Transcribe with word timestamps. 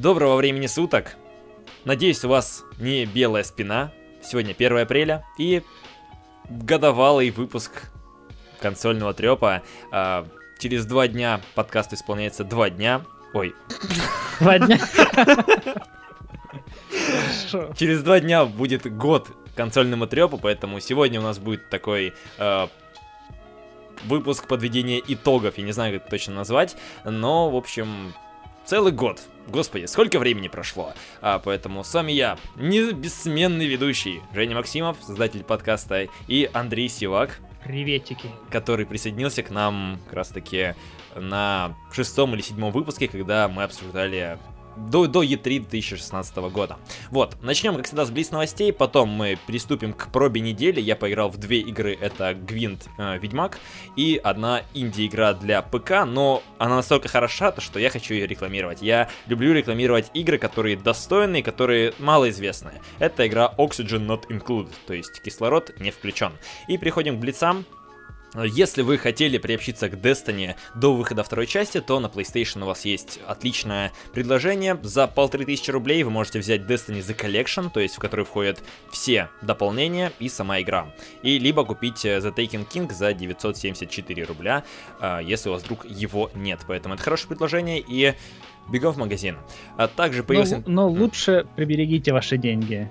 Доброго 0.00 0.36
времени 0.36 0.66
суток. 0.66 1.16
Надеюсь, 1.84 2.24
у 2.24 2.28
вас 2.30 2.64
не 2.78 3.04
белая 3.04 3.44
спина. 3.44 3.92
Сегодня 4.22 4.52
1 4.52 4.78
апреля 4.78 5.26
и 5.36 5.62
годовалый 6.48 7.28
выпуск 7.28 7.82
консольного 8.62 9.12
трепа. 9.12 9.62
А, 9.92 10.26
через 10.58 10.86
два 10.86 11.06
дня 11.06 11.42
подкасту 11.54 11.96
исполняется 11.96 12.44
два 12.44 12.70
дня. 12.70 13.02
Ой. 13.34 13.54
Два 14.40 14.58
дня. 14.58 14.78
Через 17.76 18.02
два 18.02 18.20
дня 18.20 18.46
будет 18.46 18.90
год 18.96 19.28
консольному 19.54 20.06
трепу, 20.06 20.38
поэтому 20.38 20.80
сегодня 20.80 21.20
у 21.20 21.24
нас 21.24 21.38
будет 21.38 21.68
такой 21.68 22.14
э, 22.38 22.68
выпуск 24.04 24.48
подведения 24.48 25.02
итогов, 25.06 25.58
я 25.58 25.64
не 25.64 25.72
знаю, 25.72 25.92
как 25.92 26.02
это 26.04 26.10
точно 26.10 26.36
назвать, 26.36 26.78
но, 27.04 27.50
в 27.50 27.56
общем, 27.56 28.14
целый 28.70 28.92
год. 28.92 29.20
Господи, 29.48 29.86
сколько 29.86 30.20
времени 30.20 30.46
прошло. 30.46 30.94
А, 31.20 31.40
поэтому 31.40 31.82
с 31.82 31.92
вами 31.92 32.12
я, 32.12 32.38
не 32.54 32.92
бессменный 32.92 33.66
ведущий 33.66 34.22
Женя 34.32 34.54
Максимов, 34.54 34.96
создатель 35.00 35.42
подкаста, 35.42 36.06
и 36.28 36.48
Андрей 36.52 36.88
Сивак. 36.88 37.40
Приветики. 37.64 38.30
Который 38.48 38.86
присоединился 38.86 39.42
к 39.42 39.50
нам 39.50 39.98
как 40.04 40.12
раз 40.12 40.28
таки 40.28 40.76
на 41.16 41.74
шестом 41.92 42.32
или 42.36 42.42
седьмом 42.42 42.70
выпуске, 42.70 43.08
когда 43.08 43.48
мы 43.48 43.64
обсуждали 43.64 44.38
до, 44.76 45.06
до 45.06 45.22
E3 45.22 45.60
2016 45.60 46.36
года. 46.36 46.76
Вот, 47.10 47.36
начнем, 47.42 47.76
как 47.76 47.86
всегда, 47.86 48.04
с 48.04 48.10
близ 48.10 48.30
новостей, 48.30 48.72
потом 48.72 49.08
мы 49.08 49.38
приступим 49.46 49.92
к 49.92 50.10
пробе 50.12 50.40
недели. 50.40 50.80
Я 50.80 50.96
поиграл 50.96 51.28
в 51.30 51.38
две 51.38 51.60
игры, 51.60 51.96
это 52.00 52.34
Гвинт 52.34 52.88
э, 52.98 53.18
Ведьмак 53.18 53.58
и 53.96 54.20
одна 54.22 54.62
инди-игра 54.74 55.34
для 55.34 55.62
ПК, 55.62 56.04
но 56.06 56.42
она 56.58 56.76
настолько 56.76 57.08
хороша, 57.08 57.52
то, 57.52 57.60
что 57.60 57.78
я 57.78 57.90
хочу 57.90 58.14
ее 58.14 58.26
рекламировать. 58.26 58.82
Я 58.82 59.08
люблю 59.26 59.52
рекламировать 59.52 60.10
игры, 60.14 60.38
которые 60.38 60.76
достойные, 60.76 61.42
которые 61.42 61.92
малоизвестные. 61.98 62.80
Это 62.98 63.26
игра 63.26 63.52
Oxygen 63.58 64.06
Not 64.06 64.28
Included, 64.28 64.72
то 64.86 64.94
есть 64.94 65.22
кислород 65.22 65.78
не 65.78 65.90
включен. 65.90 66.32
И 66.68 66.78
переходим 66.78 67.16
к 67.16 67.20
блицам. 67.20 67.64
Если 68.34 68.82
вы 68.82 68.96
хотели 68.96 69.38
приобщиться 69.38 69.88
к 69.88 69.94
Destiny 69.94 70.54
до 70.76 70.94
выхода 70.94 71.24
второй 71.24 71.46
части, 71.46 71.80
то 71.80 71.98
на 71.98 72.06
PlayStation 72.06 72.62
у 72.62 72.66
вас 72.66 72.84
есть 72.84 73.18
отличное 73.26 73.92
предложение. 74.12 74.78
За 74.82 75.08
полторы 75.08 75.44
тысячи 75.44 75.70
рублей 75.70 76.02
вы 76.04 76.10
можете 76.10 76.38
взять 76.38 76.62
Destiny 76.62 77.00
The 77.00 77.16
Collection, 77.16 77.70
то 77.72 77.80
есть 77.80 77.96
в 77.96 77.98
который 77.98 78.24
входят 78.24 78.62
все 78.92 79.30
дополнения 79.42 80.12
и 80.20 80.28
сама 80.28 80.60
игра. 80.60 80.94
И 81.22 81.38
либо 81.38 81.64
купить 81.64 82.04
э, 82.04 82.18
The 82.18 82.32
Taken 82.34 82.68
King 82.68 82.92
за 82.92 83.12
974 83.12 84.24
рубля, 84.24 84.64
э, 85.00 85.20
если 85.24 85.48
у 85.48 85.52
вас 85.52 85.64
вдруг 85.64 85.84
его 85.84 86.30
нет. 86.34 86.60
Поэтому 86.68 86.94
это 86.94 87.02
хорошее 87.02 87.28
предложение 87.28 87.80
и 87.80 88.14
бегом 88.70 88.92
в 88.92 88.98
магазин. 88.98 89.38
А 89.76 89.88
также 89.88 90.22
появился... 90.22 90.62
Но, 90.66 90.88
но 90.88 90.88
лучше 90.88 91.46
приберегите 91.56 92.12
ваши 92.12 92.38
деньги. 92.38 92.88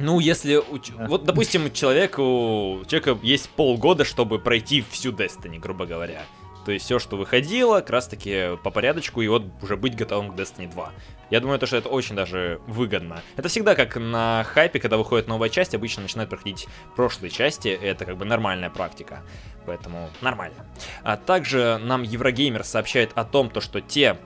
Ну, 0.00 0.18
если... 0.18 0.60
Вот, 1.06 1.24
допустим, 1.24 1.70
человеку... 1.72 2.82
Человека 2.88 3.18
есть 3.22 3.50
полгода, 3.50 4.04
чтобы 4.04 4.38
пройти 4.38 4.84
всю 4.90 5.12
Destiny, 5.12 5.58
грубо 5.58 5.86
говоря. 5.86 6.22
То 6.64 6.72
есть 6.72 6.84
все, 6.84 6.98
что 6.98 7.16
выходило, 7.16 7.80
как 7.80 7.90
раз 7.90 8.08
таки 8.08 8.56
по 8.62 8.70
порядочку, 8.70 9.22
и 9.22 9.28
вот 9.28 9.44
уже 9.62 9.76
быть 9.76 9.96
готовым 9.96 10.32
к 10.32 10.38
Destiny 10.38 10.70
2. 10.70 10.92
Я 11.30 11.40
думаю, 11.40 11.58
то, 11.58 11.66
что 11.66 11.76
это 11.76 11.88
очень 11.88 12.16
даже 12.16 12.60
выгодно. 12.66 13.22
Это 13.36 13.48
всегда 13.48 13.74
как 13.74 13.96
на 13.96 14.44
хайпе, 14.44 14.78
когда 14.78 14.96
выходит 14.96 15.26
новая 15.26 15.48
часть, 15.48 15.74
обычно 15.74 16.02
начинают 16.02 16.28
проходить 16.28 16.66
прошлые 16.96 17.30
части, 17.30 17.68
это 17.68 18.04
как 18.04 18.18
бы 18.18 18.24
нормальная 18.24 18.68
практика. 18.68 19.22
Поэтому 19.70 20.10
нормально. 20.20 20.66
А 21.04 21.16
также 21.16 21.78
нам 21.80 22.02
Еврогеймер 22.02 22.64
сообщает 22.64 23.12
о 23.14 23.24
том, 23.24 23.50
то, 23.50 23.60
что 23.60 23.80
те 23.80 24.16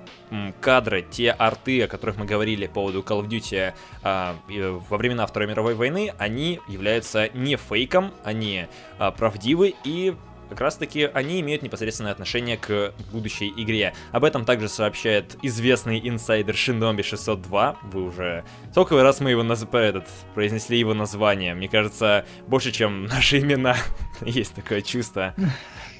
кадры, 0.62 1.02
те 1.02 1.32
арты, 1.32 1.82
о 1.82 1.86
которых 1.86 2.16
мы 2.16 2.24
говорили 2.24 2.66
по 2.66 2.76
поводу 2.76 3.00
Call 3.00 3.22
of 3.22 3.28
Duty 3.28 3.74
а, 4.02 4.36
во 4.48 4.96
времена 4.96 5.26
Второй 5.26 5.46
мировой 5.46 5.74
войны, 5.74 6.14
они 6.16 6.60
являются 6.66 7.28
не 7.34 7.56
фейком, 7.56 8.14
они 8.24 8.68
а, 8.98 9.10
правдивы 9.10 9.74
и 9.84 10.14
как 10.54 10.60
раз 10.60 10.76
таки 10.76 11.10
они 11.12 11.40
имеют 11.40 11.62
непосредственное 11.62 12.12
отношение 12.12 12.56
к 12.56 12.94
будущей 13.10 13.52
игре. 13.56 13.92
Об 14.12 14.22
этом 14.22 14.44
также 14.44 14.68
сообщает 14.68 15.36
известный 15.42 16.00
инсайдер 16.08 16.54
Shinobi 16.54 17.02
602. 17.02 17.76
Вы 17.82 18.02
уже... 18.04 18.44
Сколько 18.70 19.02
раз 19.02 19.18
мы 19.18 19.30
его 19.30 19.42
наз... 19.42 19.66
этот, 19.72 20.06
произнесли 20.34 20.78
его 20.78 20.94
название? 20.94 21.54
Мне 21.54 21.68
кажется, 21.68 22.24
больше, 22.46 22.70
чем 22.70 23.04
наши 23.06 23.40
имена. 23.40 23.76
Есть 24.20 24.54
такое 24.54 24.80
чувство. 24.80 25.34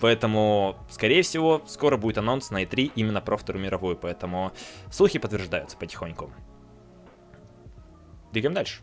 Поэтому, 0.01 0.77
скорее 0.89 1.23
всего, 1.23 1.61
скоро 1.67 1.97
будет 1.97 2.19
анонс 2.19 2.51
на 2.51 2.63
E3 2.63 2.93
именно 2.95 3.21
про 3.21 3.37
Вторую 3.37 3.65
мировую, 3.65 3.97
поэтому 3.97 4.53
слухи 4.89 5.19
подтверждаются 5.19 5.77
потихоньку. 5.77 6.33
Двигаем 8.33 8.55
дальше. 8.55 8.83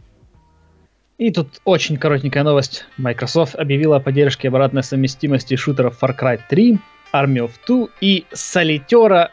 И 1.22 1.30
тут 1.30 1.62
очень 1.66 1.98
коротенькая 1.98 2.42
новость. 2.42 2.86
Microsoft 2.98 3.54
объявила 3.54 3.98
о 3.98 4.00
поддержке 4.00 4.48
обратной 4.48 4.82
совместимости 4.82 5.56
шутеров 5.56 6.02
Far 6.02 6.18
Cry 6.20 6.40
3, 6.50 6.80
Army 7.14 7.48
of 7.48 7.52
Two 7.68 7.92
и 8.02 8.26
Солитера... 8.34 9.30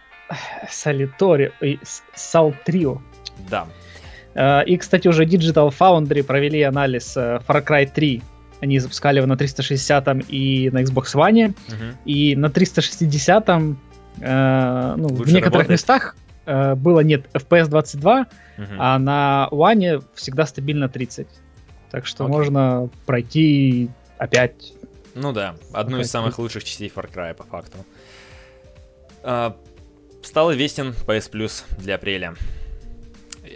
Солитори... 0.69 1.50
Салтрио. 2.15 3.00
Да. 3.49 3.69
Э, 4.34 4.65
и, 4.66 4.76
кстати, 4.76 5.09
уже 5.09 5.25
Digital 5.25 5.72
Foundry 5.78 6.22
провели 6.22 6.60
анализ 6.60 7.16
э, 7.16 7.41
Far 7.49 7.66
Cry 7.66 7.91
3. 7.91 8.22
Они 8.60 8.78
запускали 8.81 9.16
его 9.16 9.26
на 9.26 9.38
360 9.38 10.28
и 10.28 10.69
на 10.70 10.82
Xbox 10.82 11.15
One. 11.15 11.55
Угу. 11.69 11.84
И 12.05 12.37
на 12.37 12.50
360 12.50 13.49
э, 13.49 13.55
ну, 14.99 15.09
в 15.09 15.26
некоторых 15.26 15.44
работает. 15.44 15.70
местах 15.70 16.16
э, 16.44 16.75
было 16.75 17.00
нет 17.00 17.31
FPS 17.32 17.69
22, 17.69 18.20
угу. 18.59 18.66
а 18.76 18.99
на 18.99 19.49
One 19.50 20.05
всегда 20.15 20.44
стабильно 20.44 20.91
30. 20.91 21.26
Так 21.91 22.06
что 22.06 22.25
okay. 22.25 22.28
можно 22.28 22.91
пройти 23.06 23.91
опять. 24.19 24.72
Ну 25.15 25.32
да, 25.32 25.56
одну 25.72 25.97
опять. 25.97 26.06
из 26.06 26.10
самых 26.10 26.38
лучших 26.38 26.65
частей 26.65 26.93
Far 26.94 27.10
Cry 27.12 27.34
по 27.34 27.44
факту. 27.44 27.78
А, 29.22 29.56
стал 30.22 30.53
известен 30.53 30.94
PS 31.06 31.31
Plus 31.31 31.65
для 31.78 31.97
апреля. 31.97 32.34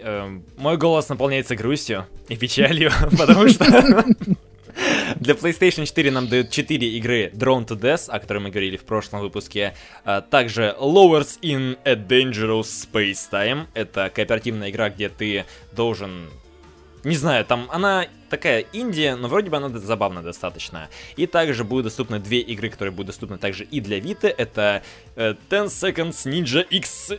А, 0.02 0.40
мой 0.56 0.76
голос 0.76 1.08
наполняется 1.08 1.56
грустью 1.56 2.06
и 2.28 2.36
печалью, 2.36 2.90
потому 3.18 3.48
что 3.48 3.64
для 5.16 5.34
PlayStation 5.34 5.84
4 5.84 6.10
нам 6.10 6.28
дают 6.28 6.50
4 6.50 6.88
игры 6.98 7.30
Drone 7.34 7.66
to 7.66 7.78
Death, 7.78 8.08
о 8.08 8.18
которой 8.18 8.38
мы 8.38 8.50
говорили 8.50 8.76
в 8.76 8.84
прошлом 8.84 9.20
выпуске. 9.20 9.74
А, 10.04 10.20
также 10.20 10.74
Lowers 10.80 11.38
in 11.42 11.78
a 11.84 11.94
Dangerous 11.94 12.88
Space 12.90 13.30
Time. 13.30 13.66
Это 13.74 14.10
кооперативная 14.14 14.70
игра, 14.70 14.90
где 14.90 15.08
ты 15.08 15.44
должен 15.72 16.30
не 17.04 17.16
знаю, 17.16 17.44
там 17.44 17.68
она 17.70 18.06
такая 18.30 18.60
Индия, 18.60 19.16
но 19.16 19.28
вроде 19.28 19.50
бы 19.50 19.56
она 19.56 19.68
забавная 19.68 20.22
достаточно. 20.22 20.88
И 21.16 21.26
также 21.26 21.64
будут 21.64 21.84
доступны 21.84 22.18
две 22.18 22.40
игры, 22.40 22.70
которые 22.70 22.92
будут 22.92 23.08
доступны 23.08 23.38
также 23.38 23.64
и 23.64 23.80
для 23.80 23.98
Vita. 23.98 24.28
Это 24.28 24.82
uh, 25.16 25.36
10 25.50 25.70
Seconds 25.70 26.30
Ninja 26.30 26.62
X 26.62 27.12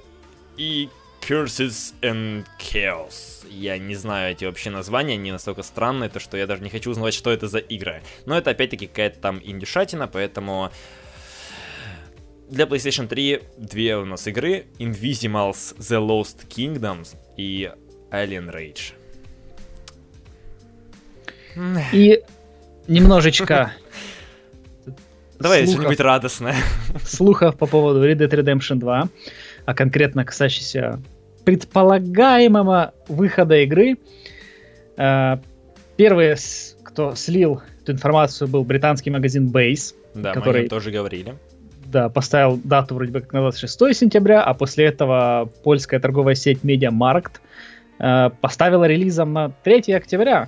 и 0.57 0.89
Curses 1.21 1.93
and 2.01 2.45
Chaos. 2.59 3.45
Я 3.49 3.77
не 3.77 3.95
знаю 3.95 4.31
эти 4.31 4.45
вообще 4.45 4.69
названия, 4.69 5.13
они 5.13 5.31
настолько 5.31 5.63
странные, 5.63 6.09
то 6.09 6.19
что 6.19 6.37
я 6.37 6.47
даже 6.47 6.63
не 6.63 6.69
хочу 6.69 6.91
узнавать, 6.91 7.13
что 7.13 7.31
это 7.31 7.47
за 7.47 7.59
игры. 7.59 8.01
Но 8.25 8.37
это 8.37 8.51
опять-таки 8.51 8.87
какая-то 8.87 9.19
там 9.19 9.41
индюшатина, 9.43 10.07
поэтому... 10.07 10.71
Для 12.49 12.65
PlayStation 12.65 13.07
3 13.07 13.41
две 13.57 13.97
у 13.97 14.05
нас 14.05 14.27
игры. 14.27 14.65
Invisimals 14.77 15.75
The 15.77 15.99
Lost 15.99 16.47
Kingdoms 16.47 17.15
и 17.37 17.71
Alien 18.11 18.53
Rage. 18.53 18.93
И 21.91 22.21
немножечко 22.87 23.73
Давай 25.39 25.67
что-нибудь 25.67 25.99
радостное. 25.99 26.55
Слухов 27.03 27.57
по 27.57 27.65
поводу 27.65 28.07
Red 28.07 28.17
Dead 28.17 28.29
Redemption 28.29 28.75
2, 28.75 29.09
а 29.65 29.73
конкретно 29.73 30.23
касающийся 30.23 31.01
предполагаемого 31.43 32.93
выхода 33.09 33.55
игры. 33.57 33.97
Э, 34.95 35.37
первый, 35.97 36.35
кто 36.83 37.15
слил 37.15 37.61
эту 37.81 37.91
информацию, 37.91 38.47
был 38.47 38.63
британский 38.63 39.09
магазин 39.09 39.51
Base. 39.51 39.93
Да, 40.13 40.33
который, 40.33 40.61
мы 40.61 40.67
о 40.67 40.69
тоже 40.69 40.91
говорили. 40.91 41.35
Да, 41.87 42.07
поставил 42.07 42.59
дату 42.63 42.95
вроде 42.95 43.11
бы 43.11 43.19
как 43.19 43.33
на 43.33 43.41
26 43.41 43.95
сентября, 43.97 44.43
а 44.43 44.53
после 44.53 44.85
этого 44.85 45.49
польская 45.63 45.99
торговая 45.99 46.35
сеть 46.35 46.59
MediaMarkt 46.63 47.33
э, 47.99 48.29
поставила 48.39 48.85
релизом 48.85 49.33
на 49.33 49.49
3 49.49 49.93
октября. 49.93 50.47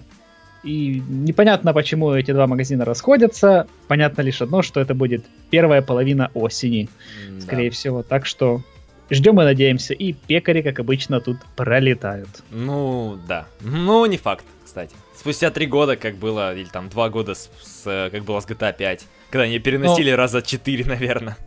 И 0.65 1.01
непонятно, 1.07 1.73
почему 1.73 2.11
эти 2.13 2.31
два 2.31 2.47
магазина 2.47 2.85
расходятся. 2.85 3.67
Понятно 3.87 4.23
лишь 4.23 4.41
одно, 4.41 4.63
что 4.63 4.81
это 4.81 4.95
будет 4.95 5.23
первая 5.51 5.83
половина 5.83 6.31
осени, 6.33 6.89
да. 7.29 7.41
скорее 7.41 7.69
всего. 7.69 8.01
Так 8.01 8.25
что 8.25 8.61
ждем 9.11 9.39
и 9.39 9.43
надеемся. 9.43 9.93
И 9.93 10.13
пекари, 10.13 10.63
как 10.63 10.79
обычно, 10.79 11.21
тут 11.21 11.37
пролетают. 11.55 12.29
Ну, 12.49 13.19
да. 13.27 13.45
Ну, 13.61 14.05
не 14.07 14.17
факт, 14.17 14.43
кстати. 14.63 14.95
Спустя 15.15 15.51
три 15.51 15.67
года, 15.67 15.95
как 15.97 16.15
было, 16.15 16.55
или 16.55 16.65
там 16.65 16.89
два 16.89 17.09
года, 17.09 17.35
с, 17.35 17.49
с, 17.61 18.09
как 18.11 18.23
было 18.23 18.39
с 18.39 18.47
GTA 18.47 18.75
5, 18.75 19.05
когда 19.29 19.43
они 19.43 19.59
переносили 19.59 20.11
Но... 20.11 20.17
раза 20.17 20.41
четыре, 20.41 20.83
наверное. 20.83 21.37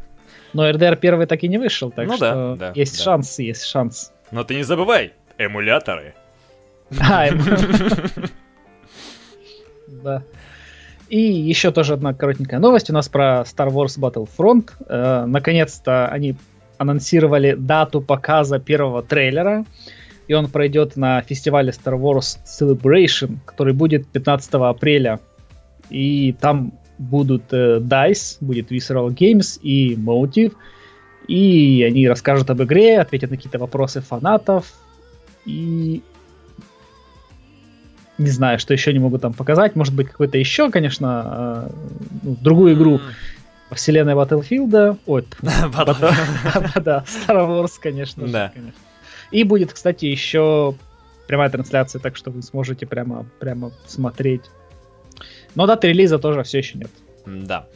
Но 0.53 0.69
RDR 0.71 0.97
первый 0.97 1.27
так 1.27 1.43
и 1.43 1.49
не 1.49 1.59
вышел, 1.59 1.91
так 1.91 2.07
ну, 2.07 2.17
что 2.17 2.57
да, 2.59 2.69
да, 2.69 2.73
есть 2.75 2.97
да. 2.99 3.05
шанс, 3.05 3.39
есть 3.39 3.65
шанс. 3.65 4.13
Но 4.31 4.45
ты 4.45 4.55
не 4.55 4.63
забывай, 4.63 5.13
Эмуляторы. 5.39 6.15
А, 7.01 7.29
Да. 10.03 10.23
И 11.09 11.21
еще 11.21 11.71
тоже 11.71 11.95
одна 11.95 12.13
коротенькая 12.13 12.61
новость 12.61 12.91
у 12.91 12.93
нас 12.93 13.09
про 13.09 13.45
Star 13.47 13.69
Wars 13.71 13.99
Battlefront. 13.99 14.71
Э, 14.87 15.25
наконец-то 15.27 16.09
они 16.09 16.37
анонсировали 16.77 17.55
дату 17.55 18.01
показа 18.01 18.59
первого 18.59 19.03
трейлера. 19.03 19.65
И 20.27 20.35
он 20.35 20.49
пройдет 20.49 20.97
на 20.97 21.23
фестивале 21.23 21.73
Star 21.73 21.99
Wars 21.99 22.39
Celebration, 22.45 23.39
который 23.47 23.73
будет 23.73 24.07
15 24.09 24.55
апреля. 24.55 25.21
И 25.89 26.35
там 26.39 26.75
будут 26.99 27.45
э, 27.53 27.79
DICE, 27.81 28.37
будет 28.41 28.71
Visceral 28.71 29.09
Games 29.09 29.59
и 29.63 29.95
Motive. 29.95 30.53
И 31.27 31.83
они 31.87 32.07
расскажут 32.07 32.51
об 32.51 32.63
игре, 32.63 33.01
ответят 33.01 33.31
на 33.31 33.37
какие-то 33.37 33.59
вопросы 33.59 34.03
фанатов. 34.03 34.75
И 35.47 36.03
не 38.19 38.31
знаю, 38.31 38.59
что 38.59 38.73
еще 38.73 38.93
не 38.93 38.99
могу 38.99 39.19
там 39.19 39.33
показать. 39.33 39.77
Может 39.77 39.95
быть, 39.95 40.09
какой-то 40.09 40.39
еще, 40.39 40.71
конечно, 40.71 41.69
э, 41.71 41.71
ну, 42.23 42.37
другую 42.41 42.75
игру 42.75 43.01
по 43.69 43.77
вселенной 43.77 44.15
Battlefield. 44.15 44.99
Ой, 45.07 45.25
да, 45.43 47.05
Star 47.07 47.49
Wars, 47.49 47.73
конечно 47.81 48.27
Да. 48.27 48.53
И 49.31 49.45
будет, 49.45 49.73
кстати, 49.73 50.07
еще 50.07 50.75
прямая 51.27 51.51
трансляция, 51.51 52.01
так 52.01 52.17
что 52.17 52.31
вы 52.31 52.43
сможете 52.43 52.87
прямо, 52.87 53.27
прямо 53.39 53.71
смотреть. 53.87 54.43
Но 55.55 55.67
даты 55.67 55.89
релиза 55.89 56.19
тоже 56.19 56.43
все 56.43 56.59
еще 56.59 56.79
нет. 56.79 56.91
Да. 57.27 57.67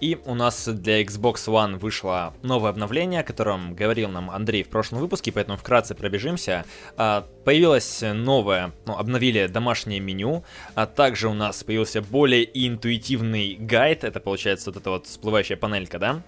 И 0.00 0.18
у 0.24 0.34
нас 0.34 0.68
для 0.68 1.02
Xbox 1.02 1.46
One 1.46 1.76
вышло 1.76 2.34
новое 2.42 2.70
обновление, 2.70 3.20
о 3.20 3.24
котором 3.24 3.74
говорил 3.74 4.08
нам 4.08 4.30
Андрей 4.30 4.62
в 4.62 4.68
прошлом 4.68 5.00
выпуске, 5.00 5.32
поэтому 5.32 5.58
вкратце 5.58 5.94
пробежимся. 5.94 6.64
А, 6.96 7.26
появилось 7.44 8.02
новое, 8.02 8.72
ну, 8.86 8.96
обновили 8.96 9.46
домашнее 9.48 10.00
меню, 10.00 10.44
а 10.74 10.86
также 10.86 11.28
у 11.28 11.34
нас 11.34 11.64
появился 11.64 12.00
более 12.00 12.48
интуитивный 12.66 13.56
гайд, 13.56 14.04
это 14.04 14.20
получается 14.20 14.70
вот 14.70 14.80
эта 14.80 14.90
вот 14.90 15.06
всплывающая 15.06 15.56
панелька, 15.56 15.98
да? 15.98 16.22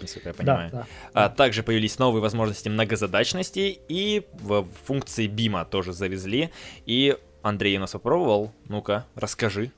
Насколько 0.00 0.30
я 0.30 0.34
понимаю. 0.34 0.70
Да, 0.70 0.86
да. 1.12 1.24
А, 1.24 1.28
также 1.28 1.62
появились 1.62 1.98
новые 1.98 2.22
возможности 2.22 2.68
многозадачности 2.68 3.78
и 3.88 4.26
в 4.32 4.66
функции 4.84 5.26
бима 5.26 5.64
тоже 5.64 5.92
завезли. 5.92 6.50
И 6.86 7.16
Андрей 7.42 7.76
у 7.76 7.80
нас 7.80 7.92
попробовал. 7.92 8.52
Ну-ка, 8.68 9.06
расскажи. 9.14 9.72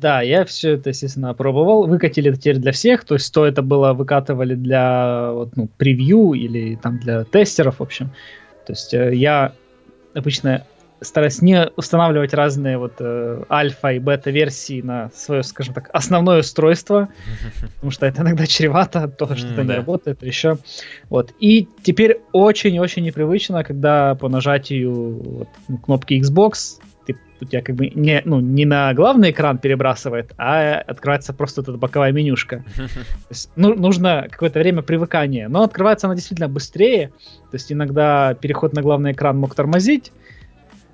Да, 0.00 0.20
я 0.20 0.44
все 0.44 0.72
это, 0.72 0.90
естественно, 0.90 1.30
опробовал. 1.30 1.86
Выкатили 1.86 2.30
это 2.30 2.38
теперь 2.38 2.58
для 2.58 2.72
всех. 2.72 3.04
То 3.04 3.14
есть, 3.14 3.32
то 3.32 3.46
это 3.46 3.62
было 3.62 3.94
выкатывали 3.94 4.54
для 4.54 5.32
вот, 5.32 5.56
ну, 5.56 5.68
превью 5.68 6.34
или 6.34 6.76
там 6.76 6.98
для 6.98 7.24
тестеров, 7.24 7.78
в 7.78 7.82
общем. 7.82 8.10
То 8.66 8.72
есть, 8.72 8.92
э, 8.92 9.14
я 9.14 9.52
обычно 10.14 10.66
стараюсь 11.00 11.42
не 11.42 11.70
устанавливать 11.76 12.34
разные 12.34 12.78
вот 12.78 12.94
э, 13.00 13.42
альфа 13.50 13.92
и 13.92 13.98
бета-версии 13.98 14.80
на 14.82 15.10
свое, 15.14 15.42
скажем 15.42 15.74
так, 15.74 15.90
основное 15.92 16.40
устройство, 16.40 17.08
потому 17.76 17.90
что 17.90 18.06
это 18.06 18.22
иногда 18.22 18.46
чревато, 18.46 19.08
то, 19.08 19.34
что 19.34 19.48
это 19.48 19.60
М, 19.62 19.66
не 19.68 19.74
работает, 19.74 20.22
еще. 20.22 20.58
Вот. 21.08 21.32
И 21.38 21.68
теперь 21.82 22.20
очень-очень 22.32 23.02
непривычно, 23.02 23.64
когда 23.64 24.14
по 24.14 24.28
нажатию 24.28 25.22
вот, 25.22 25.48
ну, 25.68 25.78
кнопки 25.78 26.20
Xbox 26.20 26.80
ты, 27.06 27.16
у 27.40 27.44
тебя 27.44 27.62
как 27.62 27.76
бы 27.76 27.88
не, 27.88 28.20
ну, 28.24 28.40
не 28.40 28.64
на 28.64 28.92
главный 28.94 29.30
экран 29.30 29.58
перебрасывает, 29.58 30.32
а 30.36 30.74
открывается 30.74 31.32
просто 31.32 31.62
эта 31.62 31.72
боковая 31.72 32.12
менюшка. 32.12 32.64
Есть, 33.30 33.50
ну, 33.56 33.74
нужно 33.74 34.26
какое-то 34.30 34.58
время 34.58 34.82
привыкания. 34.82 35.48
Но 35.48 35.62
открывается 35.62 36.06
она 36.06 36.14
действительно 36.14 36.48
быстрее. 36.48 37.08
То 37.50 37.54
есть 37.54 37.72
иногда 37.72 38.34
переход 38.34 38.72
на 38.74 38.82
главный 38.82 39.12
экран 39.12 39.38
мог 39.38 39.54
тормозить, 39.54 40.12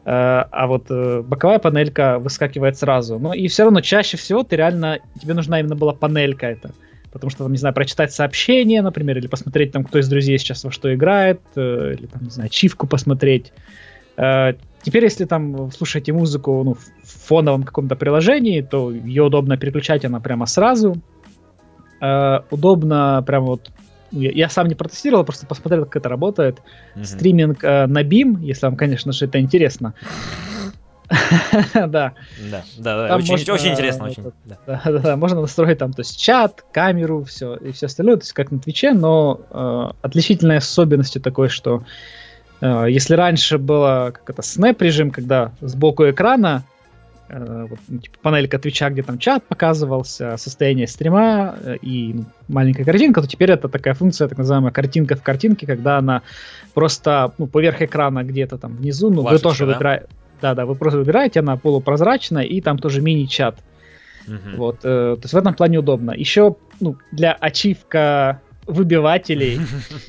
э, 0.05 0.11
а 0.11 0.67
вот 0.67 0.87
э, 0.91 1.23
боковая 1.23 1.59
панелька 1.59 2.19
выскакивает 2.19 2.79
сразу. 2.79 3.19
Ну 3.19 3.33
и 3.33 3.49
все 3.49 3.65
равно 3.65 3.81
чаще 3.81 4.17
всего 4.17 4.43
ты 4.43 4.57
реально 4.57 5.01
тебе 5.21 5.35
нужна 5.35 5.61
именно 5.61 5.77
была 5.77 5.95
панелька 5.95 6.47
эта. 6.47 6.73
Потому 7.11 7.31
что, 7.31 7.45
там, 7.45 7.53
не 7.53 7.59
знаю, 7.59 7.75
прочитать 7.75 8.11
сообщение, 8.13 8.81
например, 8.81 9.19
или 9.19 9.27
посмотреть 9.27 9.73
там, 9.73 9.85
кто 9.85 9.99
из 9.99 10.09
друзей 10.09 10.39
сейчас 10.39 10.65
во 10.65 10.71
что 10.71 10.95
играет, 10.95 11.41
э, 11.57 11.95
или 11.99 12.07
там, 12.07 12.23
не 12.23 12.31
знаю, 12.31 12.49
чивку 12.49 12.87
посмотреть. 12.87 13.53
Э, 14.17 14.55
Теперь, 14.83 15.05
если 15.05 15.25
там 15.25 15.71
слушаете 15.71 16.13
музыку 16.13 16.63
ну, 16.65 16.75
в 16.75 17.27
фоновом 17.27 17.63
каком-то 17.63 17.95
приложении, 17.97 18.61
то 18.63 18.91
ее 18.91 19.25
удобно 19.25 19.57
переключать, 19.57 20.05
она 20.05 20.21
прямо 20.21 20.47
сразу. 20.47 20.97
Э, 22.01 22.41
удобно 22.51 23.23
прямо 23.25 23.47
вот... 23.47 23.71
ну, 24.11 24.21
Я, 24.21 24.33
я 24.33 24.49
сам 24.49 24.67
не 24.67 24.75
протестировал, 24.75 25.25
просто 25.25 25.47
посмотрел, 25.47 25.85
как 25.85 25.97
это 25.97 26.09
работает. 26.09 26.59
Мгм. 26.97 27.05
Стриминг 27.05 27.63
э, 27.63 27.87
на 27.87 28.03
BIM, 28.03 28.41
если 28.41 28.67
вам, 28.67 28.77
конечно 28.77 29.13
же, 29.13 29.27
это 29.27 29.41
интересно. 29.41 29.95
Да, 31.75 31.87
Да, 31.89 32.15
да, 32.79 33.09
да, 33.09 33.17
очень, 33.17 33.33
можно, 33.33 33.53
очень 33.53 33.73
интересно, 33.73 34.07
очень. 34.07 34.33
да. 34.47 34.59
да, 34.67 34.83
да, 34.85 34.99
да, 34.99 35.17
можно 35.17 35.43
настроить 35.43 35.77
там, 35.77 35.93
то 35.93 36.01
есть 36.01 36.19
чат, 36.19 36.65
камеру, 36.73 37.25
все 37.25 37.55
и 37.57 37.73
все 37.73 37.87
остальное, 37.87 38.17
то 38.17 38.23
есть 38.23 38.33
как 38.33 38.51
на 38.51 38.59
Твиче, 38.59 38.95
но 38.95 39.41
э, 39.51 39.91
отличительной 40.01 40.57
особенностью 40.57 41.21
такой, 41.21 41.51
что 41.51 41.83
э, 41.83 41.85
если 42.63 43.15
раньше 43.15 43.59
было 43.59 44.13
как 44.15 44.31
это 44.31 44.43
снэп 44.43 44.81
режим, 44.83 45.11
когда 45.11 45.53
сбоку 45.61 46.09
экрана 46.09 46.63
э, 47.29 47.67
вот, 47.69 47.79
ну, 47.89 47.99
типа 47.99 48.17
панелька 48.23 48.59
Твича, 48.59 48.89
где 48.91 49.03
там 49.03 49.19
чат 49.19 49.45
показывался, 49.45 50.37
состояние 50.37 50.87
стрима 50.87 51.57
э, 51.61 51.77
и 51.83 52.13
ну, 52.15 52.25
маленькая 52.49 52.85
картинка, 52.85 53.21
то 53.21 53.27
теперь 53.27 53.51
это 53.51 53.69
такая 53.69 53.95
функция, 53.95 54.29
так 54.29 54.39
называемая 54.39 54.73
картинка 54.73 55.17
в 55.17 55.23
картинке, 55.23 55.67
когда 55.67 55.99
она 55.99 56.23
просто 56.75 57.33
ну, 57.39 57.47
поверх 57.47 57.83
экрана 57.83 58.23
где-то 58.23 58.59
там 58.59 58.77
внизу, 58.77 59.11
ну 59.11 59.23
вы 59.23 59.23
Флажечка, 59.23 59.49
тоже 59.49 59.67
да? 59.67 59.73
выбираете, 59.73 60.07
да, 60.41 60.55
да, 60.55 60.67
вы 60.67 60.75
просто 60.75 60.99
выбираете, 60.99 61.41
она 61.41 61.57
полупрозрачная, 61.57 62.45
и 62.45 62.61
там 62.61 62.79
тоже 62.79 63.01
мини-чат. 63.01 63.59
Мгм. 64.27 64.57
Вот, 64.57 64.77
э, 64.85 65.17
то 65.17 65.21
есть 65.23 65.35
в 65.35 65.37
этом 65.37 65.55
плане 65.55 65.79
удобно. 65.79 66.13
Еще 66.13 66.57
ну, 66.81 66.97
для 67.11 67.33
ачивка 67.33 68.41
выбивателей 68.67 69.61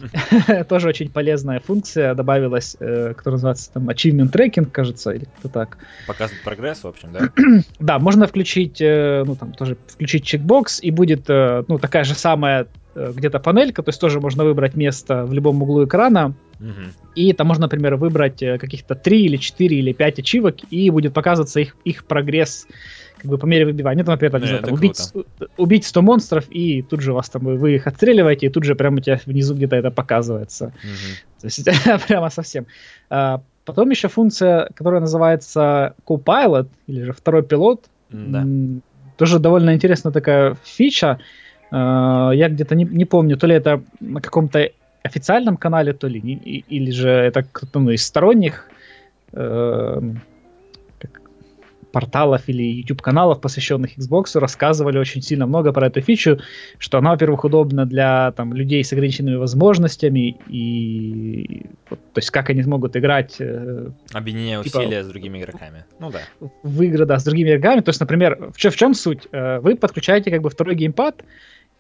тоже 0.70 0.90
очень 0.90 1.10
полезная 1.10 1.60
функция 1.60 2.14
добавилась, 2.14 2.76
э, 2.80 3.14
которая 3.16 3.36
называется 3.38 3.72
там 3.72 3.90
achievement 3.90 4.32
tracking, 4.32 4.66
кажется, 4.66 5.12
или 5.12 5.26
как-то 5.26 5.50
так. 5.50 5.78
Показывает 6.08 6.44
прогресс, 6.44 6.84
в 6.84 6.88
общем, 6.88 7.10
да? 7.12 7.30
Да, 7.80 8.00
можно 8.00 8.28
включить, 8.28 8.82
э, 8.82 9.24
ну 9.26 9.36
там 9.36 9.54
тоже 9.54 9.78
включить 9.88 10.26
чекбокс, 10.26 10.80
и 10.82 10.92
будет, 10.92 11.30
э, 11.30 11.64
ну 11.68 11.80
такая 11.80 12.04
же 12.04 12.14
самая 12.14 12.68
где-то 12.96 13.40
панелька, 13.40 13.82
то 13.82 13.90
есть 13.90 14.00
тоже 14.00 14.20
можно 14.20 14.44
выбрать 14.44 14.76
место 14.76 15.26
в 15.26 15.34
любом 15.34 15.64
углу 15.64 15.84
экрана, 15.84 16.36
и 17.16 17.34
там 17.34 17.48
можно, 17.48 17.64
например, 17.64 17.96
выбрать 17.96 18.38
каких-то 18.38 18.94
3 18.94 19.26
или 19.26 19.38
4 19.38 19.76
или 19.76 19.94
5 19.94 20.20
ачивок, 20.20 20.58
и 20.70 20.92
будет 20.92 21.12
показываться 21.12 21.60
их, 21.60 21.76
их 21.86 22.06
прогресс 22.06 22.68
как 23.24 23.32
бы 23.32 23.38
по 23.38 23.46
мере 23.46 23.66
выбивания. 23.66 24.04
Ну, 24.04 24.12
например, 24.12 24.32
там, 24.32 24.42
не 24.42 24.48
знаю, 24.48 24.64
там, 24.64 24.74
убить, 24.74 25.00
убить 25.58 25.86
100 25.86 26.02
монстров, 26.02 26.46
и 26.50 26.82
тут 26.82 27.00
же 27.00 27.14
вас 27.14 27.30
там, 27.30 27.44
вы 27.44 27.76
их 27.76 27.88
отстреливаете, 27.88 28.48
и 28.48 28.50
тут 28.50 28.66
же 28.66 28.76
прямо 28.76 28.98
у 28.98 29.00
тебя 29.00 29.18
внизу 29.26 29.56
где-то 29.56 29.78
это 29.78 29.92
показывается. 29.92 30.74
Мгм. 30.84 31.40
То 31.40 31.48
есть 31.48 31.66
прямо 32.08 32.30
совсем. 32.30 32.66
А, 33.10 33.42
потом 33.64 33.90
еще 33.92 34.10
функция, 34.10 34.70
которая 34.76 35.00
называется 35.00 35.94
Copilot, 36.06 36.68
или 36.88 37.04
же 37.04 37.14
второй 37.14 37.44
пилот. 37.44 37.86
Да. 38.10 38.42
М, 38.42 38.82
Тоже 39.16 39.40
довольно 39.40 39.74
интересная 39.74 40.12
такая 40.12 40.58
фича. 40.66 41.20
А, 41.72 42.32
Я 42.32 42.50
где-то 42.50 42.76
не, 42.76 42.84
не 42.84 43.06
помню, 43.06 43.38
то 43.38 43.48
ли 43.48 43.56
это 43.56 43.82
на 44.02 44.20
каком-то 44.20 44.70
официальном 45.02 45.56
канале, 45.56 45.94
то 45.94 46.08
ли 46.08 46.20
или 46.20 46.92
же 46.92 47.10
это 47.10 47.44
кто-то 47.44 47.80
ну, 47.80 47.92
из 47.92 48.06
сторонних 48.06 48.68
э, 49.34 50.02
порталов 51.94 52.50
или 52.50 52.64
YouTube 52.64 53.02
каналов, 53.02 53.40
посвященных 53.40 53.98
Xbox, 53.98 54.38
рассказывали 54.40 54.98
очень 54.98 55.22
сильно 55.22 55.46
много 55.46 55.72
про 55.72 55.88
эту 55.88 56.02
фичу, 56.02 56.40
что 56.80 56.98
она, 56.98 57.12
во-первых, 57.12 57.46
удобна 57.46 57.86
для 57.86 58.32
там, 58.32 58.54
людей 58.54 58.84
с 58.84 58.92
ограниченными 58.92 59.36
возможностями 59.36 60.36
и 60.50 61.68
вот, 61.90 62.00
то 62.14 62.20
есть 62.20 62.32
как 62.32 62.50
они 62.50 62.64
смогут 62.64 62.98
играть 62.98 63.36
э, 63.40 63.92
Объединяя 64.12 64.62
Типа- 64.64 64.80
усилия 64.80 65.04
с 65.04 65.08
другими 65.08 65.38
игроками. 65.38 65.86
Ну 66.00 66.12
да. 66.12 66.22
в 66.64 66.82
игры, 66.82 67.06
да, 67.06 67.20
с 67.20 67.24
другими 67.24 67.52
игроками. 67.52 67.82
То 67.82 67.90
есть, 67.90 68.00
например, 68.00 68.52
в, 68.52 68.58
в 68.58 68.76
чем 68.76 68.94
суть? 68.96 69.28
Э, 69.32 69.60
Вы 69.60 69.76
подключаете 69.76 70.32
как 70.32 70.42
бы 70.42 70.50
второй 70.50 70.76
геймпад, 70.76 71.24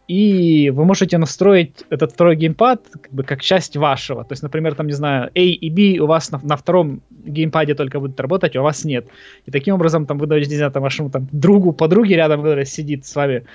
и 0.07 0.69
вы 0.69 0.85
можете 0.85 1.17
настроить 1.17 1.85
этот 1.89 2.11
второй 2.11 2.35
геймпад 2.35 2.87
как 3.01 3.11
бы 3.13 3.23
как 3.23 3.41
часть 3.41 3.77
вашего. 3.77 4.23
То 4.23 4.33
есть, 4.33 4.43
например, 4.43 4.75
там, 4.75 4.87
не 4.87 4.93
знаю, 4.93 5.31
A 5.33 5.39
и 5.39 5.69
B 5.69 5.99
у 6.03 6.07
вас 6.07 6.31
на, 6.31 6.39
на 6.43 6.57
втором 6.57 7.01
геймпаде 7.09 7.73
только 7.73 7.99
будут 7.99 8.19
работать, 8.19 8.55
а 8.55 8.61
у 8.61 8.63
вас 8.63 8.83
нет. 8.83 9.07
И 9.45 9.51
таким 9.51 9.75
образом 9.75 10.05
там 10.05 10.17
вы 10.17 10.27
даете, 10.27 10.49
не 10.49 10.57
знаю, 10.57 10.71
там, 10.71 10.83
вашему 10.83 11.09
там, 11.09 11.27
другу, 11.31 11.71
подруге 11.71 12.15
рядом, 12.15 12.41
которая 12.41 12.65
сидит 12.65 13.05
с 13.05 13.15
вами, 13.15 13.45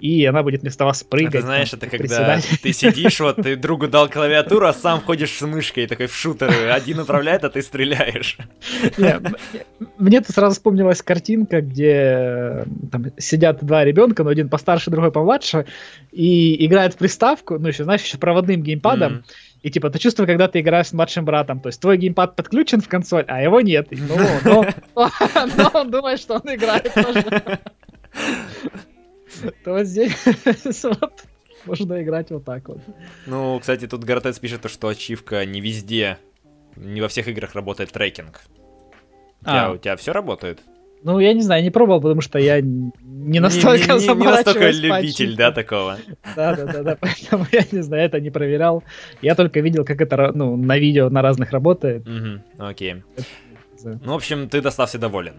и 0.00 0.26
она 0.26 0.42
будет 0.42 0.60
вместо 0.60 0.84
вас 0.84 1.02
прыгать. 1.02 1.36
Это 1.36 1.46
знаешь, 1.46 1.70
там, 1.70 1.80
это 1.82 1.96
когда 1.96 2.38
ты 2.62 2.72
сидишь, 2.72 3.20
вот 3.20 3.36
ты 3.36 3.56
другу 3.56 3.88
дал 3.88 4.08
клавиатуру, 4.08 4.66
а 4.66 4.74
сам 4.74 5.00
ходишь 5.00 5.32
с 5.32 5.42
мышкой 5.46 5.86
такой 5.86 6.06
в 6.06 6.14
шутеры. 6.14 6.70
Один 6.70 7.00
управляет, 7.00 7.44
а 7.44 7.48
ты 7.48 7.62
стреляешь. 7.62 8.36
М- 9.98 10.04
Мне 10.04 10.20
тут 10.20 10.34
сразу 10.34 10.54
вспомнилась 10.54 11.02
картинка, 11.02 11.60
где 11.60 11.92
э, 11.92 12.64
там 12.90 13.06
сидят 13.18 13.64
два 13.64 13.84
ребенка, 13.84 14.24
но 14.24 14.30
один 14.30 14.48
постарше, 14.48 14.90
другой 14.90 15.12
помладше, 15.12 15.66
и 16.12 16.64
играют 16.66 16.94
в 16.94 16.96
приставку, 16.98 17.58
ну 17.58 17.68
еще, 17.68 17.84
знаешь, 17.84 18.02
еще 18.02 18.18
проводным 18.18 18.62
геймпадом, 18.62 19.12
Мгм. 19.12 19.24
И 19.62 19.70
типа 19.70 19.90
ты 19.90 19.98
чувствуешь, 19.98 20.28
когда 20.28 20.46
ты 20.46 20.60
играешь 20.60 20.86
с 20.88 20.92
младшим 20.92 21.24
братом, 21.24 21.58
то 21.58 21.68
есть 21.70 21.80
твой 21.80 21.96
геймпад 21.96 22.36
подключен 22.36 22.80
в 22.80 22.88
консоль, 22.88 23.24
а 23.26 23.42
его 23.42 23.60
нет. 23.60 23.88
И, 23.90 23.96
Ну, 23.96 24.16
но, 24.44 24.64
но 25.56 25.70
он 25.74 25.90
думает, 25.90 26.20
что 26.20 26.34
он 26.34 26.54
играет 26.54 26.94
тоже. 26.94 27.24
То 29.64 29.72
вот 29.72 29.86
здесь 29.86 30.12
вот, 30.84 31.24
можно 31.64 32.00
играть 32.02 32.30
вот 32.30 32.44
так 32.44 32.68
вот. 32.68 32.78
Ну, 33.26 33.58
кстати, 33.58 33.88
тут 33.88 34.04
Горотец 34.04 34.38
пишет, 34.38 34.60
то, 34.60 34.68
что 34.68 34.88
ачивка 34.88 35.44
не 35.44 35.60
везде, 35.60 36.18
не 36.76 37.00
во 37.00 37.08
всех 37.08 37.26
играх 37.26 37.54
работает 37.54 37.90
трекинг. 37.90 38.42
У 39.42 39.44
тебя, 39.44 39.66
А. 39.66 39.72
у 39.72 39.76
тебя 39.76 39.96
все 39.96 40.12
работает? 40.12 40.60
Ну, 41.02 41.20
я 41.20 41.34
не 41.34 41.42
знаю, 41.42 41.62
не 41.62 41.70
пробовал, 41.70 42.00
потому 42.00 42.20
что 42.20 42.38
я 42.38 42.60
не 42.60 42.90
настолько 43.00 43.18
не, 43.22 43.30
не- 43.30 43.38
не 43.38 43.40
настолько 43.40 43.98
заморачиваюсь 44.00 44.80
по 44.80 45.00
любитель, 45.00 45.36
да, 45.36 45.52
такого. 45.52 45.98
Да, 46.34 46.56
да, 46.56 46.64
да, 46.66 46.82
да, 46.82 46.96
поэтому 47.00 47.46
я 47.52 47.64
не 47.70 47.82
знаю, 47.82 48.04
это 48.04 48.20
не 48.20 48.30
проверял. 48.30 48.82
Я 49.22 49.34
только 49.34 49.60
видел, 49.60 49.84
как 49.84 50.00
это 50.00 50.32
ну, 50.34 50.56
на 50.56 50.78
видео 50.78 51.08
на 51.10 51.22
разных 51.22 51.52
работает. 51.52 52.06
Мгм, 52.06 52.42
окей. 52.58 53.02
Ну, 53.84 54.12
в 54.12 54.16
общем, 54.16 54.48
ты 54.48 54.60
достался 54.60 54.98
доволен. 54.98 55.34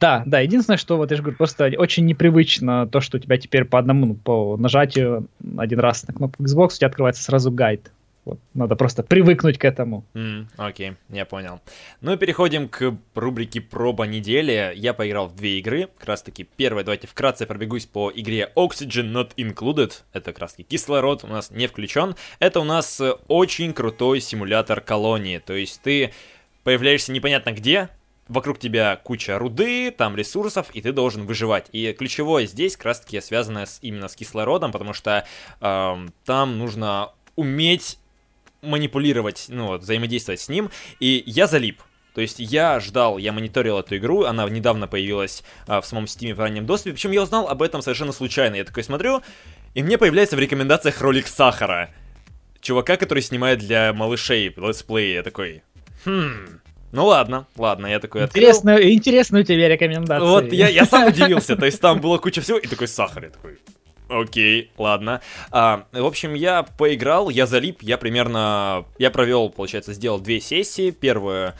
Да, 0.00 0.22
да, 0.26 0.40
единственное, 0.40 0.76
что 0.76 0.98
вот 0.98 1.10
я 1.10 1.16
же 1.16 1.22
говорю, 1.22 1.38
просто 1.38 1.72
очень 1.78 2.04
непривычно 2.04 2.86
то, 2.86 3.00
что 3.00 3.16
у 3.16 3.20
тебя 3.20 3.38
теперь 3.38 3.64
по 3.64 3.78
одному, 3.78 4.06
ну, 4.06 4.14
по 4.14 4.56
нажатию 4.56 5.28
один 5.56 5.80
раз 5.80 6.06
на 6.06 6.12
кнопку 6.14 6.42
Xbox 6.42 6.66
у 6.66 6.76
тебя 6.76 6.88
открывается 6.88 7.22
сразу 7.22 7.50
гайд. 7.50 7.90
Вот, 8.24 8.40
надо 8.54 8.74
просто 8.74 9.02
привыкнуть 9.02 9.58
к 9.58 9.64
этому. 9.64 10.04
М, 10.14 10.48
окей, 10.56 10.94
я 11.10 11.26
понял. 11.26 11.60
Ну 12.00 12.14
и 12.14 12.16
переходим 12.16 12.68
к 12.68 12.96
рубрике 13.14 13.60
проба 13.60 14.06
недели. 14.06 14.72
Я 14.76 14.94
поиграл 14.94 15.28
в 15.28 15.36
две 15.36 15.58
игры. 15.58 15.88
Как 15.98 16.08
раз 16.08 16.22
таки 16.22 16.44
первая, 16.44 16.84
давайте 16.84 17.06
вкратце 17.06 17.44
пробегусь 17.44 17.84
по 17.84 18.10
игре 18.14 18.50
Oxygen 18.56 19.12
Not 19.12 19.34
Included. 19.36 19.92
Это 20.14 20.32
как 20.32 20.38
раз 20.38 20.52
таки 20.52 20.62
кислород 20.64 21.22
у 21.24 21.26
нас 21.26 21.50
не 21.50 21.66
включен. 21.66 22.16
Это 22.38 22.60
у 22.60 22.64
нас 22.64 22.98
э, 23.00 23.12
очень 23.28 23.74
крутой 23.74 24.20
симулятор 24.20 24.80
колонии. 24.80 25.38
То 25.38 25.52
есть 25.52 25.82
ты 25.82 26.12
появляешься 26.62 27.12
непонятно 27.12 27.52
где, 27.52 27.90
вокруг 28.28 28.58
тебя 28.58 28.96
куча 28.96 29.38
руды, 29.38 29.90
там 29.90 30.16
ресурсов, 30.16 30.68
и 30.72 30.80
ты 30.80 30.92
должен 30.92 31.26
выживать. 31.26 31.66
И 31.72 31.92
ключевое 31.92 32.46
здесь 32.46 32.76
как 32.76 32.86
раз 32.86 33.00
таки 33.00 33.20
связано 33.20 33.66
с, 33.66 33.80
именно 33.82 34.08
с 34.08 34.16
кислородом, 34.16 34.72
потому 34.72 34.94
что 34.94 35.26
эм, 35.60 36.12
там 36.24 36.56
нужно 36.56 37.12
уметь 37.36 37.98
манипулировать, 38.64 39.46
ну 39.48 39.68
вот, 39.68 39.82
взаимодействовать 39.82 40.40
с 40.40 40.48
ним, 40.48 40.70
и 41.00 41.22
я 41.26 41.46
залип. 41.46 41.80
То 42.14 42.20
есть 42.20 42.38
я 42.38 42.78
ждал, 42.78 43.18
я 43.18 43.32
мониторил 43.32 43.78
эту 43.78 43.96
игру, 43.96 44.22
она 44.24 44.48
недавно 44.48 44.86
появилась 44.86 45.42
а, 45.66 45.80
в 45.80 45.86
самом 45.86 46.04
Steam 46.04 46.34
в 46.34 46.38
раннем 46.38 46.64
доступе, 46.64 46.94
причем 46.94 47.10
я 47.10 47.22
узнал 47.22 47.48
об 47.48 47.60
этом 47.60 47.82
совершенно 47.82 48.12
случайно. 48.12 48.54
Я 48.54 48.64
такой 48.64 48.84
смотрю, 48.84 49.22
и 49.74 49.82
мне 49.82 49.98
появляется 49.98 50.36
в 50.36 50.38
рекомендациях 50.38 51.00
ролик 51.00 51.26
Сахара. 51.26 51.90
Чувака, 52.60 52.96
который 52.96 53.22
снимает 53.22 53.58
для 53.58 53.92
малышей 53.92 54.54
let's 54.56 54.85
play. 54.85 55.14
Я 55.14 55.22
такой, 55.22 55.62
хм, 56.04 56.60
ну 56.92 57.06
ладно, 57.06 57.48
ладно, 57.56 57.88
я 57.88 57.98
такой 57.98 58.22
открыл. 58.22 58.40
Интересно, 58.40 58.80
интересно 58.80 59.40
у 59.40 59.42
тебя 59.42 59.68
рекомендации. 59.68 60.24
Вот 60.24 60.52
я, 60.52 60.68
я 60.68 60.86
сам 60.86 61.08
удивился, 61.08 61.56
то 61.56 61.66
есть 61.66 61.80
там 61.80 62.00
было 62.00 62.18
куча 62.18 62.40
всего, 62.40 62.58
и 62.58 62.68
такой 62.68 62.86
сахар, 62.86 63.24
я 63.24 63.30
такой, 63.30 63.58
окей, 64.20 64.70
ладно. 64.78 65.20
А, 65.50 65.86
в 65.92 66.04
общем, 66.04 66.34
я 66.34 66.62
поиграл, 66.62 67.28
я 67.30 67.46
залип, 67.46 67.82
я 67.82 67.98
примерно, 67.98 68.86
я 68.98 69.10
провел, 69.10 69.50
получается, 69.50 69.92
сделал 69.92 70.20
две 70.20 70.40
сессии, 70.40 70.90
первую 70.90 71.54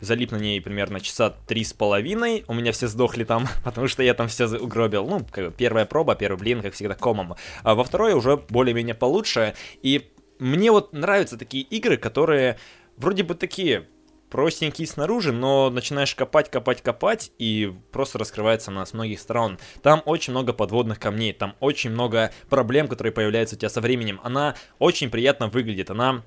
залип 0.00 0.32
на 0.32 0.36
ней 0.36 0.60
примерно 0.60 1.00
часа 1.00 1.30
три 1.30 1.64
с 1.64 1.72
половиной, 1.72 2.44
у 2.48 2.54
меня 2.54 2.72
все 2.72 2.86
сдохли 2.86 3.24
там, 3.24 3.48
потому 3.64 3.88
что 3.88 4.02
я 4.02 4.14
там 4.14 4.28
все 4.28 4.46
угробил, 4.46 5.06
ну, 5.06 5.24
как 5.30 5.46
бы 5.46 5.54
первая 5.56 5.86
проба, 5.86 6.14
первый 6.14 6.38
блин, 6.38 6.62
как 6.62 6.74
всегда, 6.74 6.94
комом. 6.94 7.34
А 7.62 7.74
во 7.74 7.84
второй 7.84 8.14
уже 8.14 8.36
более-менее 8.36 8.94
получше, 8.94 9.54
и 9.82 10.10
мне 10.38 10.70
вот 10.70 10.92
нравятся 10.92 11.38
такие 11.38 11.64
игры, 11.64 11.96
которые 11.96 12.58
вроде 12.96 13.22
бы 13.22 13.34
такие 13.34 13.88
простенькие 14.36 14.86
снаружи, 14.86 15.32
но 15.32 15.70
начинаешь 15.70 16.14
копать, 16.14 16.50
копать, 16.50 16.82
копать, 16.82 17.32
и 17.38 17.72
просто 17.90 18.18
раскрывается 18.18 18.70
она 18.70 18.84
с 18.84 18.92
многих 18.92 19.18
сторон. 19.18 19.58
Там 19.80 20.02
очень 20.04 20.32
много 20.32 20.52
подводных 20.52 21.00
камней, 21.00 21.32
там 21.32 21.56
очень 21.58 21.88
много 21.88 22.30
проблем, 22.50 22.86
которые 22.86 23.14
появляются 23.14 23.56
у 23.56 23.58
тебя 23.58 23.70
со 23.70 23.80
временем. 23.80 24.20
Она 24.22 24.54
очень 24.78 25.08
приятно 25.08 25.48
выглядит, 25.48 25.88
она 25.88 26.22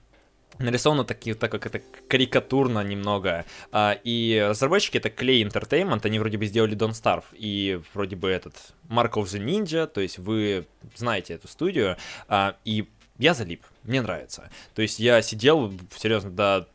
нарисована 0.58 1.04
таки, 1.04 1.36
так 1.36 1.52
как 1.52 1.68
это 1.68 1.84
карикатурно 2.08 2.84
немного. 2.84 3.46
А, 3.72 3.96
и 4.04 4.44
разработчики 4.50 4.98
это 4.98 5.10
Clay 5.10 5.48
Entertainment, 5.48 6.04
они 6.04 6.18
вроде 6.18 6.40
бы 6.40 6.48
сделали 6.48 6.76
Don't 6.76 7.00
Starve, 7.00 7.26
и 7.34 7.80
вроде 7.94 8.16
бы 8.16 8.28
этот 8.28 8.56
Mark 8.90 9.14
of 9.18 9.26
the 9.26 9.40
Ninja, 9.40 9.86
то 9.86 10.02
есть 10.02 10.18
вы 10.18 10.66
знаете 10.96 11.36
эту 11.36 11.48
студию, 11.48 11.96
а, 12.28 12.56
и 12.66 12.90
я 13.20 13.36
залип, 13.36 13.64
мне 13.84 14.02
нравится. 14.02 14.50
То 14.74 14.82
есть 14.82 14.98
я 14.98 15.22
сидел, 15.22 15.72
серьезно, 15.96 16.32
до 16.32 16.68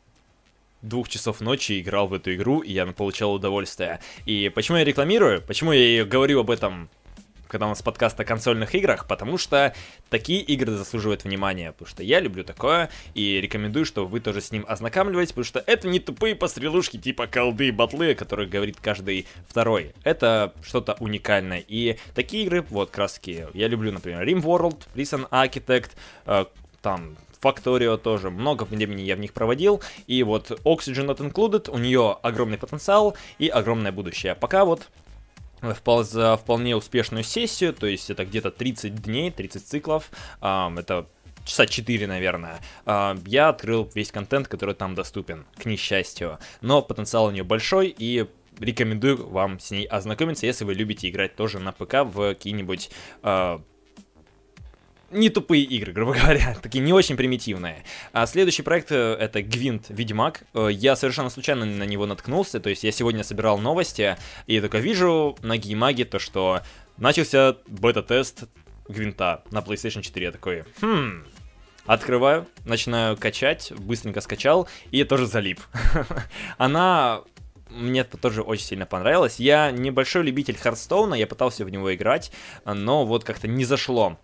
двух 0.85 1.09
часов 1.09 1.41
ночи 1.41 1.81
играл 1.81 2.07
в 2.09 2.15
эту 2.15 2.35
игру, 2.35 2.61
и 2.61 2.73
я 2.73 2.87
получал 2.87 3.35
удовольствие. 3.35 4.01
И 4.27 4.51
почему 4.55 4.79
я 4.79 4.85
рекламирую? 4.85 5.43
Почему 5.43 5.73
я 5.73 6.05
говорю 6.05 6.41
об 6.41 6.51
этом 6.51 6.89
когда 7.47 7.67
у 7.67 7.69
нас 7.69 7.83
подкаст 7.83 8.19
о 8.19 8.25
консольных 8.25 8.75
играх, 8.75 9.07
потому 9.07 9.39
что 9.39 9.73
такие 10.11 10.41
игры 10.41 10.73
заслуживают 10.73 11.23
внимания, 11.23 11.71
потому 11.71 11.89
что 11.89 12.03
я 12.03 12.19
люблю 12.19 12.43
такое, 12.43 12.91
и 13.15 13.41
рекомендую, 13.41 13.85
что 13.85 14.07
вы 14.07 14.19
тоже 14.19 14.41
с 14.41 14.51
ним 14.51 14.65
ознакомливаетесь, 14.67 15.31
потому 15.31 15.45
что 15.45 15.63
это 15.65 15.87
не 15.87 16.01
тупые 16.01 16.35
пострелушки 16.35 16.97
типа 16.97 17.29
колды 17.29 17.69
и 17.69 17.71
батлы, 17.71 18.11
о 18.11 18.15
которых 18.17 18.51
говорит 18.51 18.79
каждый 18.81 19.29
второй. 19.47 19.93
Это 20.03 20.53
что-то 20.65 20.97
уникальное, 20.99 21.63
и 21.69 21.97
такие 22.17 22.43
игры, 22.43 22.63
вот, 22.71 22.91
краски, 22.91 23.47
я 23.55 23.69
люблю, 23.69 23.93
например, 23.93 24.27
RimWorld, 24.27 24.89
Prison 24.93 25.29
Architect, 25.31 25.93
э, 26.27 26.47
там, 26.83 27.17
Factorio 27.45 27.99
тоже, 27.99 28.31
много 28.31 28.65
времени 28.65 29.03
я 29.03 29.17
в 29.17 29.19
них 29.19 29.33
проводил, 29.33 29.83
и 30.07 30.23
вот 30.23 30.51
Oxygen 30.65 31.07
Not 31.07 31.19
Included, 31.19 31.71
у 31.71 31.79
нее 31.79 32.17
огромный 32.23 32.59
потенциал 32.59 33.17
и 33.39 33.49
огромное 33.49 33.93
будущее. 33.93 34.35
Пока 34.35 34.65
вот 34.65 34.89
за 35.63 36.37
вполне 36.37 36.77
успешную 36.77 37.25
сессию, 37.25 37.73
то 37.73 37.87
есть 37.87 38.11
это 38.11 38.25
где-то 38.25 38.51
30 38.51 38.95
дней, 38.95 39.31
30 39.31 39.67
циклов, 39.67 40.11
это 40.41 41.07
часа 41.45 41.67
4, 41.67 42.07
наверное, 42.07 42.61
я 42.87 43.49
открыл 43.49 43.91
весь 43.95 44.11
контент, 44.11 44.49
который 44.49 44.75
там 44.75 44.95
доступен, 44.95 45.47
к 45.57 45.65
несчастью. 45.67 46.39
Но 46.61 46.83
потенциал 46.83 47.27
у 47.27 47.31
нее 47.31 47.45
большой, 47.45 47.95
и 47.97 48.27
рекомендую 48.59 49.29
вам 49.29 49.59
с 49.59 49.71
ней 49.71 49.85
ознакомиться, 49.87 50.47
если 50.47 50.65
вы 50.65 50.75
любите 50.75 51.09
играть 51.09 51.35
тоже 51.37 51.59
на 51.59 51.73
ПК 51.73 52.05
в 52.05 52.35
какие-нибудь 52.35 52.91
а, 53.23 53.63
не 55.15 55.31
тупые 55.31 55.63
игры, 55.65 55.93
грубо 55.95 56.13
говоря, 56.15 56.57
такие 56.63 56.81
не 56.85 56.93
очень 56.93 57.17
примитивные. 57.17 57.85
А 58.13 58.27
следующий 58.27 58.63
проект 58.63 58.93
э, 58.93 59.15
это 59.15 59.43
Гвинт 59.43 59.87
Ведьмак. 59.89 60.43
Э, 60.55 60.69
Я 60.71 60.97
совершенно 60.97 61.31
случайно 61.31 61.65
на 61.65 61.85
него 61.85 62.07
наткнулся, 62.07 62.61
то 62.61 62.69
есть 62.69 62.85
я 62.85 62.93
сегодня 62.93 63.25
собирал 63.25 63.59
новости, 63.59 64.17
и 64.47 64.61
только 64.61 64.79
вижу 64.79 65.37
на 65.43 65.57
Геймаге 65.57 66.05
то, 66.05 66.19
что 66.19 66.61
начался 66.97 67.57
бета-тест 67.67 68.45
Гвинта 68.89 69.43
на 69.51 69.59
PlayStation 69.59 70.03
4. 70.03 70.27
Я 70.27 70.33
такой, 70.33 70.65
хм, 70.81 71.25
Открываю, 71.87 72.47
начинаю 72.65 73.15
качать, 73.17 73.71
быстренько 73.77 74.23
скачал, 74.23 74.69
и 74.91 75.05
тоже 75.05 75.27
залип. 75.27 75.61
Она 76.57 77.21
мне 77.69 78.05
тоже 78.05 78.41
очень 78.43 78.65
сильно 78.65 78.87
понравилась. 78.87 79.39
Я 79.39 79.71
небольшой 79.71 80.23
любитель 80.23 80.57
Хардстоуна, 80.57 81.15
я 81.15 81.27
пытался 81.27 81.65
в 81.65 81.71
него 81.71 81.95
играть, 81.95 82.33
но 82.65 83.05
вот 83.05 83.25
как-то 83.25 83.49
не 83.49 83.65
зашло. 83.65 84.19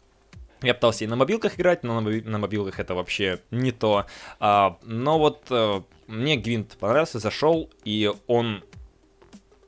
Я 0.62 0.75
пытался 0.75 1.05
и 1.05 1.07
на 1.07 1.17
мобилках 1.17 1.59
играть, 1.59 1.83
но 1.83 2.00
на, 2.00 2.09
моби- 2.09 2.23
на 2.23 2.38
мобилках 2.38 2.79
это 2.79 2.95
вообще 2.95 3.40
не 3.50 3.73
то. 3.73 4.07
А, 4.38 4.79
но 4.83 5.19
вот 5.19 5.47
э, 5.50 5.83
мне 6.07 6.37
Гвинт 6.37 6.76
понравился, 6.79 7.19
зашел, 7.19 7.71
и 7.85 8.12
он 8.26 8.62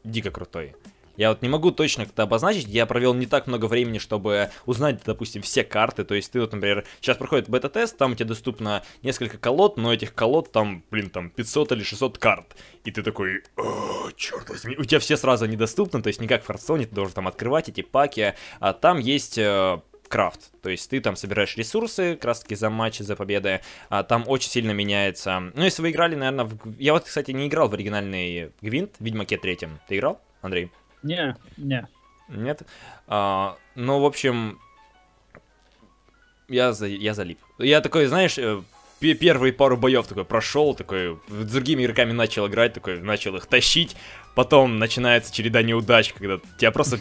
дико 0.05 0.31
крутой. 0.31 0.75
Я 1.17 1.29
вот 1.29 1.43
не 1.43 1.49
могу 1.49 1.71
точно 1.73 2.07
как-то 2.07 2.23
обозначить, 2.23 2.67
я 2.69 2.87
провел 2.87 3.13
не 3.13 3.27
так 3.27 3.47
много 3.47 3.67
времени, 3.67 3.99
чтобы 3.99 4.51
узнать, 4.65 5.03
допустим, 5.05 5.43
все 5.43 5.63
карты, 5.63 6.05
то 6.05 6.15
есть 6.15 6.33
ты 6.33 6.41
вот, 6.41 6.53
например, 6.53 6.87
сейчас 7.01 7.19
проходит 7.19 7.51
бета-тест, 7.51 7.99
там 7.99 8.13
у 8.13 8.15
тебя 8.15 8.29
доступно 8.29 8.83
несколько 9.03 9.37
колод, 9.37 9.77
но 9.77 9.93
этих 9.93 10.15
колод 10.15 10.51
там, 10.53 10.83
блин, 10.91 11.11
там 11.11 11.29
500 11.29 11.73
или 11.73 11.83
600 11.83 12.17
карт, 12.17 12.57
и 12.85 12.91
ты 12.91 13.03
такой, 13.03 13.43
«О, 13.57 14.11
черт 14.17 14.49
возьми, 14.49 14.75
у 14.79 14.85
тебя 14.85 15.01
все 15.01 15.19
сразу 15.19 15.45
недоступны, 15.45 16.01
то 16.01 16.09
есть 16.09 16.21
не 16.21 16.27
как 16.27 16.45
в 16.45 16.47
Хардстоуне, 16.47 16.87
ты 16.87 16.95
должен 16.95 17.13
там 17.15 17.29
открывать 17.29 17.69
эти 17.69 17.83
паки, 17.83 18.35
а 18.59 18.73
там 18.73 18.99
есть 18.99 19.37
э, 19.37 19.81
крафт, 20.13 20.51
то 20.61 20.69
есть 20.69 20.91
ты 20.91 21.01
там 21.01 21.17
собираешь 21.17 21.57
ресурсы, 21.57 22.17
как 22.17 22.27
раз 22.27 22.41
таки 22.41 22.55
за 22.55 22.69
матчи, 22.69 23.03
за 23.03 23.17
победы, 23.17 23.63
а 23.89 24.03
там 24.03 24.25
очень 24.27 24.51
сильно 24.51 24.73
меняется. 24.73 25.41
Ну, 25.55 25.65
если 25.65 25.81
вы 25.81 25.91
играли, 25.91 26.15
наверное, 26.15 26.45
в... 26.45 26.59
я 26.79 26.93
вот, 26.93 27.05
кстати, 27.05 27.31
не 27.31 27.49
играл 27.49 27.71
в 27.71 27.73
оригинальный 27.75 28.53
Гвинт, 28.61 28.97
в 28.99 29.03
Ведьмаке 29.03 29.39
третьем. 29.39 29.81
Ты 29.89 29.97
играл, 29.97 30.21
Андрей? 30.43 30.71
Не, 31.03 31.35
не. 31.57 31.89
Нет? 32.29 32.63
А, 33.07 33.57
ну, 33.75 34.01
в 34.01 34.05
общем, 34.05 34.61
я, 36.47 36.75
за... 36.75 36.89
я 36.89 37.15
залип. 37.15 37.39
Я 37.59 37.81
такой, 37.81 38.05
знаешь, 38.05 38.37
э, 38.37 38.63
первые 39.03 39.53
пару 39.53 39.77
боев 39.77 40.07
такой 40.07 40.25
прошел, 40.25 40.75
такой 40.75 41.19
с 41.29 41.53
другими 41.53 41.85
игроками 41.85 42.13
начал 42.13 42.47
играть, 42.47 42.75
такой 42.75 43.01
начал 43.01 43.37
их 43.37 43.47
тащить, 43.47 43.97
потом 44.35 44.79
начинается 44.79 45.35
череда 45.35 45.63
неудач, 45.63 46.13
когда 46.13 46.39
тебя 46.59 46.71
просто 46.71 46.99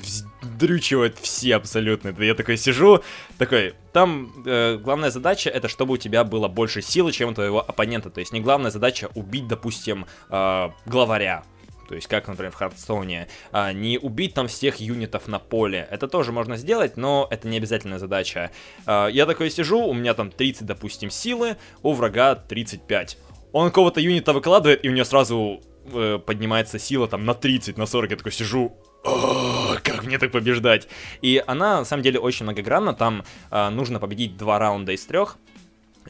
дрючивают 0.60 1.18
все 1.20 1.56
абсолютно. 1.56 2.14
Я 2.24 2.34
такой 2.34 2.58
сижу, 2.58 3.02
такой, 3.38 3.74
там 3.94 4.32
э, 4.46 4.78
главная 4.78 5.12
задача 5.12 5.50
это 5.50 5.68
чтобы 5.68 5.94
у 5.94 5.98
тебя 5.98 6.24
было 6.24 6.48
больше 6.48 6.82
силы, 6.82 7.12
чем 7.12 7.30
у 7.30 7.34
твоего 7.34 7.60
оппонента. 7.60 8.10
То 8.10 8.20
есть 8.20 8.34
не 8.34 8.42
главная 8.42 8.72
задача 8.72 9.10
убить, 9.16 9.48
допустим, 9.48 10.06
э, 10.30 10.70
главаря. 10.86 11.44
То 11.92 11.96
есть, 11.96 12.08
как, 12.08 12.30
например, 12.30 12.54
в 12.54 12.56
Хардстоуне, 12.56 13.28
а, 13.52 13.74
не 13.74 13.98
убить 13.98 14.34
там 14.34 14.48
всех 14.48 14.78
юнитов 14.78 15.28
на 15.28 15.40
поле. 15.40 15.90
Это 15.92 16.08
тоже 16.08 16.32
можно 16.32 16.56
сделать, 16.56 16.96
но 16.96 17.28
это 17.30 17.50
не 17.50 17.58
обязательная 17.58 18.00
задача. 18.00 18.50
А, 18.86 19.08
я 19.08 19.26
такой 19.26 19.50
сижу, 19.50 19.82
у 19.82 19.94
меня 19.94 20.14
там 20.14 20.32
30, 20.32 20.66
допустим, 20.66 21.10
силы, 21.10 21.58
у 21.84 21.92
врага 21.92 22.36
35. 22.36 23.18
Он 23.52 23.72
кого-то 23.72 24.00
юнита 24.00 24.32
выкладывает, 24.32 24.86
и 24.86 24.90
у 24.90 24.94
него 24.94 25.04
сразу 25.04 25.62
э, 25.92 26.18
поднимается 26.26 26.80
сила 26.80 27.10
там 27.10 27.26
на 27.26 27.34
30, 27.34 27.78
на 27.78 27.86
40. 27.86 28.12
Я 28.12 28.16
такой 28.16 28.32
сижу, 28.32 28.74
как 29.84 30.06
мне 30.06 30.18
так 30.18 30.32
побеждать? 30.32 30.88
И 31.22 31.44
она, 31.46 31.80
на 31.80 31.86
самом 31.86 32.04
деле, 32.04 32.20
очень 32.20 32.46
многогранна. 32.46 32.94
Там 32.94 33.26
э, 33.52 33.70
нужно 33.70 34.00
победить 34.00 34.38
два 34.38 34.60
раунда 34.60 34.94
из 34.94 35.06
трех. 35.06 35.38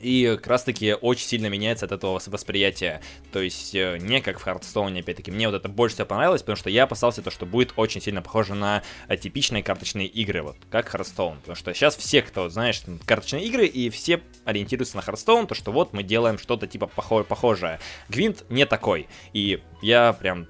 И 0.01 0.35
как 0.37 0.47
раз 0.47 0.63
таки 0.63 0.93
очень 0.93 1.27
сильно 1.27 1.47
меняется 1.47 1.85
от 1.85 1.91
этого 1.91 2.19
восприятия. 2.25 3.01
То 3.31 3.41
есть 3.41 3.75
э, 3.75 3.97
не 3.99 4.21
как 4.21 4.39
в 4.39 4.43
Hearthstone, 4.43 5.01
опять-таки. 5.01 5.31
Мне 5.31 5.47
вот 5.47 5.55
это 5.55 5.69
больше 5.69 5.95
всего 5.95 6.07
понравилось, 6.07 6.41
потому 6.41 6.55
что 6.55 6.69
я 6.69 6.83
опасался 6.83 7.21
то, 7.21 7.31
что 7.31 7.45
будет 7.45 7.73
очень 7.75 8.01
сильно 8.01 8.21
похоже 8.21 8.55
на 8.55 8.83
э, 9.07 9.17
типичные 9.17 9.63
карточные 9.63 10.07
игры, 10.07 10.41
вот 10.41 10.57
как 10.69 10.89
Hearthstone. 10.89 11.37
Потому 11.39 11.55
что 11.55 11.73
сейчас 11.73 11.95
все, 11.95 12.21
кто, 12.21 12.49
знаешь, 12.49 12.81
карточные 13.05 13.45
игры, 13.45 13.65
и 13.65 13.89
все 13.89 14.21
ориентируются 14.45 14.95
на 14.95 15.01
Hearthstone, 15.01 15.47
то 15.47 15.55
что 15.55 15.71
вот 15.71 15.93
мы 15.93 16.03
делаем 16.03 16.37
что-то 16.37 16.67
типа 16.67 16.87
похожее. 16.87 17.79
Гвинт 18.09 18.43
не 18.49 18.65
такой. 18.65 19.07
И 19.33 19.61
я 19.81 20.13
прям 20.13 20.47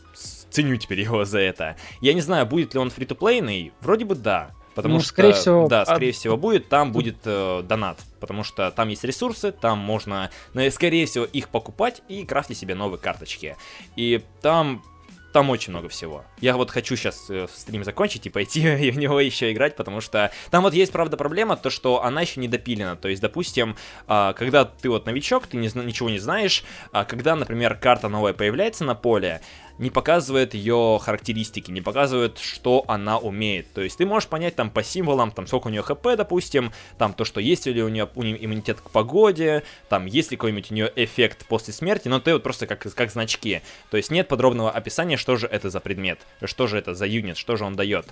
ценю 0.50 0.78
теперь 0.78 1.02
его 1.02 1.26
за 1.26 1.40
это. 1.40 1.78
Я 2.02 2.14
не 2.14 2.22
знаю, 2.22 2.46
будет 2.46 2.74
ли 2.74 2.80
он 2.80 2.90
фри-то-плейный, 2.90 3.74
вроде 3.82 4.06
бы 4.06 4.16
да. 4.16 4.52
Потому 4.76 4.96
ну, 4.96 5.00
что, 5.00 5.10
скорее 5.10 5.34
всего, 5.34 5.68
да, 5.68 5.86
скорее 5.86 6.12
от... 6.12 6.16
всего 6.16 6.38
будет, 6.38 6.70
там 6.70 6.92
будет 6.92 7.18
э, 7.26 7.62
донат, 7.64 8.00
потому 8.20 8.44
что 8.44 8.72
там 8.72 8.90
есть 8.90 9.04
ресурсы, 9.04 9.52
там 9.52 9.78
можно, 9.80 10.32
ну, 10.54 10.70
скорее 10.72 11.06
всего, 11.06 11.26
их 11.26 11.50
покупать 11.50 12.02
и 12.08 12.26
крафтить 12.26 12.58
себе 12.58 12.76
новые 12.76 13.00
карточки. 13.00 13.58
И 13.96 14.24
там 14.42 14.84
там 15.32 15.50
очень 15.50 15.72
много 15.72 15.90
всего. 15.90 16.26
Я 16.40 16.58
вот 16.58 16.72
хочу 16.72 16.96
сейчас 16.96 17.30
э, 17.30 17.48
стрим 17.54 17.84
закончить 17.84 18.26
и 18.26 18.30
пойти 18.30 18.62
и 18.88 18.92
в 18.92 18.98
него 18.98 19.20
еще 19.20 19.52
играть, 19.52 19.76
потому 19.76 20.02
что 20.02 20.32
там 20.50 20.64
вот 20.64 20.74
есть, 20.74 20.92
правда, 20.92 21.18
проблема, 21.18 21.56
то, 21.56 21.70
что 21.70 22.04
она 22.04 22.22
еще 22.22 22.40
не 22.40 22.48
допилена. 22.48 22.96
То 22.96 23.08
есть, 23.08 23.22
допустим, 23.22 23.76
а, 24.08 24.34
когда 24.34 24.66
ты 24.66 24.90
вот 24.90 25.06
новичок, 25.06 25.48
ты 25.48 25.58
не, 25.58 25.70
ничего 25.86 26.10
не 26.10 26.20
знаешь, 26.20 26.64
а 26.92 27.06
когда, 27.06 27.36
например, 27.36 27.76
карта 27.76 28.10
новая 28.10 28.34
появляется 28.34 28.84
на 28.84 28.96
поле, 28.96 29.42
не 29.82 29.90
показывает 29.90 30.54
ее 30.54 31.00
характеристики, 31.02 31.72
не 31.72 31.82
показывает, 31.82 32.38
что 32.38 32.86
она 32.88 33.18
умеет. 33.18 33.74
То 33.74 33.82
есть 33.82 33.98
ты 33.98 34.06
можешь 34.06 34.30
понять 34.30 34.56
там 34.56 34.70
по 34.70 34.84
символам, 34.84 35.32
там 35.32 35.48
сколько 35.48 35.68
у 35.68 35.70
нее 35.72 35.82
хп, 35.82 36.16
допустим, 36.16 36.72
там 36.98 37.14
то, 37.14 37.26
что 37.26 37.42
есть 37.42 37.66
ли 37.66 37.84
у 37.84 37.90
нее, 37.90 38.08
у 38.16 38.24
нее 38.24 38.46
иммунитет 38.46 38.80
к 38.80 38.92
погоде, 38.92 39.64
там 39.90 40.06
есть 40.06 40.32
ли 40.32 40.38
какой-нибудь 40.38 40.72
у 40.72 40.76
нее 40.76 40.94
эффект 40.96 41.46
после 41.48 41.74
смерти, 41.74 42.08
но 42.08 42.20
ты 42.20 42.34
вот 42.34 42.44
просто 42.44 42.68
как, 42.68 42.82
как 42.94 43.12
значки. 43.12 43.62
То 43.90 43.98
есть 43.98 44.12
нет 44.12 44.28
подробного 44.28 44.70
описания, 44.70 45.18
что 45.18 45.36
же 45.36 45.48
это 45.48 45.72
за 45.72 45.80
предмет, 45.80 46.20
что 46.44 46.68
же 46.68 46.78
это 46.78 46.94
за 46.94 47.08
юнит, 47.08 47.38
что 47.38 47.56
же 47.56 47.66
он 47.66 47.76
дает. 47.76 48.06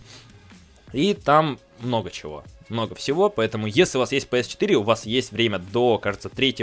И 0.93 1.13
там 1.13 1.59
много 1.79 2.09
чего, 2.09 2.43
много 2.69 2.95
всего, 2.95 3.29
поэтому 3.29 3.67
если 3.67 3.97
у 3.97 4.01
вас 4.01 4.11
есть 4.11 4.27
PS4, 4.29 4.73
у 4.73 4.83
вас 4.83 5.05
есть 5.05 5.31
время 5.31 5.59
до, 5.59 5.97
кажется, 5.97 6.29
3, 6.29 6.55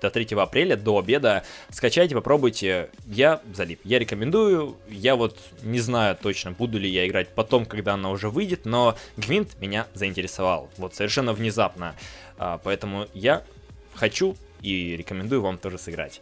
до 0.00 0.10
3 0.10 0.26
апреля, 0.36 0.76
до 0.76 0.98
обеда, 0.98 1.44
скачайте, 1.70 2.14
попробуйте, 2.14 2.90
я 3.06 3.40
залип, 3.54 3.80
я 3.84 3.98
рекомендую, 3.98 4.76
я 4.88 5.16
вот 5.16 5.38
не 5.62 5.80
знаю 5.80 6.16
точно, 6.20 6.52
буду 6.52 6.78
ли 6.78 6.88
я 6.88 7.06
играть 7.06 7.28
потом, 7.28 7.66
когда 7.66 7.94
она 7.94 8.10
уже 8.10 8.30
выйдет, 8.30 8.64
но 8.64 8.96
Гвинт 9.16 9.60
меня 9.60 9.86
заинтересовал, 9.94 10.70
вот 10.76 10.94
совершенно 10.94 11.32
внезапно, 11.32 11.94
а, 12.36 12.58
поэтому 12.58 13.06
я 13.14 13.44
хочу 13.94 14.36
и 14.62 14.96
рекомендую 14.96 15.40
вам 15.40 15.58
тоже 15.58 15.78
сыграть. 15.78 16.20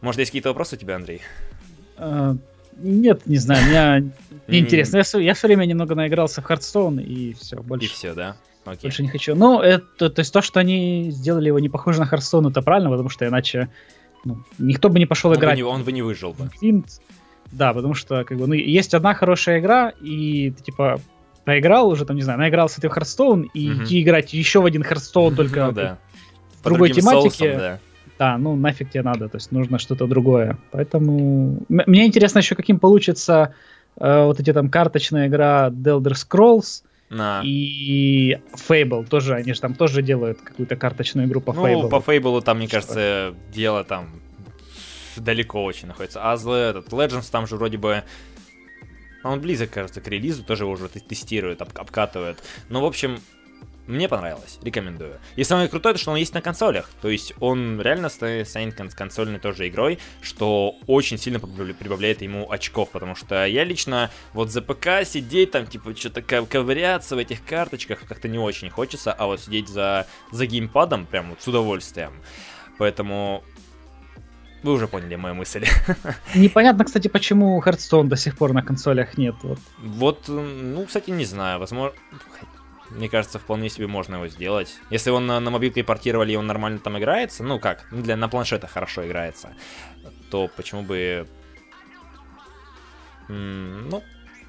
Может, 0.00 0.20
есть 0.20 0.30
какие-то 0.30 0.50
вопросы 0.50 0.76
у 0.76 0.78
тебя, 0.78 0.96
Андрей? 0.96 1.22
Нет, 2.78 3.26
не 3.26 3.36
знаю, 3.36 3.66
меня 3.66 4.12
не 4.46 4.58
интересно. 4.60 4.98
Я, 4.98 5.20
я 5.20 5.34
все 5.34 5.46
время 5.46 5.64
немного 5.64 5.94
наигрался 5.94 6.40
в 6.40 6.44
Hearthstone 6.44 6.98
и 6.98 7.34
все, 7.34 7.56
больше. 7.56 7.86
И 7.86 7.88
все, 7.88 8.14
да? 8.14 8.36
Окей. 8.64 8.82
Больше 8.82 9.02
не 9.02 9.08
хочу. 9.08 9.34
Ну, 9.34 9.60
это, 9.60 10.10
то 10.10 10.20
есть 10.20 10.32
то, 10.32 10.42
что 10.42 10.60
они 10.60 11.10
сделали 11.10 11.48
его 11.48 11.58
не 11.58 11.68
похоже 11.68 12.00
на 12.00 12.06
Hearthstone, 12.06 12.46
это 12.46 12.62
правильно, 12.62 12.90
потому 12.90 13.08
что 13.08 13.26
иначе 13.26 13.68
ну, 14.24 14.38
никто 14.58 14.88
бы 14.88 14.98
не 14.98 15.06
пошел 15.06 15.30
он 15.30 15.36
играть. 15.36 15.54
Бы 15.54 15.56
не, 15.56 15.62
он 15.62 15.84
бы 15.84 15.92
не 15.92 16.02
выжил 16.02 16.32
бы. 16.32 16.50
Да, 17.50 17.72
потому 17.72 17.94
что, 17.94 18.24
как 18.24 18.36
бы, 18.36 18.46
ну, 18.46 18.52
есть 18.52 18.92
одна 18.92 19.14
хорошая 19.14 19.60
игра, 19.60 19.90
и 20.02 20.50
ты, 20.50 20.64
типа, 20.64 21.00
поиграл 21.44 21.88
уже, 21.88 22.04
там, 22.04 22.16
не 22.16 22.22
знаю, 22.22 22.38
наигрался 22.38 22.80
ты 22.80 22.88
в 22.88 22.92
Hearthstone, 22.92 23.42
и 23.54 23.70
угу. 23.70 23.84
идти 23.84 24.02
играть 24.02 24.34
еще 24.34 24.60
в 24.60 24.66
один 24.66 24.82
Hearthstone, 24.82 25.34
только 25.36 25.66
ну, 25.66 25.72
да. 25.72 25.98
в 26.60 26.64
другой 26.64 26.90
тематике. 26.90 27.30
Соусом, 27.30 27.58
да. 27.58 27.78
Да, 28.18 28.36
ну 28.36 28.56
нафиг 28.56 28.90
тебе 28.90 29.02
надо, 29.02 29.28
то 29.28 29.36
есть 29.36 29.52
нужно 29.52 29.78
что-то 29.78 30.06
другое. 30.06 30.58
Поэтому 30.72 31.62
мне 31.68 32.06
интересно 32.06 32.38
еще, 32.38 32.54
каким 32.54 32.80
получится 32.80 33.54
э, 33.96 34.24
вот 34.24 34.40
эти 34.40 34.52
там 34.52 34.68
карточная 34.68 35.28
игра 35.28 35.68
The 35.68 36.00
Elder 36.00 36.14
Scrolls 36.14 36.82
на. 37.10 37.40
и 37.44 38.38
Fable 38.68 39.06
тоже, 39.06 39.34
они 39.34 39.52
же 39.52 39.60
там 39.60 39.74
тоже 39.74 40.02
делают 40.02 40.40
какую-то 40.40 40.76
карточную 40.76 41.28
игру 41.28 41.40
по 41.40 41.52
ну, 41.52 41.66
Fable. 41.66 41.88
по 41.88 41.96
Fable 41.96 42.42
там, 42.42 42.58
мне 42.58 42.66
что? 42.66 42.76
кажется, 42.76 43.34
дело 43.52 43.84
там 43.84 44.08
далеко 45.16 45.64
очень 45.64 45.88
находится. 45.88 46.20
А 46.22 46.34
этот 46.34 46.88
Legends 46.88 47.30
там 47.30 47.46
же 47.46 47.56
вроде 47.56 47.78
бы 47.78 48.02
он 49.24 49.40
близок, 49.40 49.70
кажется, 49.70 50.00
к 50.00 50.08
релизу, 50.08 50.44
тоже 50.44 50.64
уже 50.64 50.88
тестирует, 50.88 51.62
об, 51.62 51.70
обкатывает. 51.76 52.42
Ну, 52.68 52.80
в 52.80 52.84
общем, 52.84 53.20
мне 53.88 54.06
понравилось, 54.06 54.58
рекомендую. 54.62 55.18
И 55.34 55.44
самое 55.44 55.68
крутое, 55.68 55.96
что 55.96 56.10
он 56.10 56.18
есть 56.18 56.34
на 56.34 56.42
консолях. 56.42 56.90
То 57.00 57.08
есть 57.08 57.32
он 57.40 57.80
реально 57.80 58.10
станет 58.10 58.94
консольной 58.94 59.38
тоже 59.38 59.66
игрой, 59.68 59.98
что 60.20 60.76
очень 60.86 61.16
сильно 61.16 61.40
прибавляет 61.40 62.20
ему 62.20 62.50
очков. 62.50 62.90
Потому 62.90 63.14
что 63.14 63.46
я 63.46 63.64
лично 63.64 64.10
вот 64.34 64.50
за 64.50 64.60
ПК 64.60 65.06
сидеть 65.06 65.52
там, 65.52 65.66
типа, 65.66 65.96
что-то 65.96 66.20
ковыряться 66.20 67.16
в 67.16 67.18
этих 67.18 67.42
карточках 67.42 68.04
как-то 68.06 68.28
не 68.28 68.38
очень 68.38 68.68
хочется. 68.68 69.10
А 69.10 69.24
вот 69.24 69.40
сидеть 69.40 69.68
за, 69.68 70.06
за 70.32 70.44
геймпадом 70.44 71.06
прям 71.06 71.30
вот 71.30 71.40
с 71.40 71.48
удовольствием. 71.48 72.12
Поэтому 72.76 73.42
вы 74.62 74.72
уже 74.72 74.86
поняли 74.86 75.16
мою 75.16 75.34
мысль. 75.34 75.64
Непонятно, 76.34 76.84
кстати, 76.84 77.08
почему 77.08 77.58
Hearthstone 77.64 78.08
до 78.08 78.16
сих 78.16 78.36
пор 78.36 78.52
на 78.52 78.62
консолях 78.62 79.16
нет. 79.16 79.34
Вот, 79.42 79.58
вот 79.78 80.24
ну, 80.28 80.84
кстати, 80.84 81.10
не 81.10 81.24
знаю. 81.24 81.58
Возможно... 81.58 81.96
Мне 82.90 83.08
кажется, 83.08 83.38
вполне 83.38 83.68
себе 83.68 83.86
можно 83.86 84.16
его 84.16 84.28
сделать. 84.28 84.76
Если 84.90 85.10
он 85.10 85.26
на, 85.26 85.40
на 85.40 85.50
мобилке 85.50 85.84
портировали, 85.84 86.32
и 86.32 86.36
он 86.36 86.46
нормально 86.46 86.78
там 86.78 86.98
играется, 86.98 87.42
ну 87.44 87.58
как, 87.60 87.86
ну, 87.90 88.02
для, 88.02 88.16
на 88.16 88.28
планшетах 88.28 88.70
хорошо 88.70 89.06
играется, 89.06 89.54
то 90.30 90.48
почему 90.56 90.82
бы... 90.82 91.28
Ну, 93.28 94.02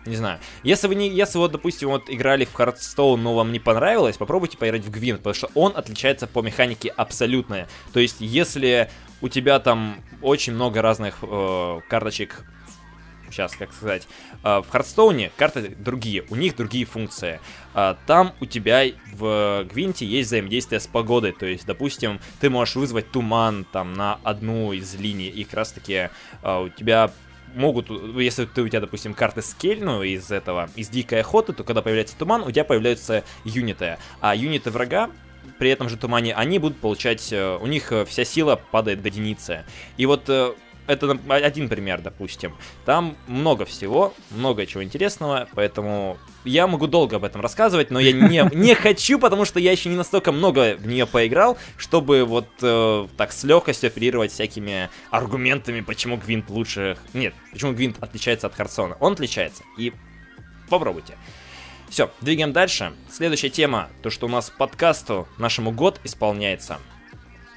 не 0.06 0.16
знаю. 0.16 0.40
Если 0.64 0.88
вы 0.88 0.96
не, 0.96 1.10
если 1.10 1.38
вот, 1.38 1.52
допустим, 1.52 1.90
вот 1.90 2.10
играли 2.10 2.46
в 2.46 2.56
Hearthstone, 2.56 3.18
но 3.18 3.36
вам 3.36 3.52
не 3.52 3.60
понравилось, 3.60 4.18
попробуйте 4.18 4.58
поиграть 4.58 4.84
в 4.84 4.90
Гвинт, 4.90 5.20
потому 5.20 5.34
что 5.34 5.50
он 5.54 5.74
отличается 5.76 6.28
по 6.28 6.42
механике 6.42 6.90
абсолютно. 6.90 7.68
То 7.92 8.00
есть, 8.00 8.18
если 8.20 8.90
у 9.22 9.28
тебя 9.28 9.60
там 9.60 10.02
очень 10.22 10.54
много 10.54 10.82
разных 10.82 11.18
э, 11.22 11.82
карточек 11.90 12.46
сейчас, 13.32 13.56
как 13.56 13.74
сказать, 13.74 14.08
а, 14.44 14.62
в 14.62 14.70
Хардстоуне 14.70 15.32
карты 15.36 15.76
другие, 15.78 16.24
у 16.30 16.36
них 16.36 16.56
другие 16.56 16.86
функции. 16.86 17.40
А, 17.74 17.98
там 18.08 18.34
у 18.40 18.46
тебя 18.46 18.86
в 19.14 19.66
Гвинте 19.72 20.06
есть 20.06 20.28
взаимодействие 20.28 20.80
с 20.80 20.88
погодой, 20.88 21.32
то 21.32 21.46
есть, 21.46 21.66
допустим, 21.66 22.20
ты 22.40 22.50
можешь 22.50 22.76
вызвать 22.76 23.12
туман 23.12 23.66
там 23.72 23.94
на 23.94 24.20
одну 24.24 24.74
из 24.74 24.96
линий, 24.96 25.30
и 25.30 25.44
как 25.44 25.56
раз 25.56 25.72
таки 25.72 26.10
а, 26.42 26.62
у 26.62 26.70
тебя 26.70 27.12
могут, 27.56 27.90
если 28.18 28.46
ты, 28.46 28.62
у 28.62 28.68
тебя, 28.68 28.82
допустим, 28.82 29.14
карты 29.14 29.42
скель, 29.42 29.84
ну, 29.84 30.04
из 30.04 30.32
этого, 30.32 30.70
из 30.76 30.90
дикой 30.90 31.22
охоты, 31.22 31.54
то 31.54 31.64
когда 31.64 31.82
появляется 31.82 32.16
туман, 32.18 32.44
у 32.44 32.52
тебя 32.52 32.64
появляются 32.64 33.24
юниты, 33.44 33.98
а 34.22 34.36
юниты 34.36 34.72
врага 34.72 35.10
при 35.58 35.70
этом 35.70 35.90
же 35.90 35.98
тумане, 35.98 36.34
они 36.34 36.60
будут 36.60 36.78
получать, 36.78 37.32
э, 37.32 37.58
у 37.62 37.68
них 37.68 37.92
э, 37.92 38.06
вся 38.06 38.24
сила 38.24 38.60
падает 38.72 39.02
до 39.02 39.10
единицы. 39.10 39.66
И 39.98 40.06
вот 40.06 40.30
э, 40.30 40.54
это 40.90 41.18
один 41.30 41.70
пример, 41.70 42.02
допустим. 42.02 42.56
Там 42.84 43.16
много 43.28 43.66
всего, 43.66 44.14
много 44.32 44.66
чего 44.66 44.84
интересного, 44.84 45.48
поэтому 45.54 46.18
я 46.44 46.66
могу 46.66 46.88
долго 46.88 47.18
об 47.18 47.24
этом 47.24 47.42
рассказывать, 47.42 47.92
но 47.92 48.00
я 48.00 48.12
не, 48.12 48.50
не 48.56 48.74
хочу, 48.74 49.20
потому 49.20 49.46
что 49.46 49.60
я 49.60 49.72
еще 49.72 49.90
не 49.90 49.96
настолько 49.96 50.32
много 50.32 50.76
в 50.78 50.88
нее 50.88 51.06
поиграл, 51.06 51.60
чтобы 51.78 52.26
вот 52.26 52.48
э, 52.64 53.08
так 53.18 53.32
с 53.32 53.44
легкостью 53.44 53.88
оперировать 53.88 54.32
всякими 54.32 54.90
аргументами, 55.12 55.82
почему 55.82 56.18
Гвинт 56.18 56.50
лучше... 56.50 56.98
Нет, 57.14 57.36
почему 57.52 57.74
Гвинт 57.74 58.02
отличается 58.02 58.48
от 58.48 58.56
Харсона. 58.56 58.98
Он 59.00 59.14
отличается, 59.14 59.64
и 59.78 59.94
попробуйте. 60.70 61.16
Все, 61.90 62.12
двигаем 62.22 62.52
дальше. 62.52 62.94
Следующая 63.12 63.50
тема, 63.50 63.90
то 64.02 64.10
что 64.10 64.26
у 64.26 64.30
нас 64.30 64.50
подкасту 64.50 65.28
нашему 65.38 65.72
год 65.72 66.00
исполняется. 66.04 66.80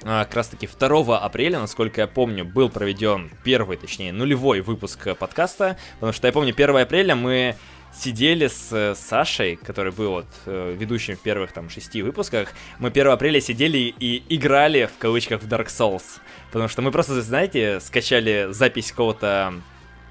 А, 0.05 0.25
как 0.25 0.35
раз 0.35 0.47
таки 0.47 0.67
2 0.67 1.17
апреля, 1.19 1.59
насколько 1.59 2.01
я 2.01 2.07
помню, 2.07 2.45
был 2.45 2.69
проведен 2.69 3.31
первый, 3.43 3.77
точнее, 3.77 4.11
нулевой 4.11 4.61
выпуск 4.61 5.15
подкаста, 5.17 5.77
потому 5.95 6.13
что 6.13 6.27
я 6.27 6.33
помню, 6.33 6.53
1 6.53 6.77
апреля 6.77 7.15
мы 7.15 7.55
сидели 7.95 8.47
с 8.47 8.69
э, 8.71 8.95
Сашей, 8.95 9.55
который 9.55 9.91
был 9.91 10.11
вот 10.11 10.25
э, 10.45 10.75
ведущим 10.77 11.15
в 11.15 11.19
первых 11.19 11.51
там 11.51 11.69
шести 11.69 12.01
выпусках, 12.01 12.53
мы 12.79 12.89
1 12.89 13.07
апреля 13.07 13.39
сидели 13.39 13.77
и 13.77 14.23
играли 14.29 14.89
в 14.93 14.97
кавычках 14.97 15.41
в 15.41 15.47
Dark 15.47 15.67
Souls. 15.67 16.19
Потому 16.51 16.69
что 16.69 16.81
мы 16.81 16.91
просто, 16.91 17.21
знаете, 17.21 17.79
скачали 17.79 18.47
запись 18.51 18.91
какого-то 18.91 19.53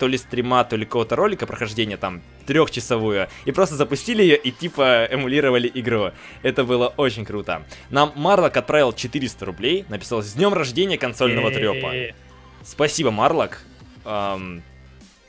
то 0.02 0.08
ли 0.08 0.18
стрима, 0.18 0.64
то 0.64 0.74
ли 0.74 0.84
какого-то 0.84 1.14
ролика 1.14 1.46
прохождения 1.46 1.96
там 1.96 2.22
трехчасовую, 2.44 3.28
и 3.44 3.52
просто 3.52 3.76
запустили 3.76 4.20
ее 4.20 4.36
и 4.36 4.50
типа 4.50 5.06
эмулировали 5.08 5.70
игру. 5.72 6.10
Это 6.42 6.64
было 6.64 6.88
очень 6.96 7.24
круто. 7.24 7.62
Нам 7.88 8.12
Марлок 8.16 8.56
отправил 8.56 8.92
400 8.92 9.46
рублей, 9.46 9.84
написал 9.88 10.20
«С 10.20 10.32
днем 10.32 10.54
рождения 10.54 10.98
консольного 10.98 11.52
трепа». 11.52 11.92
Спасибо, 12.64 13.12
Марлок. 13.12 13.62
Эм, 14.04 14.64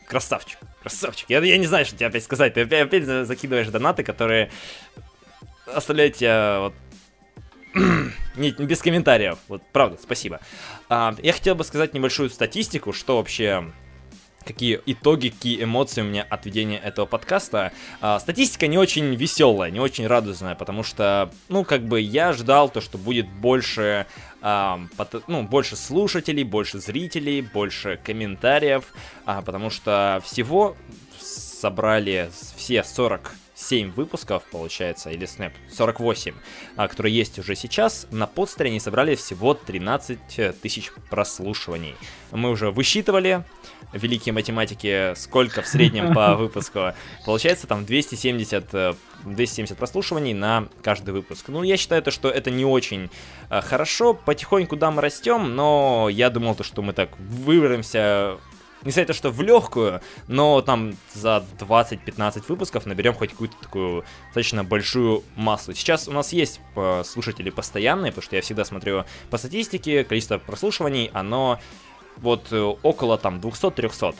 красавчик, 0.07 0.57
красавчик. 0.81 1.29
Я, 1.29 1.39
я 1.43 1.59
не 1.59 1.67
знаю, 1.67 1.85
что 1.85 1.95
тебе 1.95 2.07
опять 2.07 2.23
сказать. 2.23 2.55
Ты 2.55 2.61
опять, 2.61 2.87
опять 2.87 3.27
закидываешь 3.27 3.67
донаты, 3.67 4.03
которые 4.03 4.49
оставляют 5.67 6.15
тебя 6.15 6.61
вот 6.61 6.73
не, 8.37 8.49
без 8.49 8.81
комментариев. 8.81 9.37
Вот, 9.49 9.61
правда, 9.71 9.99
спасибо. 10.01 10.39
А, 10.89 11.13
я 11.21 11.31
хотел 11.31 11.53
бы 11.53 11.63
сказать 11.63 11.93
небольшую 11.93 12.31
статистику, 12.31 12.91
что 12.91 13.17
вообще 13.17 13.71
какие 14.45 14.79
итоги, 14.85 15.29
какие 15.29 15.63
эмоции 15.63 16.01
у 16.01 16.05
меня 16.05 16.23
от 16.29 16.45
ведения 16.45 16.77
этого 16.77 17.05
подкаста. 17.05 17.71
А, 18.01 18.19
статистика 18.19 18.67
не 18.67 18.77
очень 18.77 19.15
веселая, 19.15 19.71
не 19.71 19.79
очень 19.79 20.07
радужная, 20.07 20.55
потому 20.55 20.83
что, 20.83 21.31
ну, 21.49 21.63
как 21.63 21.83
бы 21.83 22.01
я 22.01 22.33
ждал 22.33 22.69
то, 22.69 22.81
что 22.81 22.97
будет 22.97 23.27
больше, 23.27 24.05
а, 24.41 24.79
ну, 25.27 25.43
больше 25.43 25.75
слушателей, 25.75 26.43
больше 26.43 26.79
зрителей, 26.79 27.41
больше 27.41 27.99
комментариев, 28.03 28.85
а, 29.25 29.41
потому 29.41 29.69
что 29.69 30.21
всего 30.23 30.75
собрали 31.19 32.29
все 32.57 32.83
40 32.83 33.33
7 33.63 33.91
выпусков, 33.91 34.43
получается, 34.51 35.09
или 35.09 35.27
Snap 35.27 35.53
48, 35.71 36.33
а, 36.75 36.87
которые 36.87 37.15
есть 37.15 37.39
уже 37.39 37.55
сейчас, 37.55 38.07
на 38.11 38.27
подстере 38.27 38.69
они 38.69 38.79
собрали 38.79 39.15
всего 39.15 39.53
13 39.53 40.59
тысяч 40.61 40.91
прослушиваний. 41.09 41.95
Мы 42.31 42.49
уже 42.49 42.71
высчитывали, 42.71 43.43
великие 43.93 44.33
математики, 44.33 45.13
сколько 45.15 45.61
в 45.61 45.67
среднем 45.67 46.13
по 46.13 46.35
выпуску. 46.37 46.93
Получается 47.25 47.67
там 47.67 47.85
270, 47.85 48.95
270 49.25 49.71
э, 49.71 49.75
прослушиваний 49.75 50.33
на 50.33 50.67
каждый 50.81 51.11
выпуск. 51.11 51.45
Ну, 51.47 51.63
я 51.63 51.77
считаю, 51.77 52.01
то, 52.01 52.11
что 52.11 52.29
это 52.29 52.51
не 52.51 52.65
очень 52.65 53.09
э, 53.49 53.61
хорошо. 53.61 54.13
Потихоньку, 54.13 54.75
да, 54.75 54.91
мы 54.91 55.01
растем, 55.01 55.55
но 55.55 56.09
я 56.09 56.29
думал, 56.29 56.55
то, 56.55 56.63
что 56.63 56.81
мы 56.81 56.93
так 56.93 57.17
выберемся 57.19 58.37
не 58.85 58.91
сказать 58.91 59.07
то, 59.07 59.13
что 59.13 59.29
в 59.29 59.41
легкую, 59.41 60.01
но 60.27 60.61
там 60.61 60.95
за 61.13 61.45
20-15 61.59 62.43
выпусков 62.47 62.85
наберем 62.85 63.13
хоть 63.13 63.31
какую-то 63.31 63.55
такую 63.61 64.05
достаточно 64.25 64.63
большую 64.63 65.23
массу. 65.35 65.73
Сейчас 65.73 66.07
у 66.07 66.11
нас 66.11 66.33
есть 66.33 66.59
э, 66.75 67.03
слушатели 67.05 67.49
постоянные, 67.49 68.11
потому 68.11 68.23
что 68.23 68.35
я 68.35 68.41
всегда 68.41 68.65
смотрю 68.65 69.05
по 69.29 69.37
статистике, 69.37 70.03
количество 70.03 70.37
прослушиваний, 70.37 71.09
оно 71.13 71.59
вот 72.17 72.47
э, 72.51 72.59
около 72.61 73.17
там 73.17 73.39
200-300 73.39 74.15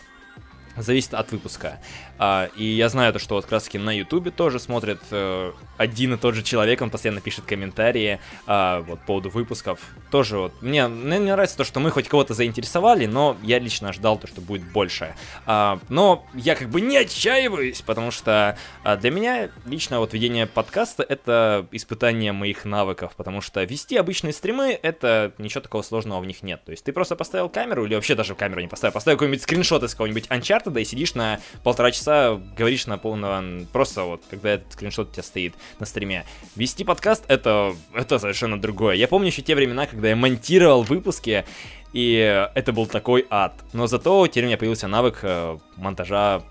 зависит 0.77 1.13
от 1.13 1.31
выпуска. 1.31 1.79
А, 2.17 2.49
и 2.55 2.63
я 2.63 2.89
знаю 2.89 3.13
то, 3.13 3.19
что 3.19 3.35
вот 3.35 3.45
как 3.45 3.63
на 3.73 3.95
Ютубе 3.95 4.31
тоже 4.31 4.59
смотрят 4.59 5.01
э, 5.11 5.51
один 5.77 6.13
и 6.13 6.17
тот 6.17 6.35
же 6.35 6.43
человек, 6.43 6.81
он 6.81 6.89
постоянно 6.89 7.21
пишет 7.21 7.45
комментарии 7.45 8.19
а, 8.45 8.81
вот 8.81 8.99
по 9.01 9.05
поводу 9.05 9.29
выпусков. 9.29 9.79
Тоже 10.11 10.37
вот, 10.37 10.61
мне, 10.61 10.87
мне 10.87 11.19
нравится 11.19 11.57
то, 11.57 11.63
что 11.63 11.79
мы 11.79 11.91
хоть 11.91 12.07
кого-то 12.07 12.33
заинтересовали, 12.33 13.05
но 13.05 13.37
я 13.43 13.59
лично 13.59 13.93
ждал 13.93 14.17
то, 14.17 14.27
что 14.27 14.41
будет 14.41 14.63
больше. 14.63 15.15
А, 15.45 15.79
но 15.89 16.25
я 16.33 16.55
как 16.55 16.69
бы 16.69 16.81
не 16.81 16.97
отчаиваюсь, 16.97 17.81
потому 17.81 18.11
что 18.11 18.57
а, 18.83 18.95
для 18.95 19.11
меня 19.11 19.49
лично 19.65 19.99
вот 19.99 20.13
ведение 20.13 20.47
подкаста 20.47 21.03
это 21.03 21.67
испытание 21.71 22.31
моих 22.31 22.65
навыков, 22.65 23.13
потому 23.17 23.41
что 23.41 23.63
вести 23.63 23.97
обычные 23.97 24.33
стримы, 24.33 24.77
это 24.81 25.33
ничего 25.37 25.61
такого 25.61 25.81
сложного 25.81 26.19
в 26.21 26.25
них 26.25 26.43
нет. 26.43 26.63
То 26.65 26.71
есть 26.71 26.83
ты 26.83 26.93
просто 26.93 27.15
поставил 27.15 27.49
камеру, 27.49 27.85
или 27.85 27.95
вообще 27.95 28.15
даже 28.15 28.35
камеру 28.35 28.61
не 28.61 28.67
поставил, 28.67 28.93
поставил 28.93 29.17
какой-нибудь 29.17 29.43
скриншот 29.43 29.83
из 29.83 29.91
какого-нибудь 29.91 30.27
Uncharted 30.27 30.62
и 30.67 30.85
сидишь 30.85 31.15
на 31.15 31.39
полтора 31.63 31.91
часа 31.91 32.03
часа 32.03 32.41
говоришь 32.57 32.85
на 32.87 32.97
полного... 32.97 33.43
Просто 33.71 34.03
вот, 34.03 34.23
когда 34.29 34.51
этот 34.51 34.73
скриншот 34.73 35.09
у 35.09 35.11
тебя 35.13 35.23
стоит 35.23 35.53
на 35.79 35.85
стриме. 35.85 36.25
Вести 36.55 36.83
подкаст 36.83 37.23
это, 37.27 37.75
это 37.93 38.19
совершенно 38.19 38.59
другое. 38.59 38.95
Я 38.95 39.07
помню 39.07 39.27
еще 39.27 39.41
те 39.41 39.55
времена, 39.55 39.87
когда 39.87 40.09
я 40.09 40.15
монтировал 40.15 40.83
выпуски, 40.83 41.45
и 41.93 42.49
это 42.55 42.73
был 42.73 42.87
такой 42.87 43.25
ад. 43.29 43.53
Но 43.71 43.87
зато 43.87 44.27
теперь 44.27 44.45
у 44.45 44.47
меня 44.47 44.57
появился 44.57 44.87
навык 44.87 45.19
э, 45.21 45.57
монтажа 45.77 46.41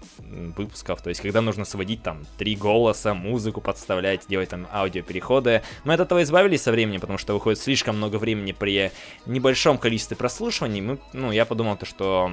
выпусков. 0.56 1.02
То 1.02 1.08
есть, 1.08 1.20
когда 1.20 1.40
нужно 1.40 1.64
сводить 1.64 2.02
там 2.02 2.24
три 2.38 2.54
голоса, 2.54 3.12
музыку 3.12 3.60
подставлять, 3.60 4.28
делать 4.28 4.50
там 4.50 4.68
аудиопереходы. 4.72 5.62
Мы 5.84 5.94
от 5.94 6.00
этого 6.00 6.22
избавились 6.22 6.62
со 6.62 6.70
временем, 6.70 7.00
потому 7.00 7.18
что 7.18 7.34
выходит 7.34 7.58
слишком 7.58 7.96
много 7.96 8.16
времени 8.16 8.52
при 8.52 8.92
небольшом 9.26 9.78
количестве 9.78 10.16
прослушиваний. 10.16 10.80
Мы, 10.80 10.98
ну, 11.12 11.32
я 11.32 11.44
подумал 11.44 11.76
то, 11.76 11.86
что 11.86 12.32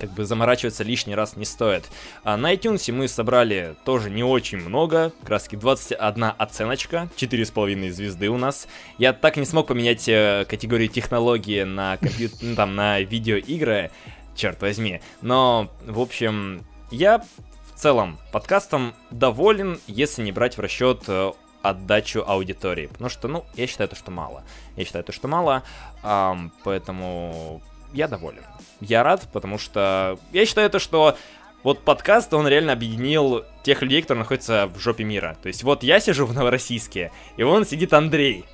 как 0.00 0.10
бы 0.10 0.24
заморачиваться 0.24 0.82
лишний 0.82 1.14
раз 1.14 1.36
не 1.36 1.44
стоит. 1.44 1.88
А 2.24 2.36
на 2.36 2.54
iTunes 2.54 2.90
мы 2.92 3.06
собрали 3.06 3.74
тоже 3.84 4.10
не 4.10 4.24
очень 4.24 4.58
много, 4.58 5.12
краски 5.24 5.56
21 5.56 6.32
оценочка, 6.38 7.08
4,5 7.16 7.90
звезды 7.90 8.28
у 8.28 8.38
нас. 8.38 8.66
Я 8.98 9.12
так 9.12 9.36
не 9.36 9.44
смог 9.44 9.68
поменять 9.68 10.08
э, 10.08 10.46
категорию 10.48 10.88
технологии 10.88 11.62
на 11.62 11.96
компьютер, 11.98 12.38
ну, 12.40 12.56
там, 12.56 12.74
на 12.74 13.00
видеоигры, 13.00 13.90
черт 14.34 14.60
возьми. 14.62 15.00
Но, 15.20 15.70
в 15.84 16.00
общем, 16.00 16.64
я 16.90 17.18
в 17.18 17.78
целом 17.78 18.18
подкастом 18.32 18.94
доволен, 19.10 19.78
если 19.86 20.22
не 20.22 20.32
брать 20.32 20.56
в 20.56 20.60
расчет 20.60 21.04
э, 21.08 21.32
отдачу 21.62 22.24
аудитории. 22.26 22.86
Потому 22.86 23.10
что, 23.10 23.28
ну, 23.28 23.44
я 23.54 23.66
считаю, 23.66 23.88
то, 23.88 23.96
что 23.96 24.10
мало. 24.10 24.44
Я 24.76 24.84
считаю, 24.84 25.04
то, 25.04 25.12
что 25.12 25.28
мало. 25.28 25.62
Эм, 26.02 26.52
поэтому 26.64 27.60
я 27.92 28.08
доволен. 28.08 28.42
Я 28.80 29.02
рад, 29.02 29.28
потому 29.32 29.58
что 29.58 30.18
я 30.32 30.46
считаю 30.46 30.68
это, 30.68 30.78
что 30.78 31.16
вот 31.62 31.80
подкаст, 31.80 32.32
он 32.32 32.48
реально 32.48 32.72
объединил 32.72 33.44
тех 33.62 33.82
людей, 33.82 34.00
которые 34.00 34.22
находятся 34.22 34.70
в 34.74 34.78
жопе 34.78 35.04
мира. 35.04 35.36
То 35.42 35.48
есть 35.48 35.62
вот 35.62 35.82
я 35.82 36.00
сижу 36.00 36.24
в 36.24 36.32
Новороссийске, 36.32 37.12
и 37.36 37.42
вон 37.42 37.66
сидит 37.66 37.92
Андрей 37.92 38.46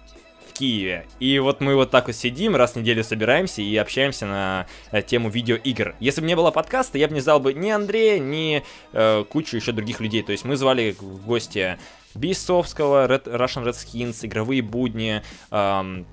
в 0.49 0.53
Киеве. 0.53 1.07
И 1.21 1.39
вот 1.39 1.61
мы 1.61 1.77
вот 1.77 1.93
так 1.93 2.09
вот 2.09 2.17
сидим, 2.17 2.57
раз 2.57 2.73
в 2.73 2.77
неделю 2.77 3.05
собираемся 3.05 3.63
и 3.63 3.77
общаемся 3.77 4.27
на 4.27 4.67
э, 4.91 5.03
тему 5.03 5.29
видеоигр. 5.29 5.95
Если 6.01 6.21
бы 6.21 6.27
не 6.27 6.35
было 6.35 6.51
подкаста, 6.51 6.99
я 6.99 7.07
бы 7.07 7.15
не 7.15 7.21
знал 7.21 7.39
бы 7.39 7.55
ни 7.55 7.71
Андрея, 7.71 8.19
ни 8.19 8.65
э, 8.93 9.25
кучу 9.29 9.57
еще 9.57 9.71
других 9.71 10.01
людей. 10.01 10.25
То 10.25 10.33
есть 10.33 10.45
мы 10.45 10.57
звали 10.57 10.97
в 10.99 11.25
гости 11.25 11.79
Бисовского, 12.17 13.07
Red, 13.07 13.25
Russian 13.25 13.65
Redskins, 13.65 14.27
Игровые 14.27 14.63
будни, 14.63 15.23
эм, 15.53 16.07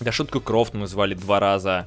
да, 0.00 0.12
Шутку 0.12 0.40
Крофт 0.40 0.72
мы 0.72 0.86
звали 0.86 1.12
два 1.12 1.40
раза 1.40 1.86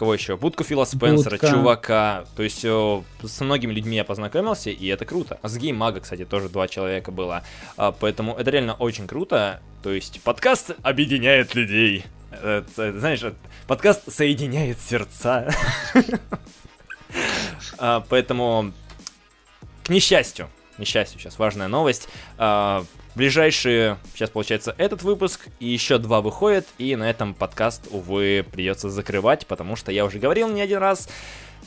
кого 0.00 0.14
еще? 0.14 0.38
Будку 0.38 0.64
Фила 0.64 0.86
Спенсера, 0.86 1.32
Будка. 1.32 1.50
Чувака. 1.50 2.24
То 2.34 2.42
есть 2.42 2.64
о, 2.64 3.04
со 3.22 3.44
многими 3.44 3.70
людьми 3.70 3.96
я 3.96 4.04
познакомился, 4.04 4.70
и 4.70 4.86
это 4.86 5.04
круто. 5.04 5.38
А 5.42 5.48
с 5.48 5.58
Геймага, 5.58 6.00
кстати, 6.00 6.24
тоже 6.24 6.48
два 6.48 6.68
человека 6.68 7.12
было. 7.12 7.42
А, 7.76 7.92
поэтому 7.92 8.34
это 8.34 8.50
реально 8.50 8.72
очень 8.72 9.06
круто. 9.06 9.60
То 9.82 9.92
есть 9.92 10.22
подкаст 10.22 10.70
объединяет 10.82 11.54
людей. 11.54 12.06
Это, 12.30 12.98
знаешь, 12.98 13.22
подкаст 13.66 14.10
соединяет 14.10 14.80
сердца. 14.80 15.54
А, 17.82 18.04
поэтому, 18.08 18.72
к 19.82 19.88
несчастью, 19.88 20.48
несчастью, 20.76 21.18
сейчас 21.18 21.38
важная 21.38 21.66
новость. 21.66 22.08
Ближайшие, 23.16 23.98
сейчас 24.14 24.30
получается 24.30 24.74
этот 24.78 25.02
выпуск, 25.02 25.48
и 25.58 25.66
еще 25.66 25.98
два 25.98 26.20
выходят, 26.20 26.66
и 26.78 26.94
на 26.94 27.10
этом 27.10 27.34
подкаст, 27.34 27.88
увы, 27.90 28.46
придется 28.50 28.88
закрывать, 28.88 29.46
потому 29.46 29.74
что 29.74 29.90
я 29.90 30.04
уже 30.04 30.20
говорил 30.20 30.48
не 30.48 30.60
один 30.60 30.78
раз, 30.78 31.08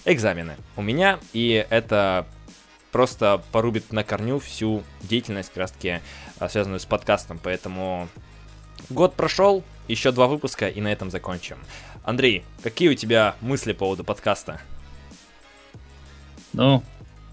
экзамены 0.05 0.55
у 0.77 0.81
меня, 0.81 1.19
и 1.33 1.65
это 1.69 2.25
просто 2.93 3.43
порубит 3.51 3.91
на 3.91 4.05
корню 4.05 4.39
всю 4.39 4.83
деятельность, 5.01 5.49
как 5.49 5.57
раз 5.57 5.71
таки, 5.71 5.99
а, 6.39 6.47
связанную 6.47 6.79
с 6.79 6.85
подкастом, 6.85 7.39
поэтому 7.43 8.07
год 8.89 9.13
прошел, 9.15 9.63
еще 9.89 10.13
два 10.13 10.27
выпуска, 10.27 10.69
и 10.69 10.79
на 10.79 10.93
этом 10.93 11.11
закончим. 11.11 11.57
Андрей, 12.03 12.45
какие 12.61 12.87
у 12.89 12.95
тебя 12.95 13.35
мысли 13.41 13.73
по 13.73 13.79
поводу 13.79 14.05
подкаста? 14.05 14.61
Ну, 16.53 16.83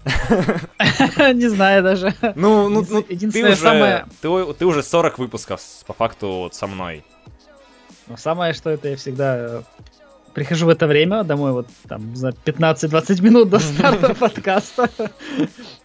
Не 1.33 1.49
знаю 1.49 1.83
даже. 1.83 2.13
Ну, 2.35 2.69
ну, 2.69 2.85
ну 2.89 3.03
ты 3.03 3.43
уже, 3.43 3.55
самое... 3.55 4.05
ты, 4.21 4.53
ты 4.53 4.65
уже 4.65 4.83
40 4.83 5.19
выпусков 5.19 5.61
по 5.85 5.93
факту 5.93 6.27
вот 6.27 6.55
со 6.55 6.67
мной. 6.67 7.03
Ну, 8.07 8.17
самое, 8.17 8.53
что 8.53 8.69
это 8.69 8.89
я 8.89 8.95
всегда 8.95 9.37
э, 9.37 9.61
прихожу 10.33 10.65
в 10.65 10.69
это 10.69 10.87
время 10.87 11.23
домой, 11.23 11.51
вот 11.51 11.67
там 11.87 12.15
за 12.15 12.29
15-20 12.29 13.21
минут 13.21 13.49
до 13.49 13.59
старта 13.59 14.13
подкаста, 14.19 14.89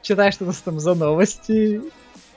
читаю, 0.02 0.32
что 0.32 0.44
у 0.44 0.46
нас 0.48 0.56
там 0.58 0.80
за 0.80 0.94
новости, 0.94 1.82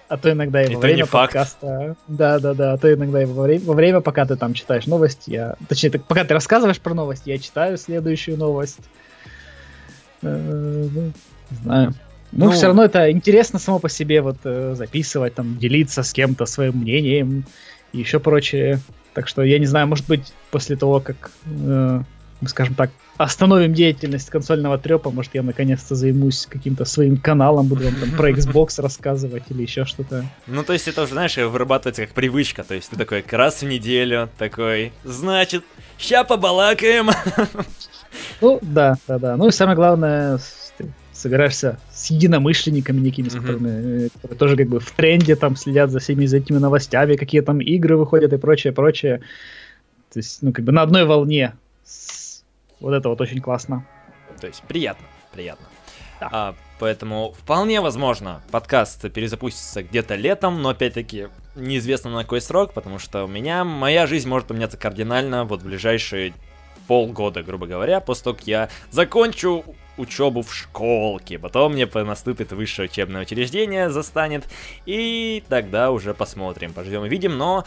а 0.07 0.17
то 0.17 0.31
иногда 0.31 0.63
и 0.63 0.73
во 0.73 0.81
время 0.81 1.05
подкаста. 1.05 1.95
Да, 2.07 2.39
да, 2.39 2.53
да, 2.53 2.73
а 2.73 2.77
то 2.77 2.93
иногда 2.93 3.23
и 3.23 3.25
во 3.25 3.43
время, 3.43 3.65
во 3.65 3.73
время, 3.73 4.01
пока 4.01 4.25
ты 4.25 4.35
там 4.35 4.53
читаешь 4.53 4.85
новости, 4.85 5.31
я, 5.31 5.55
точнее, 5.67 5.91
ты, 5.91 5.99
пока 5.99 6.23
ты 6.23 6.33
рассказываешь 6.33 6.79
про 6.79 6.93
новости, 6.93 7.29
я 7.29 7.37
читаю 7.37 7.77
следующую 7.77 8.37
новость. 8.37 8.79
Не 11.51 11.57
знаю. 11.57 11.93
Ну, 12.31 12.45
ну, 12.45 12.51
все 12.51 12.67
равно 12.67 12.83
это 12.83 13.11
интересно 13.11 13.57
само 13.57 13.79
по 13.79 13.89
себе 13.89 14.21
вот 14.21 14.37
э, 14.43 14.75
записывать, 14.75 15.33
там, 15.33 15.57
делиться 15.57 16.03
с 16.03 16.13
кем-то 16.13 16.45
своим 16.45 16.77
мнением 16.77 17.45
и 17.91 17.99
еще 17.99 18.19
прочее. 18.19 18.79
Так 19.13 19.27
что 19.27 19.41
я 19.41 19.57
не 19.57 19.65
знаю, 19.65 19.87
может 19.87 20.07
быть, 20.07 20.31
после 20.51 20.75
того, 20.75 20.99
как 20.99 21.31
э, 21.45 22.01
скажем 22.47 22.75
так, 22.75 22.91
остановим 23.17 23.73
деятельность 23.73 24.29
консольного 24.29 24.77
трепа, 24.77 25.11
может, 25.11 25.35
я 25.35 25.43
наконец-то 25.43 25.95
займусь 25.95 26.45
каким-то 26.49 26.85
своим 26.85 27.17
каналом, 27.17 27.67
буду 27.67 27.83
вам 27.83 27.95
там 27.95 28.11
про 28.11 28.31
Xbox 28.31 28.75
рассказывать 28.81 29.43
или 29.49 29.63
еще 29.63 29.85
что-то. 29.85 30.25
Ну, 30.47 30.63
то 30.63 30.73
есть 30.73 30.87
это 30.87 31.03
уже, 31.03 31.13
знаешь, 31.13 31.35
вырабатывается 31.35 32.03
как 32.05 32.13
привычка, 32.13 32.63
то 32.63 32.75
есть 32.75 32.89
ты 32.89 32.95
такой 32.95 33.23
раз 33.29 33.61
в 33.61 33.65
неделю 33.65 34.29
такой, 34.37 34.93
значит, 35.03 35.63
ща 35.97 36.23
побалакаем. 36.23 37.09
Ну, 38.41 38.59
да, 38.61 38.95
да, 39.07 39.19
да. 39.19 39.37
Ну 39.37 39.49
и 39.49 39.51
самое 39.51 39.75
главное, 39.75 40.39
собираешься 41.19 41.79
с 41.91 42.09
единомышленниками 42.09 42.99
некими, 42.99 43.29
с 43.29 43.35
которыми, 43.35 44.05
э, 44.05 44.09
которые 44.09 44.37
тоже 44.37 44.55
как 44.55 44.67
бы 44.67 44.79
в 44.79 44.91
тренде 44.91 45.35
там 45.35 45.55
следят 45.55 45.91
за 45.91 45.99
всеми 45.99 46.25
этими 46.25 46.57
новостями, 46.57 47.15
какие 47.15 47.41
там 47.41 47.59
игры 47.61 47.97
выходят 47.97 48.33
и 48.33 48.37
прочее, 48.37 48.73
прочее. 48.73 49.21
То 50.11 50.19
есть, 50.19 50.41
ну, 50.41 50.53
как 50.53 50.65
бы 50.65 50.71
на 50.71 50.81
одной 50.81 51.05
волне 51.05 51.53
вот 52.79 52.93
это 52.93 53.09
вот 53.09 53.21
очень 53.21 53.41
классно. 53.41 53.85
То 54.39 54.47
есть 54.47 54.63
приятно, 54.63 55.05
приятно. 55.33 55.65
Да. 56.19 56.29
А, 56.31 56.55
поэтому 56.79 57.33
вполне 57.37 57.81
возможно 57.81 58.41
подкаст 58.51 59.09
перезапустится 59.11 59.83
где-то 59.83 60.15
летом, 60.15 60.61
но 60.61 60.69
опять-таки 60.69 61.27
неизвестно 61.55 62.11
на 62.11 62.23
какой 62.23 62.41
срок, 62.41 62.73
потому 62.73 62.99
что 62.99 63.25
у 63.25 63.27
меня 63.27 63.63
моя 63.63 64.07
жизнь 64.07 64.27
может 64.27 64.47
поменяться 64.47 64.77
кардинально 64.77 65.45
вот 65.45 65.61
в 65.61 65.65
ближайшие 65.65 66.33
полгода, 66.87 67.43
грубо 67.43 67.67
говоря, 67.67 67.99
после 67.99 68.23
того, 68.23 68.35
как 68.35 68.47
я 68.47 68.69
закончу 68.89 69.63
учебу 69.99 70.41
в 70.41 70.53
школке, 70.53 71.37
потом 71.37 71.73
мне 71.73 71.85
наступит 71.85 72.51
высшее 72.51 72.89
учебное 72.89 73.21
учреждение, 73.21 73.89
застанет, 73.89 74.45
и 74.85 75.43
тогда 75.49 75.91
уже 75.91 76.13
посмотрим, 76.13 76.73
пождем 76.73 77.05
и 77.05 77.09
видим, 77.09 77.37
но 77.37 77.65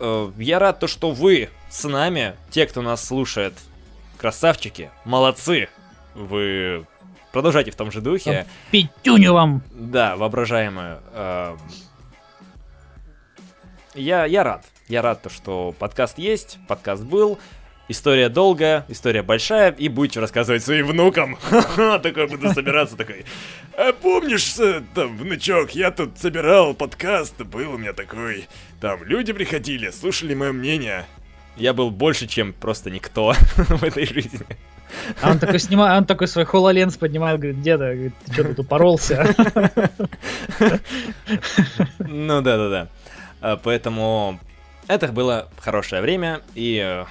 э, 0.00 0.30
я 0.38 0.58
рад 0.58 0.80
то, 0.80 0.86
что 0.86 1.12
вы 1.12 1.50
с 1.70 1.84
нами, 1.88 2.34
те, 2.50 2.66
кто 2.66 2.82
нас 2.82 3.04
слушает 3.04 3.54
Красавчики, 4.18 4.90
молодцы. 5.04 5.68
Вы 6.16 6.84
продолжайте 7.30 7.70
в 7.70 7.76
том 7.76 7.92
же 7.92 8.00
духе. 8.00 8.48
Пятюню 8.72 9.32
вам! 9.32 9.62
Да, 9.70 10.16
воображаемую. 10.16 11.00
Эм, 11.14 11.58
я, 13.94 14.24
я 14.24 14.42
рад. 14.42 14.64
Я 14.88 15.02
рад, 15.02 15.22
то, 15.22 15.30
что 15.30 15.72
подкаст 15.78 16.18
есть, 16.18 16.58
подкаст 16.66 17.04
был. 17.04 17.38
История 17.88 18.28
долгая, 18.28 18.84
история 18.88 19.22
большая, 19.22 19.72
и 19.72 19.88
будете 19.88 20.20
рассказывать 20.20 20.62
своим 20.62 20.86
внукам. 20.86 21.36
Ха-ха, 21.40 21.98
такой 21.98 22.26
буду 22.26 22.52
собираться, 22.52 22.96
такой. 22.96 23.24
А 23.76 23.92
помнишь, 23.92 24.58
э, 24.58 24.82
там, 24.94 25.16
внучок, 25.16 25.70
я 25.70 25.90
тут 25.90 26.18
собирал 26.18 26.74
подкаст, 26.74 27.40
был 27.42 27.72
у 27.72 27.78
меня 27.78 27.94
такой. 27.94 28.46
Там 28.80 29.02
люди 29.04 29.32
приходили, 29.32 29.90
слушали 29.90 30.34
мое 30.34 30.52
мнение 30.52 31.06
я 31.58 31.72
был 31.72 31.90
больше, 31.90 32.26
чем 32.26 32.52
просто 32.52 32.90
никто 32.90 33.32
в 33.56 33.82
этой 33.82 34.06
жизни. 34.06 34.40
А 35.20 35.30
он 35.30 35.38
такой 35.38 35.58
снимает, 35.58 35.98
он 35.98 36.06
такой 36.06 36.28
свой 36.28 36.44
хололенс 36.44 36.96
поднимает, 36.96 37.38
говорит, 37.40 37.60
деда, 37.60 37.92
говорит, 37.92 38.14
ты 38.24 38.32
что 38.32 38.44
тут 38.44 38.60
упоролся? 38.60 39.34
Ну 41.98 42.40
да, 42.40 42.56
да, 42.56 42.68
да. 42.70 42.88
А, 43.40 43.56
поэтому 43.56 44.40
это 44.86 45.08
было 45.08 45.48
хорошее 45.58 46.00
время, 46.00 46.40
и 46.54 46.82
э, 46.82 47.04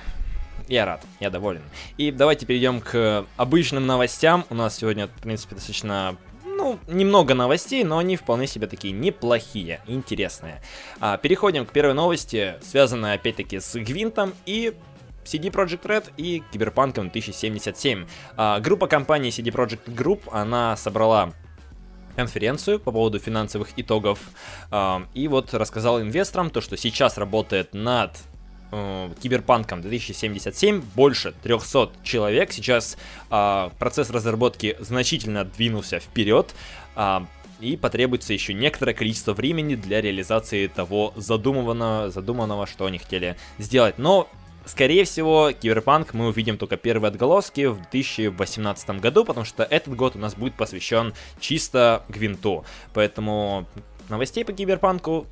я 0.67 0.86
рад, 0.86 1.03
я 1.19 1.30
доволен. 1.30 1.62
И 1.97 2.12
давайте 2.12 2.45
перейдем 2.45 2.82
к 2.82 3.25
обычным 3.38 3.86
новостям. 3.86 4.45
У 4.49 4.56
нас 4.56 4.77
сегодня, 4.77 5.08
в 5.08 5.21
принципе, 5.21 5.56
достаточно 5.56 6.17
ну, 6.43 6.80
немного 6.88 7.34
новостей, 7.34 7.84
но 7.84 7.99
они 7.99 8.15
вполне 8.15 8.47
себе 8.47 8.67
такие 8.67 8.93
неплохие, 8.93 9.82
интересные. 9.88 10.62
А, 10.99 11.17
переходим 11.17 11.65
к 11.65 11.71
первой 11.71 11.93
новости, 11.93 12.56
связанной 12.62 13.13
опять-таки 13.13 13.60
с 13.60 13.75
Гвинтом 13.75 14.34
и 14.45 14.73
CD 15.23 15.51
Projekt 15.51 15.84
Red 15.84 16.12
и 16.17 16.43
Киберпанком 16.51 17.10
2077. 17.10 18.08
А, 18.36 18.60
группа 18.60 18.88
компании 18.88 19.30
CD 19.30 19.51
Projekt 19.51 19.86
Group, 19.86 20.21
она 20.32 20.75
собрала 20.77 21.34
конференцию 22.15 22.80
по 22.80 22.91
поводу 22.91 23.19
финансовых 23.19 23.69
итогов 23.77 24.19
э, 24.71 24.99
и 25.13 25.27
вот 25.27 25.53
рассказал 25.53 26.01
инвесторам 26.01 26.49
то, 26.49 26.62
что 26.62 26.75
сейчас 26.75 27.15
работает 27.19 27.75
над 27.75 28.17
э, 28.71 29.10
Киберпанком 29.21 29.82
2077 29.82 30.82
больше 30.95 31.34
300 31.43 31.91
человек. 32.03 32.51
Сейчас 32.51 32.97
э, 33.30 33.69
процесс 33.80 34.10
разработки 34.10 34.75
значительно 34.80 35.45
двинулся 35.45 35.99
вперед. 35.99 36.53
Э, 36.95 37.21
и 37.60 37.75
потребуется 37.75 38.34
еще 38.34 38.53
некоторое 38.53 38.93
количество 38.93 39.34
времени 39.34 39.75
для 39.75 39.99
реализации 40.01 40.67
того 40.67 41.13
задуманного, 41.15 42.12
задуманного, 42.12 42.67
что 42.67 42.86
они 42.86 42.99
хотели 42.99 43.36
сделать. 43.58 43.97
Но 43.97 44.30
Скорее 44.67 45.06
всего, 45.06 45.53
Киберпанк 45.53 46.13
мы 46.13 46.27
увидим 46.27 46.58
только 46.58 46.75
первые 46.75 47.08
отголоски 47.08 47.67
в 47.67 47.80
2018 47.89 48.99
году, 48.99 49.23
потому 49.23 49.45
что 49.45 49.63
этот 49.63 49.95
год 49.95 50.17
у 50.17 50.19
нас 50.19 50.36
будет 50.36 50.56
посвящен 50.56 51.13
чисто 51.39 52.03
Гвинту. 52.10 52.65
Поэтому 52.93 53.65
новостей 54.10 54.43
по 54.43 54.51
Киберпанку 54.51 55.25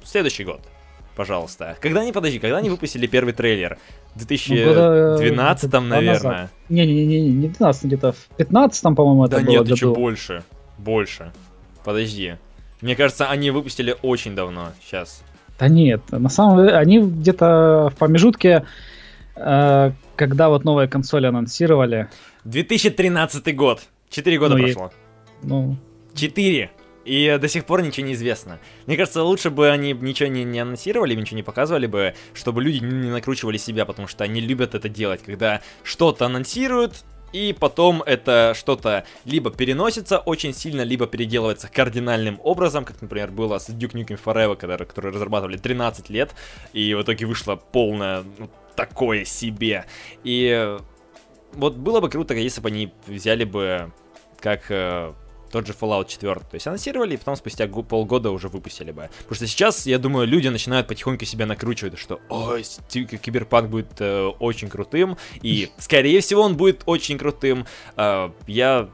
в 0.00 0.06
следующий 0.06 0.44
год 0.44 0.60
пожалуйста. 1.18 1.76
Когда 1.80 2.02
они, 2.02 2.12
подожди, 2.12 2.38
когда 2.38 2.58
они 2.58 2.70
выпустили 2.70 3.08
первый 3.08 3.34
трейлер? 3.34 3.76
В 4.14 4.24
2012, 4.24 5.72
ну, 5.72 5.80
наверное. 5.80 6.48
Не-не-не, 6.68 7.28
не 7.28 7.48
12, 7.48 7.84
где-то 7.84 8.12
в 8.12 8.28
15, 8.36 8.94
по-моему, 8.94 9.24
это 9.24 9.38
да 9.38 9.42
было. 9.42 9.46
Да 9.46 9.52
нет, 9.64 9.68
еще 9.68 9.92
больше. 9.92 10.44
Больше. 10.78 11.32
Подожди. 11.84 12.36
Мне 12.80 12.94
кажется, 12.94 13.28
они 13.28 13.50
выпустили 13.50 13.96
очень 14.00 14.36
давно. 14.36 14.68
Сейчас. 14.80 15.24
Да 15.58 15.66
нет, 15.66 16.02
на 16.12 16.28
самом 16.28 16.58
деле, 16.58 16.76
они 16.76 17.00
где-то 17.00 17.90
в 17.92 17.98
промежутке, 17.98 18.64
э, 19.34 19.90
когда 20.14 20.48
вот 20.48 20.64
новые 20.64 20.86
консоли 20.86 21.26
анонсировали. 21.26 22.08
2013 22.44 23.56
год. 23.56 23.80
Четыре 24.08 24.38
года 24.38 24.56
ну, 24.56 24.62
прошло. 24.62 24.92
И, 25.42 25.46
ну. 25.46 25.76
Четыре. 26.14 26.70
И 27.08 27.38
до 27.40 27.48
сих 27.48 27.64
пор 27.64 27.80
ничего 27.80 28.06
не 28.06 28.12
известно. 28.12 28.60
Мне 28.86 28.98
кажется, 28.98 29.22
лучше 29.22 29.48
бы 29.48 29.70
они 29.70 29.94
ничего 29.94 30.28
не, 30.28 30.44
не 30.44 30.58
анонсировали, 30.60 31.14
ничего 31.14 31.36
не 31.36 31.42
показывали 31.42 31.86
бы, 31.86 32.14
чтобы 32.34 32.62
люди 32.62 32.84
не 32.84 33.10
накручивали 33.10 33.56
себя, 33.56 33.86
потому 33.86 34.08
что 34.08 34.24
они 34.24 34.42
любят 34.42 34.74
это 34.74 34.90
делать, 34.90 35.22
когда 35.22 35.62
что-то 35.82 36.26
анонсируют, 36.26 37.04
и 37.32 37.56
потом 37.58 38.02
это 38.02 38.52
что-то 38.54 39.06
либо 39.24 39.50
переносится 39.50 40.18
очень 40.18 40.52
сильно, 40.52 40.82
либо 40.82 41.06
переделывается 41.06 41.68
кардинальным 41.68 42.40
образом, 42.44 42.84
как, 42.84 43.00
например, 43.00 43.30
было 43.30 43.58
с 43.58 43.70
Duke 43.70 43.92
Nukem 43.92 44.20
Forever, 44.22 44.56
который, 44.56 44.86
который 44.86 45.10
разрабатывали 45.10 45.56
13 45.56 46.10
лет, 46.10 46.34
и 46.74 46.92
в 46.92 47.00
итоге 47.00 47.24
вышло 47.24 47.56
полное 47.56 48.22
ну, 48.38 48.50
такое 48.76 49.24
себе. 49.24 49.86
И 50.24 50.76
вот 51.54 51.74
было 51.76 52.00
бы 52.00 52.10
круто, 52.10 52.34
если 52.34 52.60
бы 52.60 52.68
они 52.68 52.92
взяли 53.06 53.44
бы 53.44 53.92
как 54.40 54.70
э, 54.70 55.14
тот 55.50 55.66
же 55.66 55.72
Fallout 55.72 56.08
4. 56.08 56.34
То 56.34 56.46
есть 56.52 56.66
анонсировали, 56.66 57.14
и 57.14 57.16
потом 57.16 57.36
спустя 57.36 57.66
полгода 57.66 58.30
уже 58.30 58.48
выпустили 58.48 58.90
бы. 58.90 59.10
Потому 59.18 59.34
что 59.34 59.46
сейчас, 59.46 59.86
я 59.86 59.98
думаю, 59.98 60.26
люди 60.26 60.48
начинают 60.48 60.86
потихоньку 60.86 61.24
себя 61.24 61.46
накручивать, 61.46 61.98
что 61.98 62.20
ой, 62.28 62.64
Киберпанк 62.90 63.68
будет 63.68 64.00
э, 64.00 64.26
очень 64.38 64.68
крутым, 64.68 65.16
и, 65.42 65.70
скорее 65.78 66.20
всего, 66.20 66.42
он 66.42 66.56
будет 66.56 66.82
очень 66.86 67.18
крутым. 67.18 67.66
Э, 67.96 68.30
я, 68.46 68.88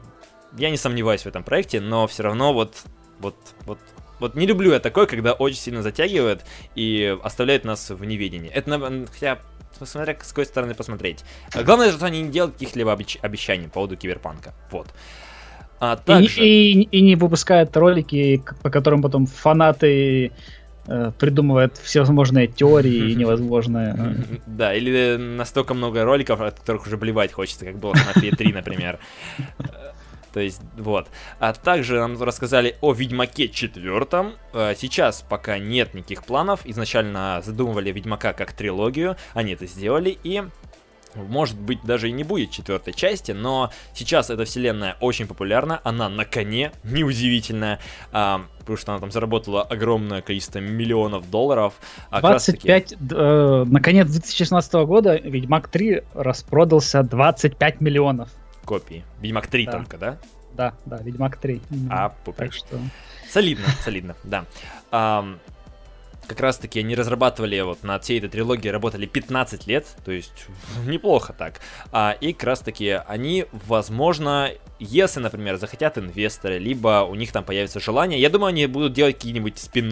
я 0.57 0.69
не 0.69 0.77
сомневаюсь 0.77 1.21
в 1.21 1.27
этом 1.27 1.43
проекте, 1.43 1.81
но 1.81 2.07
все 2.07 2.23
равно 2.23 2.53
вот, 2.53 2.83
вот, 3.19 3.35
вот 3.65 3.79
вот 4.19 4.35
не 4.35 4.45
люблю 4.45 4.71
я 4.71 4.79
такое, 4.79 5.07
когда 5.07 5.33
очень 5.33 5.57
сильно 5.57 5.81
затягивает 5.81 6.45
и 6.75 7.17
оставляет 7.23 7.65
нас 7.65 7.89
в 7.89 8.03
неведении. 8.05 8.49
Это, 8.49 9.05
хотя, 9.11 9.39
смотря 9.83 10.15
с 10.21 10.29
какой 10.29 10.45
стороны 10.45 10.73
посмотреть. 10.73 11.23
Главное, 11.53 11.91
что 11.91 12.05
они 12.05 12.21
не 12.21 12.29
делают 12.29 12.53
каких-либо 12.53 12.93
обещаний 12.93 13.67
по 13.67 13.75
поводу 13.75 13.97
киберпанка. 13.97 14.53
Вот. 14.71 14.87
А 15.79 15.95
также... 15.97 16.41
и, 16.41 16.71
и, 16.71 16.81
и 16.83 17.01
не 17.01 17.15
выпускают 17.15 17.75
ролики, 17.75 18.43
по 18.61 18.69
которым 18.69 19.01
потом 19.01 19.25
фанаты 19.25 20.31
э, 20.87 21.11
придумывают 21.19 21.77
всевозможные 21.77 22.47
теории 22.47 23.11
и 23.11 23.15
невозможное. 23.21 24.15
Да, 24.45 24.73
или 24.73 25.17
настолько 25.17 25.73
много 25.73 26.03
роликов, 26.03 26.39
от 26.41 26.59
которых 26.59 26.87
уже 26.87 26.97
блевать 26.97 27.33
хочется, 27.33 27.65
как 27.65 27.77
было 27.77 27.93
на 27.93 28.19
P3, 28.19 28.53
например. 28.53 28.99
То 30.35 30.41
есть, 30.41 30.61
вот. 30.77 31.07
А 31.39 31.53
также 31.53 31.97
нам 31.97 32.21
рассказали 32.21 32.75
о 32.81 32.91
Ведьмаке 32.91 33.47
четвертом. 33.47 34.33
Э, 34.53 34.73
сейчас 34.77 35.25
пока 35.27 35.57
нет 35.59 35.93
никаких 35.93 36.25
планов. 36.25 36.61
Изначально 36.65 37.41
задумывали 37.45 37.91
Ведьмака 37.91 38.33
как 38.33 38.51
трилогию. 38.51 39.15
Они 39.33 39.53
это 39.53 39.65
сделали. 39.65 40.17
И 40.23 40.43
может 41.15 41.57
быть, 41.57 41.79
даже 41.83 42.09
и 42.09 42.11
не 42.11 42.23
будет 42.23 42.51
четвертой 42.51 42.93
части, 42.93 43.31
но 43.31 43.71
сейчас 43.93 44.29
эта 44.29 44.45
вселенная 44.45 44.97
очень 44.99 45.27
популярна, 45.27 45.81
она 45.83 46.09
на 46.09 46.25
коне, 46.25 46.71
неудивительная, 46.83 47.79
а, 48.11 48.41
потому 48.59 48.77
что 48.77 48.91
она 48.91 49.01
там 49.01 49.11
заработала 49.11 49.63
огромное 49.63 50.21
количество 50.21 50.59
миллионов 50.59 51.29
долларов. 51.29 51.73
А 52.09 52.21
25, 52.21 52.85
таки... 52.85 52.97
э, 53.11 53.65
наконец 53.67 54.07
2016 54.09 54.73
года 54.73 55.15
Ведьмак 55.15 55.67
3 55.67 56.03
распродался 56.13 57.03
25 57.03 57.81
миллионов. 57.81 58.29
Копий. 58.65 59.03
Ведьмак 59.21 59.47
3 59.47 59.65
да. 59.65 59.71
только, 59.71 59.97
да? 59.97 60.17
Да, 60.53 60.73
да, 60.85 60.97
Ведьмак 60.97 61.37
3. 61.37 61.61
А, 61.89 62.13
так 62.35 62.53
что... 62.53 62.79
Солидно, 63.29 63.65
солидно, 63.83 64.15
да 64.23 64.45
как 66.27 66.39
раз 66.39 66.57
таки 66.57 66.79
они 66.79 66.95
разрабатывали 66.95 67.59
вот 67.61 67.83
над 67.83 68.03
всей 68.03 68.19
этой 68.19 68.29
трилогией, 68.29 68.71
работали 68.71 69.05
15 69.05 69.67
лет, 69.67 69.87
то 70.03 70.11
есть 70.11 70.47
неплохо 70.85 71.33
так. 71.33 71.61
А, 71.91 72.15
и 72.19 72.33
как 72.33 72.43
раз 72.43 72.59
таки 72.59 72.99
они, 73.07 73.45
возможно, 73.51 74.51
если, 74.79 75.19
например, 75.19 75.57
захотят 75.57 75.97
инвесторы, 75.97 76.57
либо 76.57 77.05
у 77.09 77.15
них 77.15 77.31
там 77.31 77.43
появится 77.43 77.79
желание, 77.79 78.19
я 78.19 78.29
думаю, 78.29 78.49
они 78.49 78.65
будут 78.67 78.93
делать 78.93 79.15
какие-нибудь 79.15 79.57
спин 79.57 79.85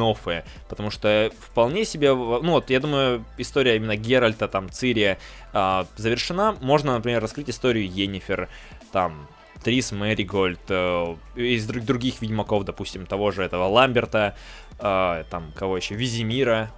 потому 0.68 0.90
что 0.90 1.32
вполне 1.40 1.86
себе, 1.86 2.14
ну 2.14 2.52
вот, 2.52 2.70
я 2.70 2.80
думаю, 2.80 3.24
история 3.38 3.76
именно 3.76 3.96
Геральта, 3.96 4.48
там, 4.48 4.70
Цири 4.70 5.18
а, 5.54 5.86
завершена. 5.98 6.56
Можно, 6.62 6.94
например, 6.96 7.22
раскрыть 7.22 7.50
историю 7.50 7.90
Енифер, 7.90 8.50
там, 8.92 9.28
Трис 9.64 9.92
Мэригольд, 9.92 10.60
э, 10.70 11.16
из 11.36 11.66
других 11.66 12.22
ведьмаков, 12.22 12.66
допустим, 12.66 13.06
того 13.06 13.32
же 13.32 13.44
этого 13.44 13.66
Ламберта, 13.66 14.36
э, 14.80 15.24
там, 15.30 15.52
кого 15.56 15.78
еще, 15.78 15.96
Визимира. 15.96 16.72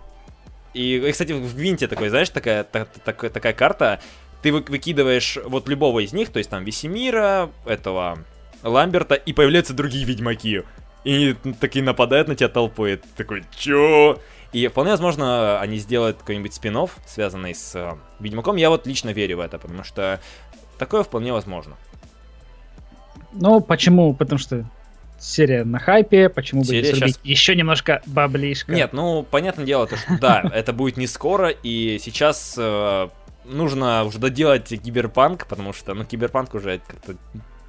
И, 0.74 1.10
кстати, 1.12 1.32
в 1.32 1.56
Гвинте 1.56 1.88
такой, 1.88 2.10
знаешь, 2.10 2.30
такая, 2.30 2.64
та, 2.64 2.86
такая, 2.86 3.30
такая 3.32 3.54
карта, 3.54 4.02
ты 4.42 4.52
вы, 4.52 4.62
выкидываешь 4.62 5.38
вот 5.46 5.68
любого 5.68 6.00
из 6.02 6.14
них, 6.14 6.30
то 6.30 6.38
есть 6.38 6.50
там 6.50 6.64
Висимира, 6.64 7.50
этого 7.66 8.20
Ламберта, 8.62 9.16
и 9.16 9.34
появляются 9.34 9.74
другие 9.74 10.06
ведьмаки. 10.06 10.64
И 11.04 11.36
такие 11.60 11.86
нападают 11.86 12.28
на 12.28 12.36
тебя 12.36 12.50
толпой. 12.50 13.00
Такой, 13.16 13.44
чё? 13.56 14.20
И 14.52 14.68
вполне 14.68 14.92
возможно, 14.92 15.60
они 15.60 15.78
сделают 15.78 16.18
какой-нибудь 16.18 16.54
спин 16.54 16.78
связанный 17.06 17.54
с 17.54 17.76
э, 17.76 17.96
Ведьмаком. 18.20 18.56
Я 18.56 18.70
вот 18.70 18.88
лично 18.88 19.10
верю 19.10 19.38
в 19.38 19.40
это, 19.42 19.60
потому 19.60 19.84
что 19.84 20.20
такое 20.78 21.04
вполне 21.04 21.34
возможно. 21.34 21.76
Ну, 23.36 23.62
почему? 23.62 24.14
Потому 24.14 24.40
что 24.40 24.66
серия 25.20 25.64
на 25.64 25.80
хайпе, 25.80 26.30
почему 26.30 26.62
бы 26.62 26.68
серия 26.68 26.94
не 26.94 26.96
сейчас... 26.96 27.20
еще 27.24 27.56
немножко 27.56 28.02
баблишка? 28.06 28.74
Нет, 28.74 28.94
ну, 28.94 29.24
понятное 29.24 29.66
дело, 29.66 29.88
то, 29.88 29.98
что 29.98 30.18
да, 30.20 30.42
это 30.54 30.74
будет 30.74 30.98
не 30.98 31.08
скоро, 31.08 31.50
и 31.50 32.00
сейчас 32.02 32.56
э, 32.58 33.10
нужно 33.46 34.04
уже 34.04 34.20
доделать 34.20 34.70
киберпанк, 34.70 35.48
потому 35.48 35.74
что, 35.74 35.94
ну, 35.94 36.06
киберпанк 36.06 36.54
уже 36.54 36.82
как-то 36.86 37.16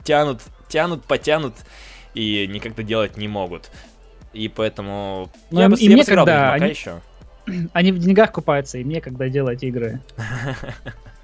тянут, 0.04 0.40
тянут, 0.68 1.04
потянут, 1.04 1.54
и 2.14 2.46
никак 2.46 2.74
делать 2.84 3.16
не 3.16 3.28
могут. 3.28 3.70
И 4.32 4.48
поэтому... 4.48 5.30
Ну, 5.50 5.60
я 5.60 5.68
бы, 5.68 5.76
и 5.76 5.86
я 5.86 5.92
мне 5.92 6.04
когда 6.04 6.52
они... 6.52 6.70
еще. 6.70 7.00
Они 7.72 7.92
в 7.92 7.98
деньгах 7.98 8.32
купаются, 8.32 8.78
и 8.78 8.84
мне 8.84 9.00
когда 9.00 9.28
делать 9.28 9.62
игры. 9.62 10.00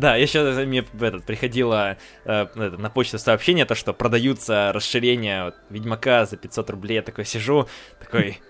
Да, 0.00 0.16
еще 0.16 0.42
мне 0.64 0.82
этот, 0.98 1.24
приходило 1.24 1.98
э, 2.24 2.46
на 2.54 2.88
почту 2.88 3.18
сообщение, 3.18 3.66
то, 3.66 3.74
что 3.74 3.92
продаются 3.92 4.72
расширения 4.72 5.44
вот, 5.44 5.56
Ведьмака 5.68 6.24
за 6.24 6.38
500 6.38 6.70
рублей. 6.70 6.94
Я 6.94 7.02
такой 7.02 7.26
сижу, 7.26 7.68
такой, 7.98 8.40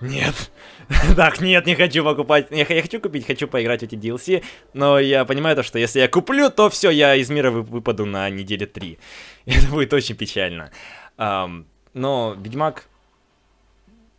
нет, 0.00 0.52
так, 1.16 1.40
нет, 1.40 1.66
не 1.66 1.74
хочу 1.74 2.04
покупать. 2.04 2.46
Я, 2.50 2.64
я 2.64 2.82
хочу 2.82 3.00
купить, 3.00 3.26
хочу 3.26 3.48
поиграть 3.48 3.80
в 3.80 3.82
эти 3.82 3.96
DLC, 3.96 4.44
но 4.72 5.00
я 5.00 5.24
понимаю 5.24 5.56
то, 5.56 5.64
что 5.64 5.80
если 5.80 5.98
я 5.98 6.06
куплю, 6.06 6.48
то 6.48 6.70
все, 6.70 6.90
я 6.90 7.16
из 7.16 7.28
мира 7.28 7.50
выпаду 7.50 8.06
на 8.06 8.30
неделе 8.30 8.66
3. 8.66 8.96
Это 9.46 9.66
будет 9.66 9.92
очень 9.92 10.14
печально. 10.14 10.70
Um, 11.18 11.66
но 11.92 12.36
Ведьмак 12.38 12.84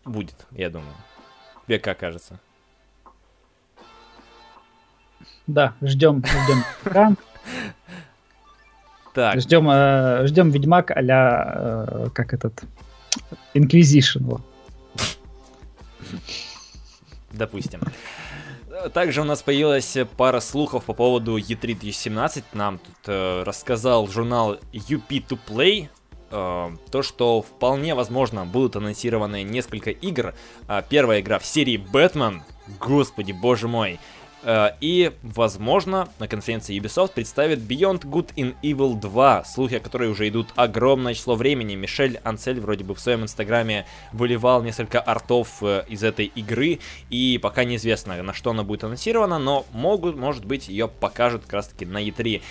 будет, 0.04 0.46
я 0.52 0.70
думаю. 0.70 0.94
Тебе 1.68 1.80
как 1.80 2.00
кажется? 2.00 2.42
Да, 5.52 5.74
ждем, 5.82 6.24
ждем. 6.26 7.18
Так. 9.14 9.42
Ждем, 9.42 9.70
э, 9.70 10.26
ждем 10.28 10.52
Ведьмак 10.52 10.92
а-ля, 10.92 11.54
э, 11.56 12.08
как 12.14 12.34
этот, 12.34 12.64
Inquisition. 13.54 14.42
Допустим. 17.34 17.82
Также 18.94 19.22
у 19.22 19.26
нас 19.26 19.42
появилась 19.44 19.98
пара 20.16 20.40
слухов 20.40 20.86
по 20.86 20.94
поводу 20.94 21.38
E3 21.38 21.78
2017. 21.78 22.46
Нам 22.54 22.80
тут 22.80 22.96
э, 23.08 23.44
рассказал 23.44 24.08
журнал 24.08 24.58
UP2Play, 24.72 25.90
э, 26.32 26.70
то, 26.90 27.04
что 27.04 27.42
вполне 27.42 27.94
возможно 27.94 28.46
будут 28.46 28.78
анонсированы 28.78 29.44
несколько 29.44 29.92
игр. 29.92 30.34
Э, 30.68 30.82
первая 30.90 31.20
игра 31.20 31.38
в 31.38 31.46
серии 31.46 31.78
Бэтмен. 31.78 32.44
Господи, 32.80 33.34
боже 33.34 33.68
мой. 33.68 34.00
Э, 34.44 34.72
и, 34.82 35.12
возможно, 35.22 36.10
на 36.20 36.28
конференции 36.28 36.80
Ubisoft 36.80 37.14
представит 37.14 37.60
Beyond 37.60 38.02
Good 38.02 38.34
in 38.36 38.56
Evil 38.64 39.00
2, 39.00 39.44
слухи 39.44 39.76
о 39.76 39.80
которой 39.80 40.10
уже 40.10 40.28
идут 40.28 40.48
огромное 40.56 41.14
число 41.14 41.36
времени. 41.36 41.76
Мишель 41.76 42.20
Анцель 42.24 42.60
вроде 42.60 42.84
бы 42.84 42.96
в 42.96 43.00
своем 43.00 43.24
инстаграме 43.24 43.86
выливал 44.12 44.64
несколько 44.64 45.00
артов 45.00 45.62
э, 45.62 45.84
из 45.88 46.04
этой 46.04 46.26
игры, 46.26 46.80
и 47.10 47.40
пока 47.42 47.64
неизвестно, 47.64 48.22
на 48.22 48.34
что 48.34 48.52
она 48.52 48.64
будет 48.64 48.84
анонсирована, 48.84 49.38
но 49.38 49.66
могут, 49.74 50.16
может 50.16 50.46
быть, 50.46 50.68
ее 50.68 50.88
покажут 50.88 51.44
как 51.44 51.54
раз 51.54 51.68
таки 51.68 51.86
на 51.86 52.04
E3. 52.04 52.42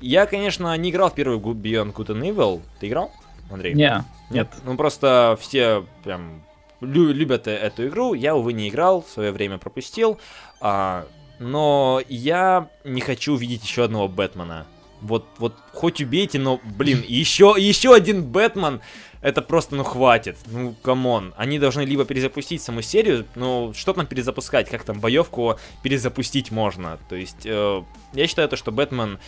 Я, 0.00 0.26
конечно, 0.26 0.76
не 0.76 0.90
играл 0.90 1.10
в 1.10 1.14
первую 1.14 1.38
Beyond 1.40 1.94
Good 1.94 2.06
and 2.06 2.34
Evil. 2.34 2.60
Ты 2.80 2.88
играл, 2.88 3.12
Андрей? 3.50 3.74
Не, 3.74 4.04
нет. 4.30 4.48
Ну, 4.64 4.76
просто 4.76 5.38
все 5.40 5.84
прям 6.02 6.42
любят 6.80 7.46
э, 7.46 7.52
эту 7.52 7.86
игру. 7.86 8.14
Я, 8.14 8.34
увы, 8.34 8.52
не 8.52 8.68
играл, 8.68 9.02
в 9.02 9.08
свое 9.08 9.30
время 9.30 9.58
пропустил. 9.58 10.18
А, 10.60 11.06
но 11.40 12.02
я 12.08 12.68
не 12.84 13.00
хочу 13.00 13.34
видеть 13.34 13.64
еще 13.64 13.84
одного 13.84 14.06
Бэтмена. 14.06 14.66
Вот, 15.00 15.26
вот, 15.38 15.56
хоть 15.72 16.02
убейте, 16.02 16.38
но, 16.38 16.60
блин, 16.62 17.02
еще, 17.08 17.56
еще 17.58 17.94
один 17.94 18.22
Бэтмен, 18.22 18.82
это 19.22 19.40
просто, 19.40 19.74
ну, 19.74 19.82
хватит. 19.82 20.36
Ну, 20.46 20.74
come 20.82 21.12
on. 21.12 21.34
Они 21.36 21.58
должны 21.58 21.80
либо 21.82 22.04
перезапустить 22.04 22.62
саму 22.62 22.82
серию, 22.82 23.26
ну, 23.34 23.72
что 23.74 23.94
там 23.94 24.06
перезапускать, 24.06 24.68
как 24.68 24.84
там 24.84 25.00
боевку 25.00 25.58
перезапустить 25.82 26.50
можно. 26.50 26.98
То 27.08 27.16
есть, 27.16 27.46
э, 27.46 27.82
я 28.12 28.26
считаю 28.26 28.48
то, 28.48 28.56
что 28.56 28.70
Бэтмен 28.70 29.18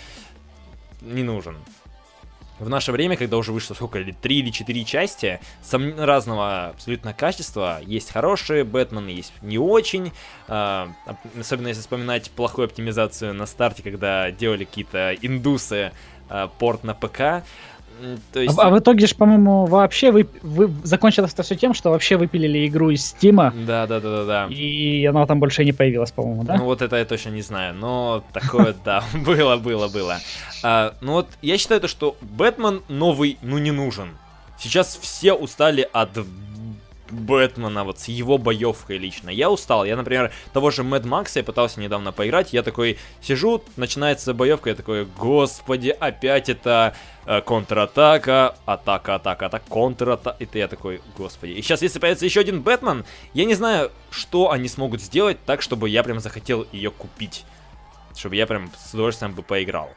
не 1.01 1.23
нужен 1.23 1.57
в 2.59 2.69
наше 2.69 2.93
время, 2.93 3.17
когда 3.17 3.37
уже 3.37 3.53
вышло 3.53 3.75
сколько, 3.75 3.99
или 3.99 4.13
три 4.13 4.39
или 4.39 4.51
четыре 4.51 4.85
части, 4.85 5.41
сам, 5.63 5.99
разного 5.99 6.69
абсолютно 6.69 7.13
качества, 7.13 7.81
есть 7.85 8.11
хорошие 8.11 8.65
Бэтмены, 8.65 9.09
есть 9.09 9.33
не 9.43 9.59
очень, 9.59 10.13
э, 10.49 10.87
особенно 11.39 11.69
если 11.69 11.81
вспоминать 11.81 12.31
плохую 12.31 12.67
оптимизацию 12.67 13.35
на 13.35 13.47
старте, 13.47 13.83
когда 13.83 14.31
делали 14.31 14.65
какие-то 14.65 15.15
индусы 15.21 15.93
э, 16.29 16.49
порт 16.59 16.85
на 16.85 16.95
ПК, 16.95 17.45
то 18.33 18.41
есть... 18.41 18.59
а, 18.59 18.63
а 18.63 18.71
в 18.71 18.79
итоге 18.79 19.07
же, 19.07 19.15
по-моему, 19.15 19.67
вообще 19.67 20.11
вы, 20.11 20.29
вы 20.43 20.71
закончилось 20.85 21.33
это 21.33 21.43
все 21.43 21.57
тем, 21.57 21.75
что 21.75 21.91
вообще 21.91 22.17
выпилили 22.17 22.67
игру 22.67 22.91
из 22.91 23.07
Стима. 23.07 23.53
Да, 23.67 23.87
да, 23.87 24.01
да, 24.01 24.11
да, 24.11 24.25
да. 24.25 24.55
И 24.55 25.05
она 25.07 25.27
там 25.27 25.41
больше 25.41 25.65
не 25.65 25.73
появилась, 25.73 26.13
по-моему, 26.13 26.45
да? 26.45 26.57
Ну 26.57 26.65
вот 26.65 26.83
это 26.83 26.97
я 26.97 27.05
точно 27.05 27.31
не 27.31 27.43
знаю, 27.43 27.75
но 27.75 28.25
такое, 28.33 28.75
да, 28.85 29.05
было, 29.15 29.57
было, 29.57 29.89
было. 29.89 30.19
А, 30.63 30.95
ну 31.01 31.13
вот 31.13 31.29
я 31.43 31.59
считаю 31.59 31.81
то, 31.81 31.89
что 31.89 32.17
Бэтмен 32.21 32.83
новый, 32.89 33.39
ну 33.43 33.59
не 33.59 33.71
нужен. 33.71 34.11
Сейчас 34.59 34.99
все 35.01 35.33
устали 35.33 35.89
от 35.93 36.11
Бэтмена, 37.13 37.85
вот 37.85 38.01
с 38.01 38.09
его 38.09 38.39
боевкой 38.39 38.99
лично. 38.99 39.31
Я 39.31 39.51
устал. 39.51 39.85
Я, 39.85 39.97
например, 39.97 40.33
того 40.53 40.71
же 40.71 40.83
Мэд 40.83 41.05
Макса 41.05 41.41
я 41.41 41.45
пытался 41.45 41.81
недавно 41.81 42.11
поиграть. 42.11 42.53
Я 42.53 42.63
такой 42.63 42.99
сижу, 43.21 43.63
начинается 43.77 44.35
боевка, 44.35 44.71
я 44.71 44.77
такой, 44.77 45.05
господи, 45.05 45.91
опять 45.91 46.49
это 46.49 46.95
э, 47.27 47.41
контратака, 47.43 48.57
атака, 48.65 49.17
атака, 49.17 49.47
атака, 49.47 49.65
контратака. 49.69 50.37
И 50.43 50.59
я 50.59 50.69
такой, 50.69 51.01
господи. 51.17 51.53
И 51.53 51.63
сейчас, 51.63 51.83
если 51.83 51.99
появится 51.99 52.25
еще 52.25 52.41
один 52.41 52.63
Бэтмен, 52.63 53.05
я 53.35 53.45
не 53.45 53.55
знаю, 53.55 53.93
что 54.11 54.51
они 54.51 54.69
смогут 54.69 55.03
сделать 55.03 55.39
так, 55.45 55.63
чтобы 55.63 55.89
я 55.89 56.03
прям 56.03 56.21
захотел 56.21 56.67
ее 56.73 56.91
купить. 56.91 57.45
Чтобы 58.17 58.37
я 58.37 58.47
прям 58.47 58.71
с 58.77 58.95
удовольствием 58.95 59.35
бы 59.35 59.43
поиграл. 59.43 59.91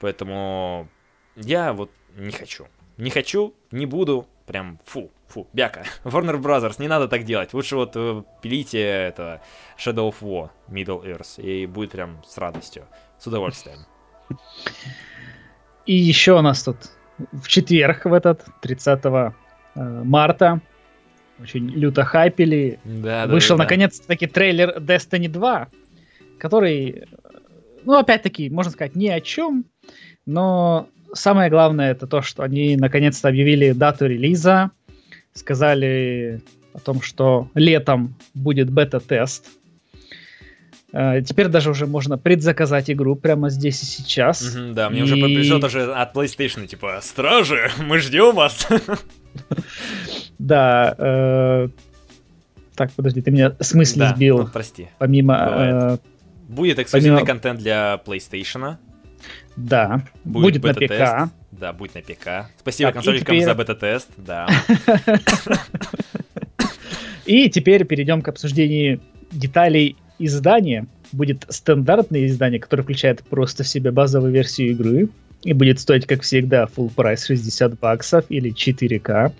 Поэтому 0.00 0.88
я 1.36 1.72
вот 1.72 1.90
не 2.16 2.32
хочу. 2.32 2.66
Не 2.96 3.10
хочу, 3.10 3.54
не 3.70 3.84
буду, 3.84 4.26
прям 4.46 4.78
фу. 4.86 5.10
Фу, 5.28 5.48
бяка. 5.52 5.84
Warner 6.04 6.40
Brothers, 6.40 6.76
не 6.78 6.88
надо 6.88 7.08
так 7.08 7.24
делать. 7.24 7.54
Лучше 7.54 7.76
вот 7.76 7.92
э, 7.96 8.22
пилите 8.42 8.80
это 8.80 9.40
Shadow 9.78 10.10
of 10.10 10.16
War, 10.20 10.50
Middle 10.68 11.04
Earth, 11.04 11.40
и 11.40 11.66
будет 11.66 11.92
прям 11.92 12.22
с 12.24 12.38
радостью, 12.38 12.84
с 13.18 13.26
удовольствием. 13.26 13.78
И 15.86 15.94
еще 15.94 16.38
у 16.38 16.42
нас 16.42 16.62
тут 16.62 16.76
в 17.32 17.48
четверг 17.48 18.04
в 18.04 18.12
этот, 18.12 18.44
30 18.62 19.04
э, 19.04 19.32
марта, 19.74 20.60
очень 21.40 21.68
люто 21.68 22.04
хайпели. 22.04 22.78
Да, 22.84 23.26
Вышел 23.26 23.56
да, 23.56 23.62
да, 23.62 23.64
наконец-таки 23.64 24.26
трейлер 24.26 24.78
Destiny 24.78 25.28
2, 25.28 25.68
который 26.38 27.06
ну, 27.86 27.94
опять-таки, 27.94 28.50
можно 28.50 28.72
сказать, 28.72 28.96
ни 28.96 29.06
о 29.08 29.20
чем, 29.20 29.64
но 30.26 30.88
самое 31.14 31.48
главное 31.48 31.92
это 31.92 32.06
то, 32.06 32.20
что 32.20 32.42
они 32.42 32.76
наконец-то 32.76 33.28
объявили 33.28 33.72
дату 33.72 34.06
релиза, 34.06 34.72
сказали 35.36 36.42
о 36.74 36.78
том, 36.80 37.00
что 37.02 37.48
летом 37.54 38.16
будет 38.34 38.70
бета-тест. 38.70 39.46
Э, 40.92 41.20
теперь 41.22 41.48
даже 41.48 41.70
уже 41.70 41.86
можно 41.86 42.16
предзаказать 42.18 42.90
игру 42.90 43.16
прямо 43.16 43.48
здесь 43.50 43.82
и 43.82 43.86
сейчас. 43.86 44.54
Мгм, 44.54 44.74
да, 44.74 44.90
мне 44.90 45.02
уже 45.04 45.16
пришло 45.16 45.58
тоже 45.58 45.92
от 45.92 46.14
PlayStation, 46.14 46.66
типа, 46.66 46.98
стражи, 47.02 47.70
мы 47.78 47.98
ждем 47.98 48.34
вас. 48.34 48.66
Да. 50.38 50.94
э, 50.98 51.68
Так, 52.74 52.92
подожди, 52.92 53.22
ты 53.22 53.30
меня 53.30 53.54
с 53.58 53.72
мысли 53.74 54.00
Да, 54.00 54.14
сбил. 54.14 54.38
ну, 54.38 54.46
прости. 54.52 54.88
Помимо... 54.98 55.34
э, 55.34 55.98
Будет 56.48 56.78
эксклюзивный 56.78 57.20
Помимо- 57.22 57.26
контент 57.26 57.60
для 57.60 58.00
PlayStation. 58.04 58.76
Да, 59.56 60.02
Будет 60.24 60.60
будет, 60.62 60.80
на. 60.90 61.26
ПК. 61.26 61.32
Да, 61.58 61.72
будет 61.72 61.94
на 61.94 62.02
ПК. 62.02 62.50
Спасибо 62.58 62.88
Так, 62.88 62.94
консольщикам 62.96 63.34
теперь- 63.34 63.44
за 63.44 63.54
бета-тест. 63.54 64.08
Да. 64.16 64.48
И 67.24 67.50
теперь 67.50 67.84
перейдем 67.84 68.22
к 68.22 68.28
обсуждению 68.28 69.00
деталей 69.32 69.96
издания. 70.18 70.86
Будет 71.12 71.44
стандартное 71.48 72.26
издание, 72.26 72.60
которое 72.60 72.82
включает 72.82 73.22
просто 73.24 73.64
в 73.64 73.68
себя 73.68 73.90
базовую 73.90 74.32
версию 74.32 74.70
игры. 74.70 75.08
И 75.42 75.52
будет 75.52 75.80
стоить, 75.80 76.06
как 76.06 76.22
всегда, 76.22 76.64
full 76.64 76.90
прайс 76.94 77.24
60 77.26 77.78
баксов 77.78 78.24
или 78.28 78.52
4К. 78.52 79.32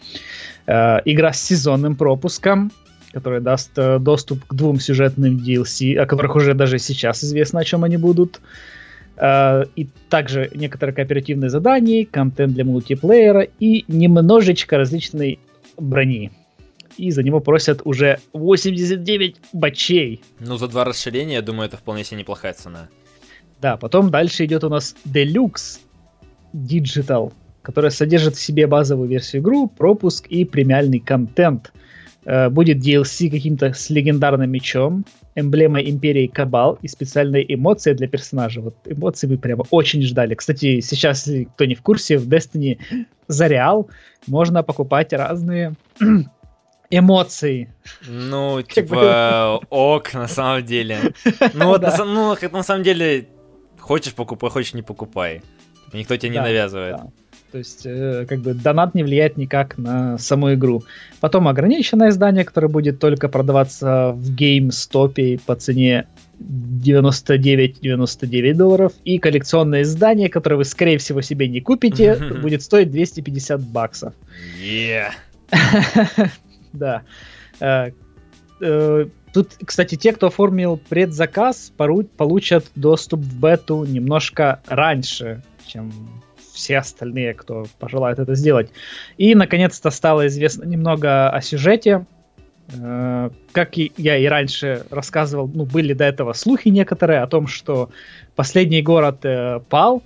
Э, 0.67 0.99
игра 1.05 1.33
с 1.33 1.43
сезонным 1.43 1.97
пропуском, 1.97 2.73
которая 3.13 3.41
даст 3.41 3.71
э, 3.77 3.99
доступ 3.99 4.45
к 4.45 4.55
двум 4.55 4.81
сюжетным 4.81 5.37
DLC, 5.37 5.97
о 5.97 6.07
которых 6.07 6.37
уже 6.37 6.55
даже 6.55 6.79
сейчас 6.79 7.25
известно, 7.25 7.61
о 7.61 7.65
чем 7.65 7.85
они 7.85 7.97
будут. 7.97 8.37
Э, 8.37 8.76
и 9.19 9.89
также 10.11 10.51
некоторые 10.55 10.95
кооперативные 10.95 11.51
задания, 11.51 12.05
контент 12.05 12.55
для 12.55 12.65
мультиплеера 12.65 13.43
и 13.43 13.85
немножечко 13.89 14.77
различной 14.77 15.39
брони. 15.79 16.33
И 16.99 17.11
за 17.11 17.23
него 17.23 17.41
просят 17.41 17.83
уже 17.85 18.19
89 18.33 19.37
бачей. 19.53 20.23
Ну, 20.41 20.57
за 20.57 20.69
два 20.69 20.85
расширения, 20.85 21.35
я 21.35 21.43
думаю, 21.43 21.69
это 21.69 21.77
вполне 21.77 22.05
себе 22.05 22.21
неплохая 22.21 22.53
цена. 22.55 22.89
Да, 23.61 23.77
потом 23.77 24.11
дальше 24.11 24.45
идет 24.45 24.65
у 24.65 24.69
нас 24.69 24.95
Deluxe 25.07 25.81
Digital, 26.55 27.33
которая 27.63 27.91
содержит 27.91 28.37
в 28.37 28.41
себе 28.41 28.67
базовую 28.67 29.09
версию 29.09 29.43
игру, 29.43 29.67
пропуск 29.67 30.27
и 30.27 30.45
премиальный 30.45 31.01
контент. 31.01 31.73
Э, 32.27 32.49
Будет 32.51 32.79
DLC 32.79 33.31
каким-то 33.31 33.73
с 33.73 33.89
легендарным 33.89 34.51
мечом, 34.51 35.05
эмблемой 35.37 35.89
Империи 35.89 36.27
Кабал 36.27 36.77
и 36.83 36.89
специальные 36.89 37.55
эмоции 37.55 37.93
для 37.93 38.09
персонажа. 38.09 38.61
Вот 38.61 38.75
эмоции 38.85 39.29
вы 39.29 39.39
прямо 39.39 39.65
очень 39.71 40.03
ждали. 40.03 40.35
Кстати, 40.35 40.81
сейчас, 40.81 41.27
если 41.27 41.45
кто 41.45 41.65
не 41.67 41.75
в 41.77 41.83
курсе, 41.83 42.19
в 42.19 42.27
Destiny 42.29 42.79
за 43.29 43.47
реал 43.47 43.89
можно 44.27 44.63
покупать 44.65 45.13
разные 45.13 45.75
эмоции. 46.91 47.73
Ну, 48.09 48.63
типа, 48.75 49.61
ок, 49.71 50.15
на 50.15 50.29
самом 50.29 50.65
деле. 50.65 50.99
Ну, 51.55 51.67
вот, 51.67 51.83
на 51.83 51.91
Да. 51.91 51.97
са- 51.97 52.05
ну, 52.05 52.37
на 52.53 52.63
самом 52.63 52.83
деле, 52.83 53.29
хочешь 53.79 54.15
покупай, 54.15 54.51
хочешь 54.51 54.75
не 54.75 54.83
покупай. 54.83 55.43
Никто 55.93 56.17
тебе 56.17 56.31
не 56.33 56.41
навязывает. 56.41 56.97
Да. 56.97 57.07
То 57.57 57.61
есть, 57.61 57.87
э, 57.87 58.27
как 58.29 58.41
бы, 58.41 58.53
донат 58.53 58.95
не 58.95 59.03
влияет 59.03 59.39
никак 59.39 59.79
на 59.79 60.19
саму 60.19 60.53
игру. 60.53 60.85
Потом 61.21 61.49
ограниченное 61.49 62.11
издание, 62.11 62.45
которое 62.45 62.69
будет 62.69 62.99
только 62.99 63.31
продаваться 63.31 64.13
в 64.15 64.31
GameStop 64.31 65.41
по 65.47 65.57
цене 65.57 66.07
99,99 66.39 68.53
долларов. 68.53 68.93
И 69.05 69.19
коллекционное 69.19 69.85
издание, 69.85 70.29
которое 70.29 70.57
вы, 70.57 70.67
скорее 70.67 70.99
всего, 70.99 71.23
себе 71.23 71.49
не 71.49 71.63
купите, 71.63 72.19
будет 72.43 72.61
стоить 72.61 72.91
250 72.91 73.63
баксов. 73.63 74.13
Е. 74.61 75.13
Да. 76.75 77.05
Э, 77.61 77.93
э, 78.61 79.07
Тут, 79.33 79.53
кстати, 79.65 79.95
те, 79.95 80.13
кто 80.13 80.27
оформил 80.27 80.79
предзаказ, 80.91 81.73
пору- 81.75 82.05
получат 82.05 82.67
доступ 82.75 83.21
в 83.21 83.41
бету 83.41 83.87
немножко 83.87 84.61
раньше, 84.67 85.43
чем 85.67 85.91
все 86.57 86.79
остальные, 86.79 87.35
кто 87.35 87.67
пожелает 87.79 88.19
это 88.19 88.35
сделать. 88.35 88.71
И, 89.19 89.35
наконец-то, 89.35 89.91
стало 89.91 90.27
известно 90.27 90.65
немного 90.65 91.29
о 91.31 91.41
сюжете. 91.43 92.05
Э, 92.75 93.31
Как 93.53 93.77
я 93.77 94.17
и 94.17 94.27
раньше 94.27 94.85
рассказывал, 94.91 95.49
ну, 95.55 95.65
были 95.65 95.93
до 95.93 96.05
этого 96.05 96.33
слухи 96.33 96.69
некоторые 96.69 97.21
о 97.23 97.27
том, 97.27 97.47
что 97.47 97.91
последний 98.35 98.83
город 98.83 99.19
э, 99.25 99.61
пал, 99.69 100.03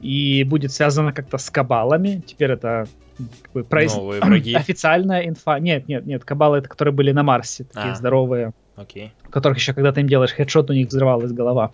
и 0.00 0.44
будет 0.44 0.72
связано 0.72 1.12
как-то 1.12 1.38
с 1.38 1.50
кабалами. 1.50 2.22
Теперь 2.26 2.52
это 2.52 2.86
м, 3.20 3.28
как 3.42 3.52
бы 3.52 3.60
произ- 3.62 3.94
Новые 3.94 4.20
враги. 4.20 4.54
официальная 4.56 5.28
инфа. 5.28 5.58
Нет, 5.58 5.86
нет, 5.88 6.06
нет, 6.06 6.24
кабалы 6.24 6.58
это 6.58 6.68
которые 6.68 6.94
были 6.94 7.12
на 7.12 7.22
Марсе, 7.22 7.64
такие 7.64 7.92
А. 7.92 7.94
здоровые, 7.94 8.52
Окей. 8.76 9.12
у 9.26 9.30
которых 9.30 9.58
еще 9.58 9.74
когда 9.74 9.92
ты 9.92 10.00
им 10.00 10.08
делаешь 10.08 10.32
хедшот, 10.32 10.70
у 10.70 10.72
них 10.72 10.88
взрывалась 10.88 11.32
голова. 11.32 11.70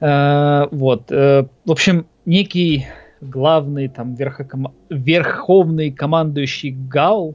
Э, 0.00 0.66
вот. 0.70 1.10
э, 1.10 1.46
в 1.64 1.70
общем, 1.70 2.06
некий 2.26 2.86
главный 3.20 3.88
там 3.88 4.14
верхокома- 4.14 4.74
верховный 4.90 5.90
командующий 5.90 6.70
Гал 6.70 7.34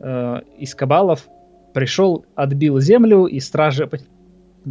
э, 0.00 0.40
из 0.58 0.74
кабалов 0.74 1.26
пришел, 1.72 2.26
отбил 2.34 2.78
землю, 2.80 3.24
и 3.26 3.40
стражи 3.40 3.86
пот- 3.86 4.04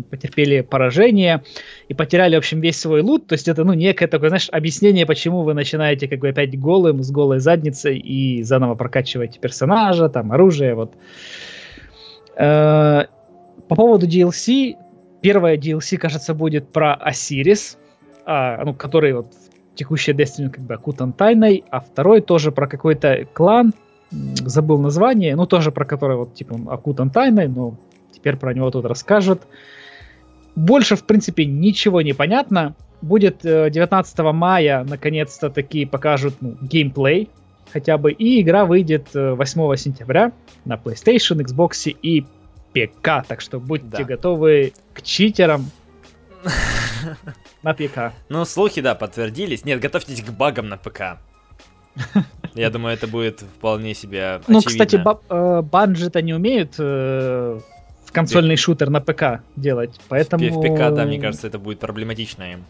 потерпели 0.09 0.61
поражение 0.61 1.43
и 1.89 1.93
потеряли, 1.93 2.35
в 2.35 2.39
общем, 2.39 2.61
весь 2.61 2.79
свой 2.79 3.01
лут. 3.01 3.27
То 3.27 3.33
есть 3.33 3.47
это, 3.47 3.63
ну, 3.63 3.73
некое 3.73 4.07
такое, 4.07 4.29
знаешь, 4.29 4.49
объяснение, 4.51 5.05
почему 5.05 5.41
вы 5.41 5.53
начинаете 5.53 6.07
как 6.07 6.19
бы 6.19 6.29
опять 6.29 6.57
голым, 6.59 7.01
с 7.01 7.11
голой 7.11 7.39
задницей 7.39 7.97
и 7.97 8.43
заново 8.43 8.75
прокачиваете 8.75 9.39
персонажа, 9.39 10.09
там, 10.09 10.31
оружие, 10.31 10.75
вот. 10.75 10.93
Э, 12.37 13.05
По 13.67 13.75
поводу 13.75 14.05
DLC, 14.07 14.75
первая 15.21 15.57
DLC, 15.57 15.97
кажется, 15.97 16.33
будет 16.33 16.71
про 16.71 16.93
Осирис, 16.93 17.77
а, 18.31 18.63
ну, 18.63 18.73
который 18.73 19.13
вот 19.13 19.27
в 19.33 19.75
текущей 19.75 20.13
Destiny 20.13 20.49
как 20.49 20.63
бы 20.63 20.73
окутан 20.73 21.11
тайной, 21.11 21.63
а 21.69 21.81
второй 21.81 22.21
тоже 22.21 22.51
про 22.51 22.67
какой-то 22.67 23.25
клан, 23.33 23.73
забыл 24.11 24.79
название, 24.79 25.35
ну, 25.35 25.45
тоже 25.45 25.71
про 25.71 25.85
который 25.85 26.17
вот, 26.17 26.33
типа, 26.33 26.53
он 26.53 26.69
окутан 26.69 27.09
тайной, 27.09 27.47
но 27.47 27.75
теперь 28.11 28.37
про 28.37 28.53
него 28.53 28.71
тут 28.71 28.85
расскажут. 28.85 29.41
Больше, 30.55 30.95
в 30.95 31.05
принципе, 31.05 31.45
ничего 31.45 32.01
не 32.01 32.13
понятно. 32.13 32.75
Будет 33.01 33.45
э, 33.45 33.69
19 33.69 34.19
мая, 34.33 34.85
наконец-то, 34.87 35.49
таки 35.49 35.85
покажут 35.85 36.35
ну, 36.41 36.55
геймплей 36.61 37.29
хотя 37.71 37.97
бы, 37.97 38.11
и 38.11 38.41
игра 38.41 38.65
выйдет 38.65 39.07
э, 39.15 39.33
8 39.33 39.75
сентября 39.75 40.33
на 40.65 40.75
PlayStation, 40.75 41.43
Xbox 41.43 41.89
и 41.89 42.25
ПК, 42.73 43.25
так 43.27 43.41
что 43.41 43.59
будьте 43.59 43.87
Да. 43.89 44.03
готовы 44.03 44.73
к 44.93 45.01
читерам 45.01 45.65
на 47.63 47.73
ПК. 47.73 48.13
Ну, 48.29 48.45
слухи, 48.45 48.81
да, 48.81 48.95
подтвердились. 48.95 49.65
Нет, 49.65 49.79
готовьтесь 49.79 50.21
к 50.21 50.29
багам 50.31 50.69
на 50.69 50.77
ПК. 50.77 51.19
Я 52.53 52.69
думаю, 52.69 52.93
это 52.93 53.07
будет 53.07 53.41
вполне 53.41 53.93
себе 53.93 54.41
Ну, 54.47 54.61
кстати, 54.61 55.01
э, 55.29 55.61
банжи-то 55.61 56.21
не 56.21 56.33
умеют 56.33 56.75
э, 56.77 57.59
в 58.05 58.11
консольный 58.11 58.55
шутер 58.55 58.89
на 58.89 59.01
ПК 59.01 59.41
делать, 59.55 59.99
поэтому... 60.07 60.49
В 60.49 60.61
ПК, 60.61 60.93
да, 60.93 61.05
мне 61.05 61.19
кажется, 61.19 61.47
это 61.47 61.59
будет 61.59 61.79
проблематично 61.79 62.53
им. 62.53 62.65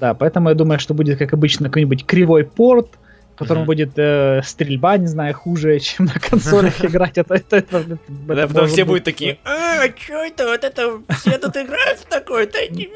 Да, 0.00 0.14
поэтому 0.14 0.48
я 0.48 0.54
думаю, 0.54 0.78
что 0.78 0.94
будет, 0.94 1.18
как 1.18 1.32
обычно, 1.32 1.68
какой-нибудь 1.68 2.04
кривой 2.04 2.44
порт, 2.44 2.98
котором 3.36 3.60
Мгм. 3.62 3.66
будет 3.66 3.90
э, 3.96 4.40
стрельба, 4.44 4.96
не 4.96 5.06
знаю, 5.06 5.34
хуже, 5.34 5.78
чем 5.80 6.06
на 6.06 6.14
консолях 6.18 6.84
играть. 6.84 7.18
Это, 7.18 7.34
это, 7.34 7.56
это, 7.56 7.78
это 7.78 7.98
Да, 8.08 8.46
потом 8.46 8.68
все 8.68 8.84
будут 8.84 9.04
такие, 9.04 9.38
а, 9.44 9.86
что 9.96 10.24
это, 10.24 10.46
вот 10.46 10.64
это, 10.64 11.00
все 11.20 11.38
тут 11.38 11.56
играют 11.56 12.00
в 12.00 12.06
такое, 12.06 12.46
да 12.46 12.66
не 12.66 12.88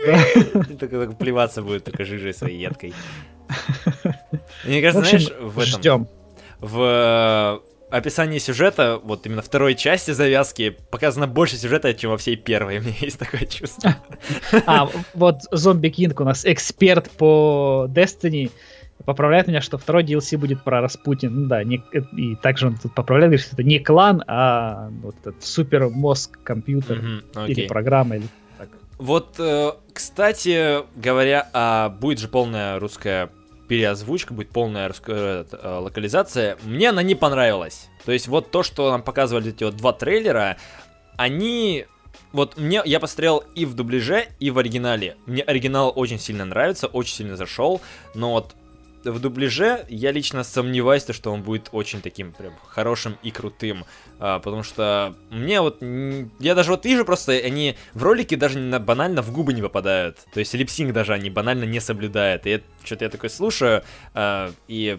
так 0.79 1.19
плеваться 1.19 1.63
будет 1.63 1.85
такой 1.85 2.05
жижей 2.05 2.35
своей 2.35 2.59
едкой. 2.61 2.93
Мне 4.65 4.83
кажется, 4.83 5.09
знаешь, 5.09 5.31
в 5.41 5.59
этом, 5.59 5.81
ждем. 5.81 6.09
в 6.61 7.63
э, 7.91 7.97
описании 7.97 8.39
сюжета, 8.39 9.01
вот 9.03 9.27
именно 9.27 9.43
второй 9.43 9.75
части 9.75 10.11
завязки, 10.11 10.77
показано 10.91 11.27
больше 11.27 11.57
сюжета, 11.57 11.95
чем 11.95 12.11
во 12.11 12.19
всей 12.19 12.37
первой. 12.37 12.79
У 12.79 12.83
меня 12.83 12.95
есть 13.01 13.19
такое 13.19 13.47
чувство. 13.47 13.97
А, 14.67 14.89
вот 15.15 15.37
Зомби 15.51 15.89
Кинг 15.89 16.21
у 16.21 16.25
нас 16.25 16.45
эксперт 16.45 17.11
по 17.11 17.87
Destiny 17.89 18.51
поправляет 19.05 19.47
меня, 19.49 19.61
что 19.61 19.79
второй 19.79 20.05
DLC 20.05 20.37
будет 20.37 20.63
про 20.63 20.81
Распутин. 20.81 21.43
Ну 21.43 21.47
да, 21.49 21.65
не- 21.65 21.83
и 22.17 22.37
также 22.37 22.67
он 22.67 22.77
тут 22.77 22.95
поправляет, 22.95 23.31
говорит, 23.31 23.47
что 23.47 23.57
это 23.57 23.63
не 23.63 23.79
клан, 23.79 24.23
а 24.27 24.91
вот 25.03 25.15
этот 25.21 25.43
супер 25.45 25.89
мозг 25.89 26.39
компьютер 26.43 26.99
Мгм, 26.99 27.23
или 27.47 27.53
окей. 27.53 27.69
программа 27.69 28.17
или 28.17 28.27
так. 28.59 28.69
Вот, 28.99 29.37
э, 29.39 29.73
кстати 29.93 30.79
говоря, 31.01 31.49
а 31.53 31.89
будет 31.91 32.19
же 32.19 32.29
полная 32.29 32.79
русская 32.79 33.31
переозвучка, 33.69 34.33
будет 34.35 34.49
полная 34.51 34.89
русская 34.89 35.45
э, 35.51 35.79
локализация. 35.79 36.57
Мне 36.65 36.89
она 36.91 37.03
не 37.03 37.15
понравилась. 37.15 37.89
То 38.05 38.13
есть 38.13 38.27
вот 38.29 38.51
то, 38.51 38.63
что 38.63 38.91
нам 38.91 39.03
показывали 39.03 39.51
эти 39.51 39.63
вот 39.65 39.77
два 39.77 39.93
трейлера, 39.93 40.57
они 41.17 41.87
вот 42.33 42.57
мне, 42.59 42.83
я 42.85 43.01
посмотрел 43.01 43.45
и 43.55 43.65
в 43.65 43.75
дубляже, 43.75 44.27
и 44.41 44.51
в 44.51 44.59
оригинале. 44.59 45.17
Мне 45.27 45.43
оригинал 45.43 45.93
очень 45.95 46.19
сильно 46.19 46.45
нравится, 46.45 46.87
очень 46.87 47.15
сильно 47.15 47.37
зашел, 47.37 47.81
но 48.15 48.33
вот 48.33 48.55
в 49.11 49.21
дубляже 49.21 49.85
я 49.89 50.13
лично 50.13 50.45
сомневаюсь, 50.45 51.05
что 51.11 51.33
он 51.33 51.43
будет 51.43 51.69
очень 51.73 52.01
таким 52.01 52.33
прям 52.33 52.53
хорошим 52.67 53.17
и 53.23 53.31
крутым, 53.31 53.85
а, 54.19 54.39
потому 54.39 54.63
что 54.63 55.15
мне 55.31 55.61
вот, 55.61 55.83
я 56.41 56.55
даже 56.55 56.71
вот 56.71 56.85
вижу 56.85 57.05
просто, 57.05 57.33
они 57.33 57.77
в 57.95 58.03
ролике 58.03 58.37
даже 58.37 58.59
на, 58.59 58.79
банально 58.79 59.23
в 59.23 59.33
губы 59.33 59.53
не 59.53 59.63
попадают, 59.63 60.19
то 60.33 60.41
есть 60.41 60.55
липсинг 60.55 60.93
даже 60.93 61.13
они 61.13 61.31
банально 61.31 61.65
не 61.65 61.81
соблюдают, 61.81 62.47
и 62.47 62.63
что-то 62.85 63.05
я 63.05 63.11
такой 63.11 63.31
слушаю, 63.31 63.83
а, 64.15 64.53
и 64.67 64.99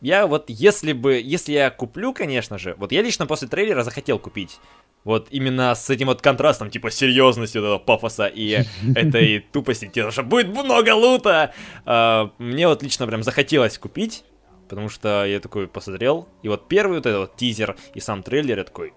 я 0.00 0.26
вот, 0.26 0.44
если 0.48 0.92
бы, 0.92 1.14
если 1.14 1.52
я 1.52 1.70
куплю, 1.70 2.12
конечно 2.12 2.58
же, 2.58 2.74
вот 2.78 2.92
я 2.92 3.02
лично 3.02 3.26
после 3.26 3.48
трейлера 3.48 3.82
захотел 3.82 4.18
купить, 4.18 4.60
вот 5.06 5.28
именно 5.30 5.72
с 5.76 5.88
этим 5.88 6.08
вот 6.08 6.20
контрастом, 6.20 6.68
типа, 6.68 6.90
серьезности 6.90 7.58
этого 7.58 7.78
пафоса 7.78 8.26
и 8.26 8.64
этой 8.96 9.38
тупости, 9.38 9.86
типа, 9.86 10.10
что 10.10 10.24
будет 10.24 10.48
много 10.48 10.94
лута. 10.94 11.54
А, 11.84 12.32
мне 12.38 12.66
вот 12.66 12.82
лично 12.82 13.06
прям 13.06 13.22
захотелось 13.22 13.78
купить, 13.78 14.24
потому 14.68 14.88
что 14.88 15.24
я 15.24 15.38
такой 15.38 15.68
посмотрел, 15.68 16.28
и 16.42 16.48
вот 16.48 16.66
первый 16.66 16.96
вот 16.96 17.06
этот 17.06 17.20
вот 17.20 17.36
тизер 17.36 17.76
и 17.94 18.00
сам 18.00 18.24
трейлер, 18.24 18.58
я 18.58 18.64
такой, 18.64 18.94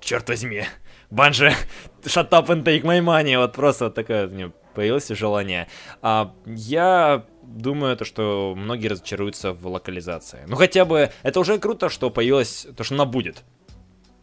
черт 0.00 0.28
возьми, 0.28 0.64
Банжи, 1.08 1.52
shut 2.02 2.30
up 2.30 2.48
and 2.48 2.64
take 2.64 2.82
my 2.82 3.00
money, 3.00 3.38
вот 3.38 3.52
просто 3.52 3.84
вот 3.84 3.94
такое 3.94 4.26
мне 4.26 4.50
появилось 4.74 5.06
желание. 5.06 5.68
А, 6.02 6.34
я 6.46 7.24
думаю, 7.44 7.96
то, 7.96 8.04
что 8.04 8.54
многие 8.56 8.88
разочаруются 8.88 9.52
в 9.52 9.68
локализации. 9.68 10.40
Ну 10.48 10.56
хотя 10.56 10.84
бы, 10.84 11.10
это 11.22 11.38
уже 11.38 11.60
круто, 11.60 11.90
что 11.90 12.10
появилось, 12.10 12.66
то, 12.76 12.82
что 12.82 12.96
она 12.96 13.04
будет 13.04 13.44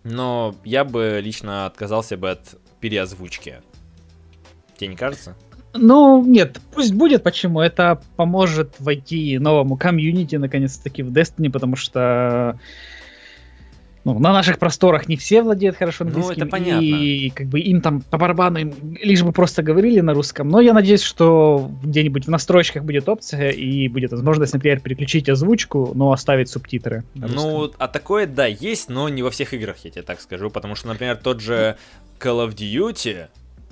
но 0.05 0.55
я 0.63 0.85
бы 0.85 1.19
лично 1.21 1.65
отказался 1.65 2.15
бы 2.15 2.29
от 2.29 2.55
переозвучки. 2.79 3.61
Тебе 4.77 4.89
не 4.89 4.95
кажется? 4.95 5.35
Ну, 5.73 6.23
нет, 6.23 6.61
пусть 6.73 6.93
будет, 6.93 7.23
почему? 7.23 7.59
Это 7.59 8.01
поможет 8.15 8.75
войти 8.79 9.37
новому 9.39 9.75
комьюнити, 9.75 10.37
наконец-таки, 10.37 11.03
в 11.03 11.11
Destiny, 11.11 11.49
потому 11.49 11.75
что 11.75 12.59
ну, 14.05 14.19
на 14.19 14.31
наших 14.31 14.59
просторах 14.59 15.07
не 15.07 15.17
все 15.17 15.41
владеют 15.41 15.77
хорошо 15.77 16.03
английским. 16.03 16.35
Ну, 16.37 16.43
это 16.43 16.45
понятно. 16.45 16.83
И 16.83 17.31
как 17.31 17.47
бы 17.47 17.59
им 17.59 17.81
там 17.81 18.01
по 18.01 18.19
барабану, 18.19 18.59
им, 18.59 18.73
лишь 19.01 19.23
бы 19.23 19.31
просто 19.31 19.63
говорили 19.63 19.99
на 19.99 20.13
русском. 20.13 20.47
Но 20.47 20.61
я 20.61 20.73
надеюсь, 20.73 21.01
что 21.01 21.71
где-нибудь 21.83 22.25
в 22.25 22.29
настройках 22.29 22.83
будет 22.83 23.09
опция 23.09 23.49
и 23.49 23.87
будет 23.87 24.11
возможность, 24.11 24.53
например, 24.53 24.79
переключить 24.79 25.27
озвучку, 25.27 25.91
но 25.95 26.11
оставить 26.11 26.49
субтитры. 26.49 27.03
Ну, 27.15 27.71
а 27.79 27.87
такое, 27.87 28.27
да, 28.27 28.45
есть, 28.45 28.89
но 28.89 29.09
не 29.09 29.23
во 29.23 29.31
всех 29.31 29.55
играх, 29.55 29.77
я 29.83 29.89
тебе 29.89 30.03
так 30.03 30.21
скажу. 30.21 30.51
Потому 30.51 30.75
что, 30.75 30.87
например, 30.87 31.17
тот 31.17 31.41
же 31.41 31.75
Call 32.19 32.47
of 32.47 32.55
Duty, 32.55 33.25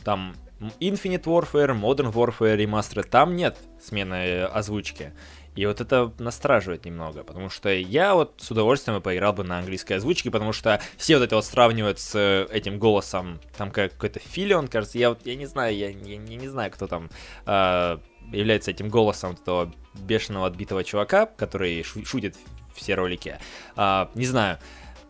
там 0.03 0.33
Infinite 0.79 1.25
Warfare, 1.25 1.79
Modern 1.79 2.11
Warfare, 2.11 2.57
Remastered, 2.57 3.07
там 3.07 3.35
нет 3.35 3.55
смены 3.79 4.45
озвучки. 4.45 5.11
И 5.55 5.65
вот 5.65 5.81
это 5.81 6.11
настораживает 6.19 6.85
немного, 6.85 7.23
потому 7.23 7.49
что 7.49 7.69
я 7.69 8.15
вот 8.15 8.35
с 8.37 8.49
удовольствием 8.49 9.01
поиграл 9.01 9.33
бы 9.33 9.43
на 9.43 9.59
английской 9.59 9.93
озвучке, 9.93 10.31
потому 10.31 10.53
что 10.53 10.81
все 10.97 11.17
вот 11.17 11.23
это 11.23 11.35
вот 11.35 11.45
сравнивают 11.45 11.99
с 11.99 12.15
э, 12.15 12.47
этим 12.51 12.79
голосом, 12.79 13.39
там 13.57 13.71
какой-то 13.71 14.19
Филион, 14.19 14.67
кажется, 14.67 14.97
я 14.97 15.09
вот, 15.09 15.25
я 15.25 15.35
не 15.35 15.45
знаю, 15.45 15.75
я, 15.75 15.89
я, 15.89 16.13
я 16.13 16.17
не 16.17 16.47
знаю, 16.47 16.71
кто 16.71 16.87
там 16.87 17.09
э, 17.45 17.97
является 18.31 18.71
этим 18.71 18.89
голосом 18.89 19.33
этого 19.33 19.71
бешеного 19.93 20.47
отбитого 20.47 20.83
чувака, 20.83 21.27
который 21.27 21.83
шу- 21.83 22.05
шутит 22.05 22.35
все 22.73 22.95
ролики, 22.95 23.37
э, 23.75 24.07
не 24.15 24.25
знаю, 24.25 24.57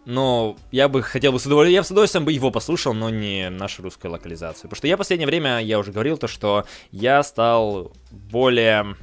но 0.06 0.58
я 0.72 0.90
бы 0.90 1.02
хотел 1.02 1.32
бы 1.32 1.40
с 1.40 1.46
удовольствием, 1.46 1.76
я 1.76 1.84
с 1.84 1.92
удовольствием 1.92 2.26
бы 2.26 2.34
его 2.34 2.52
послушал, 2.52 2.94
но 2.94 3.10
не 3.10 3.50
нашу 3.50 3.84
русскую 3.84 4.12
локализацию, 4.12 4.64
потому 4.64 4.76
что 4.76 4.88
я 4.88 4.96
в 4.96 4.98
последнее 4.98 5.28
время, 5.28 5.60
я 5.60 5.80
уже 5.80 5.94
говорил 5.94 6.18
то, 6.18 6.28
что 6.28 6.66
я 6.92 7.24
стал 7.24 7.94
более 8.12 8.98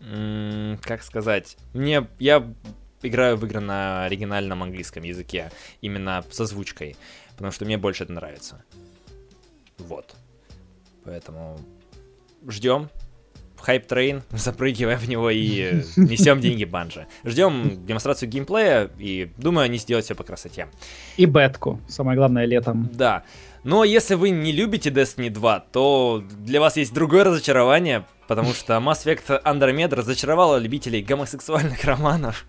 как 0.00 1.02
сказать, 1.02 1.56
мне, 1.72 2.06
я 2.18 2.46
играю 3.02 3.36
в 3.36 3.44
игры 3.44 3.60
на 3.60 4.04
оригинальном 4.04 4.62
английском 4.62 5.02
языке, 5.02 5.50
именно 5.80 6.24
с 6.30 6.40
озвучкой, 6.40 6.96
потому 7.30 7.52
что 7.52 7.64
мне 7.64 7.78
больше 7.78 8.04
это 8.04 8.12
нравится. 8.12 8.62
Вот. 9.78 10.14
Поэтому 11.04 11.58
ждем. 12.46 12.90
Хайп 13.56 13.86
трейн, 13.86 14.22
запрыгиваем 14.30 14.98
в 14.98 15.08
него 15.08 15.30
и 15.30 15.82
несем 15.96 16.40
деньги 16.40 16.64
банжи. 16.64 17.06
Ждем 17.24 17.84
демонстрацию 17.86 18.28
геймплея 18.28 18.90
и 18.98 19.30
думаю, 19.36 19.64
они 19.64 19.78
сделают 19.78 20.04
все 20.04 20.14
по 20.14 20.22
красоте. 20.22 20.68
И 21.16 21.26
бетку, 21.26 21.80
самое 21.88 22.16
главное, 22.16 22.44
летом. 22.44 22.88
Да. 22.92 23.24
Но 23.64 23.84
если 23.84 24.14
вы 24.14 24.30
не 24.30 24.52
любите 24.52 24.90
Destiny 24.90 25.30
2, 25.30 25.60
то 25.72 26.22
для 26.30 26.60
вас 26.60 26.76
есть 26.76 26.92
другое 26.92 27.24
разочарование, 27.24 28.06
потому 28.26 28.52
что 28.54 28.74
Mass 28.74 29.04
Effect 29.04 29.42
Andromeda 29.42 29.94
разочаровала 29.94 30.56
любителей 30.56 31.02
гомосексуальных 31.02 31.84
романов. 31.84 32.46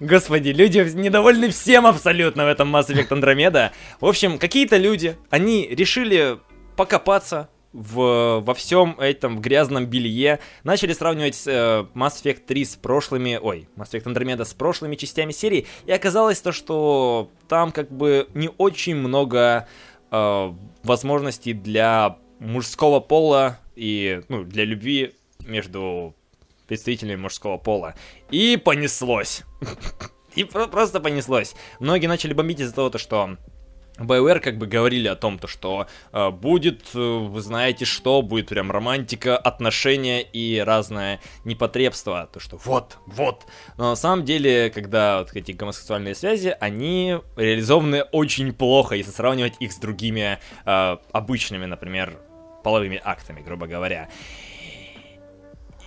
Господи, 0.00 0.48
люди 0.48 0.78
недовольны 0.94 1.50
всем 1.50 1.86
абсолютно 1.86 2.44
в 2.44 2.48
этом 2.48 2.74
Mass 2.74 2.88
Effect 2.88 3.08
Andromeda. 3.08 3.70
В 4.00 4.06
общем, 4.06 4.38
какие-то 4.38 4.76
люди, 4.76 5.16
они 5.30 5.66
решили 5.68 6.38
покопаться 6.76 7.48
в, 7.72 8.40
во 8.40 8.54
всем 8.54 8.98
этом 8.98 9.40
грязном 9.40 9.86
белье, 9.86 10.40
начали 10.64 10.92
сравнивать 10.92 11.42
э, 11.46 11.86
Mass 11.94 12.22
Effect 12.22 12.44
3 12.46 12.64
с 12.64 12.76
прошлыми, 12.76 13.38
ой, 13.40 13.68
Mass 13.76 13.92
Effect 13.92 14.04
Andromeda 14.04 14.44
с 14.44 14.52
прошлыми 14.54 14.96
частями 14.96 15.32
серии, 15.32 15.66
и 15.86 15.92
оказалось 15.92 16.40
то, 16.40 16.52
что 16.52 17.30
там 17.48 17.72
как 17.72 17.90
бы 17.90 18.28
не 18.34 18.50
очень 18.58 18.96
много 18.96 19.68
э, 20.12 20.52
возможностей 20.84 21.52
для 21.52 22.18
мужского 22.38 23.00
пола 23.00 23.58
и 23.74 24.22
ну, 24.28 24.44
для 24.44 24.64
любви 24.64 25.14
между 25.40 26.14
представителями 26.68 27.16
мужского 27.16 27.58
пола. 27.58 27.94
И 28.30 28.56
понеслось. 28.56 29.42
И 30.34 30.44
просто 30.44 31.00
понеслось. 31.00 31.54
Многие 31.78 32.06
начали 32.06 32.32
бомбить 32.32 32.60
из-за 32.60 32.74
того, 32.74 32.96
что 32.96 33.36
BioWare 34.04 34.40
как 34.40 34.58
бы 34.58 34.66
говорили 34.66 35.08
о 35.08 35.16
том, 35.16 35.38
то, 35.38 35.46
что 35.46 35.86
э, 36.12 36.30
будет, 36.30 36.90
э, 36.94 36.98
вы 36.98 37.40
знаете 37.40 37.84
что, 37.84 38.22
будет 38.22 38.48
прям 38.48 38.70
романтика, 38.70 39.36
отношения 39.36 40.22
и 40.22 40.58
разное 40.58 41.20
непотребство. 41.44 42.28
То, 42.32 42.40
что 42.40 42.56
вот, 42.64 42.98
вот. 43.06 43.44
Но 43.76 43.90
на 43.90 43.96
самом 43.96 44.24
деле, 44.24 44.70
когда 44.70 45.20
вот 45.20 45.34
эти 45.34 45.52
гомосексуальные 45.52 46.14
связи, 46.14 46.56
они 46.60 47.18
реализованы 47.36 48.02
очень 48.02 48.52
плохо, 48.52 48.94
если 48.94 49.10
сравнивать 49.10 49.54
их 49.60 49.72
с 49.72 49.78
другими 49.78 50.38
э, 50.64 50.96
обычными, 51.12 51.66
например, 51.66 52.18
половыми 52.62 53.00
актами, 53.02 53.40
грубо 53.40 53.66
говоря. 53.66 54.08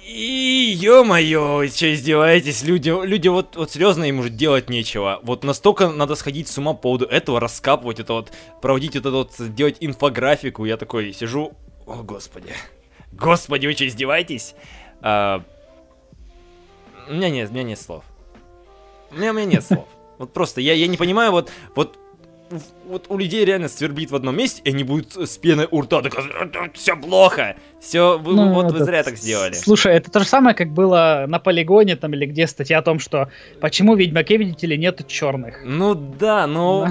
И 0.07 0.77
ё-моё, 0.77 1.67
что 1.67 1.91
издеваетесь, 1.91 2.61
люди, 2.61 2.89
люди 2.89 3.27
вот, 3.27 3.55
вот 3.55 3.71
серьезно 3.71 4.03
им 4.03 4.19
уже 4.19 4.29
делать 4.29 4.69
нечего. 4.69 5.19
Вот 5.23 5.43
настолько 5.43 5.89
надо 5.89 6.13
сходить 6.13 6.47
с 6.47 6.55
ума 6.59 6.73
по 6.73 6.79
поводу 6.79 7.05
этого, 7.05 7.39
раскапывать 7.39 7.99
это 7.99 8.13
вот, 8.13 8.31
проводить 8.61 8.95
это 8.95 9.09
вот, 9.09 9.31
делать 9.39 9.77
инфографику. 9.79 10.63
Я 10.65 10.77
такой 10.77 11.11
сижу, 11.11 11.53
о 11.87 12.03
господи, 12.03 12.53
господи, 13.13 13.65
вы 13.65 13.73
что 13.73 13.87
издеваетесь? 13.87 14.53
А, 15.01 15.41
у 17.09 17.13
меня 17.13 17.31
нет, 17.31 17.49
у 17.49 17.53
меня 17.53 17.63
нет 17.63 17.81
слов. 17.81 18.03
У 19.09 19.15
меня, 19.15 19.31
у 19.31 19.33
меня 19.33 19.45
нет 19.45 19.63
слов. 19.65 19.87
Вот 20.19 20.33
просто, 20.33 20.61
я, 20.61 20.73
я 20.73 20.85
не 20.85 20.97
понимаю, 20.97 21.31
вот, 21.31 21.51
вот 21.73 21.97
вот 22.85 23.05
у 23.09 23.17
людей 23.17 23.43
реально 23.45 23.67
свербит 23.67 24.11
в 24.11 24.15
одном 24.15 24.37
месте, 24.37 24.61
и 24.63 24.69
они 24.69 24.83
будут 24.83 25.15
с 25.15 25.37
пеной 25.37 25.67
у 25.71 25.81
рта 25.81 26.01
все 26.73 26.95
плохо, 26.95 27.57
все, 27.79 28.17
вы, 28.17 28.33
ну, 28.33 28.53
вот 28.53 28.67
это... 28.67 28.75
вы 28.75 28.85
зря 28.85 29.03
так 29.03 29.17
сделали. 29.17 29.53
Слушай, 29.53 29.95
это 29.95 30.11
то 30.11 30.19
же 30.19 30.25
самое, 30.25 30.55
как 30.55 30.71
было 30.71 31.25
на 31.27 31.39
полигоне 31.39 31.95
там 31.95 32.13
или 32.13 32.25
где 32.25 32.47
статья 32.47 32.79
о 32.79 32.81
том, 32.81 32.99
что 32.99 33.29
почему 33.61 33.95
в 33.95 33.99
Ведьмаке, 33.99 34.37
видите 34.37 34.67
ли, 34.67 34.77
нет 34.77 35.05
черных. 35.07 35.61
Ну 35.63 35.95
да, 35.95 36.47
ну, 36.47 36.87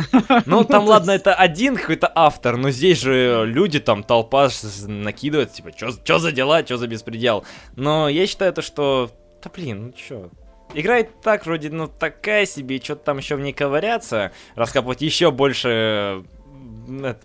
ну 0.46 0.64
там 0.64 0.84
ладно, 0.86 1.12
это 1.12 1.34
один 1.34 1.76
какой-то 1.76 2.10
автор, 2.14 2.56
но 2.56 2.70
здесь 2.70 3.00
же 3.00 3.44
люди 3.46 3.80
там, 3.80 4.02
толпа 4.02 4.48
накидывает, 4.86 5.52
типа, 5.52 5.70
что 5.76 6.18
за 6.18 6.32
дела, 6.32 6.64
что 6.64 6.76
за 6.76 6.86
беспредел. 6.86 7.44
Но 7.76 8.08
я 8.08 8.26
считаю 8.26 8.52
то, 8.52 8.62
что, 8.62 9.10
да 9.42 9.50
блин, 9.54 9.86
ну 9.86 9.92
чё, 9.92 10.30
Играет 10.74 11.20
так, 11.20 11.46
вроде, 11.46 11.70
ну, 11.70 11.86
такая 11.86 12.46
себе, 12.46 12.80
что-то 12.80 13.04
там 13.04 13.18
еще 13.18 13.36
в 13.36 13.40
ней 13.40 13.52
ковыряться, 13.52 14.32
раскапывать 14.56 15.02
еще 15.02 15.30
больше 15.30 16.24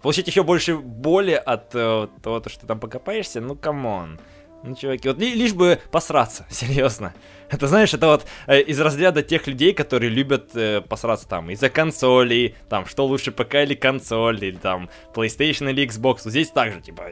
получить 0.01 0.27
еще 0.27 0.43
больше 0.43 0.77
боли 0.77 1.31
от 1.33 1.71
э, 1.73 2.07
того, 2.23 2.41
что 2.47 2.65
там 2.65 2.79
покопаешься, 2.79 3.41
ну 3.41 3.55
come 3.55 3.92
on. 3.92 4.19
Ну, 4.61 4.75
чуваки, 4.75 5.07
вот 5.07 5.19
ли, 5.19 5.33
лишь 5.33 5.53
бы 5.53 5.79
посраться, 5.91 6.45
серьезно. 6.49 7.13
Это, 7.49 7.67
знаешь, 7.67 7.93
это 7.93 8.07
вот 8.07 8.25
э, 8.47 8.61
из 8.61 8.79
разряда 8.79 9.23
тех 9.23 9.47
людей, 9.47 9.73
которые 9.73 10.09
любят 10.09 10.55
э, 10.55 10.81
посраться 10.81 11.27
там 11.27 11.49
из-за 11.49 11.69
консолей, 11.69 12.55
там, 12.69 12.85
что 12.85 13.05
лучше, 13.05 13.31
ПК 13.31 13.55
или 13.55 13.73
консоль, 13.73 14.43
или 14.43 14.57
там, 14.57 14.89
PlayStation 15.13 15.69
или 15.69 15.87
Xbox. 15.87 16.21
Вот 16.25 16.31
здесь 16.31 16.49
также, 16.49 16.81
типа, 16.81 17.11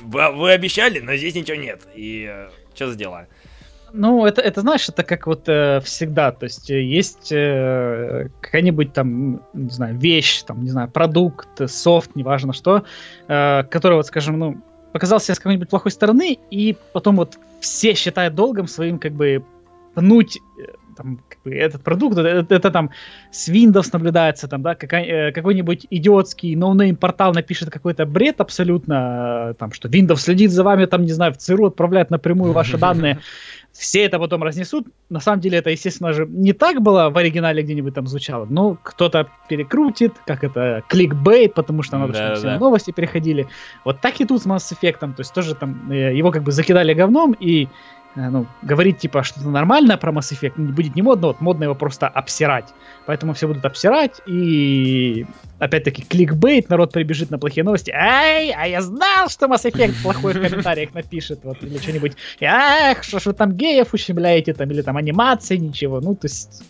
вы, 0.00 0.30
вы 0.32 0.52
обещали, 0.52 0.98
но 0.98 1.14
здесь 1.14 1.34
ничего 1.34 1.56
нет. 1.56 1.82
И 1.94 2.26
э, 2.28 2.50
что 2.74 2.90
за 2.90 2.96
дела? 2.96 3.28
Ну, 3.92 4.26
это, 4.26 4.40
это 4.40 4.60
знаешь, 4.60 4.88
это 4.88 5.02
как 5.02 5.26
вот 5.26 5.48
э, 5.48 5.80
всегда, 5.80 6.32
то 6.32 6.44
есть 6.44 6.70
э, 6.70 6.82
есть 6.82 7.32
э, 7.32 8.28
какая-нибудь 8.40 8.92
там, 8.92 9.40
не 9.54 9.70
знаю, 9.70 9.96
вещь, 9.96 10.42
там, 10.42 10.62
не 10.62 10.70
знаю, 10.70 10.88
продукт, 10.88 11.48
софт, 11.70 12.14
неважно 12.14 12.52
что, 12.52 12.84
э, 13.28 13.64
который, 13.64 13.94
вот, 13.94 14.06
скажем, 14.06 14.38
ну, 14.38 14.56
показался 14.92 15.34
с 15.34 15.38
какой-нибудь 15.38 15.68
плохой 15.68 15.92
стороны, 15.92 16.38
и 16.50 16.76
потом 16.92 17.16
вот 17.16 17.38
все 17.60 17.94
считают 17.94 18.34
долгом 18.34 18.66
своим, 18.66 18.98
как 18.98 19.12
бы, 19.12 19.44
пнуть 19.94 20.38
э, 20.58 20.72
там, 20.96 21.20
как 21.28 21.38
бы, 21.44 21.54
этот 21.54 21.82
продукт, 21.82 22.18
это, 22.18 22.54
это 22.54 22.70
там 22.70 22.90
с 23.30 23.48
Windows 23.48 23.88
наблюдается, 23.92 24.48
там, 24.48 24.62
да, 24.62 24.74
какая, 24.74 25.04
э, 25.04 25.32
какой-нибудь 25.32 25.86
идиотский 25.90 26.56
no-name 26.56 26.96
портал 26.96 27.32
напишет 27.32 27.70
какой-то 27.70 28.04
бред 28.04 28.40
абсолютно, 28.40 29.54
там, 29.58 29.72
что 29.72 29.88
Windows 29.88 30.16
следит 30.16 30.50
за 30.50 30.64
вами, 30.64 30.86
там, 30.86 31.02
не 31.02 31.12
знаю, 31.12 31.32
в 31.32 31.36
ЦРУ 31.36 31.66
отправляет 31.66 32.10
напрямую 32.10 32.52
ваши 32.52 32.76
данные, 32.78 33.20
все 33.72 34.04
это 34.04 34.18
потом 34.18 34.42
разнесут. 34.42 34.86
На 35.08 35.20
самом 35.20 35.40
деле 35.40 35.58
это, 35.58 35.70
естественно 35.70 36.12
же, 36.12 36.26
не 36.26 36.52
так 36.52 36.80
было 36.82 37.10
в 37.10 37.16
оригинале 37.16 37.62
где-нибудь 37.62 37.94
там 37.94 38.06
звучало. 38.06 38.46
но 38.50 38.76
кто-то 38.82 39.28
перекрутит, 39.48 40.14
как 40.26 40.42
это, 40.44 40.82
кликбейт, 40.88 41.54
потому 41.54 41.82
что 41.82 41.98
надо, 41.98 42.14
чтобы 42.14 42.34
все 42.34 42.58
новости 42.58 42.90
переходили. 42.90 43.46
Вот 43.84 44.00
так 44.00 44.20
и 44.20 44.24
тут 44.24 44.42
с 44.42 44.46
Mass 44.46 44.72
Effect, 44.72 44.98
то 44.98 45.14
есть 45.18 45.32
тоже 45.32 45.54
там 45.54 45.90
э, 45.92 46.16
его 46.16 46.32
как 46.32 46.42
бы 46.42 46.52
закидали 46.52 46.92
говном, 46.94 47.36
и 47.38 47.68
ну, 48.14 48.46
говорить, 48.62 48.98
типа, 48.98 49.22
что-то 49.22 49.48
нормальное 49.48 49.96
про 49.96 50.12
Mass 50.12 50.32
Effect 50.32 50.58
будет 50.72 50.96
не 50.96 51.02
модно, 51.02 51.28
вот 51.28 51.40
модно 51.40 51.64
его 51.64 51.74
просто 51.74 52.08
обсирать. 52.08 52.66
Поэтому 53.06 53.32
все 53.34 53.46
будут 53.46 53.64
обсирать, 53.64 54.20
и 54.26 55.26
опять-таки 55.58 56.02
кликбейт, 56.02 56.68
народ 56.68 56.92
прибежит 56.92 57.30
на 57.30 57.38
плохие 57.38 57.64
новости. 57.64 57.90
Эй, 57.90 58.52
а 58.52 58.66
я 58.66 58.82
знал, 58.82 59.28
что 59.28 59.46
Mass 59.46 59.64
Effect 59.64 60.02
плохой 60.02 60.34
в 60.34 60.42
комментариях 60.42 60.94
напишет, 60.94 61.40
вот, 61.44 61.62
или 61.62 61.78
что-нибудь. 61.78 62.16
Эх, 62.40 63.02
что 63.04 63.18
ж 63.18 63.26
вы 63.26 63.32
там 63.34 63.52
геев 63.52 63.94
ущемляете, 63.94 64.52
там, 64.52 64.70
или 64.70 64.82
там 64.82 64.96
анимации, 64.96 65.56
ничего. 65.56 66.00
Ну, 66.00 66.14
то 66.14 66.26
есть 66.26 66.64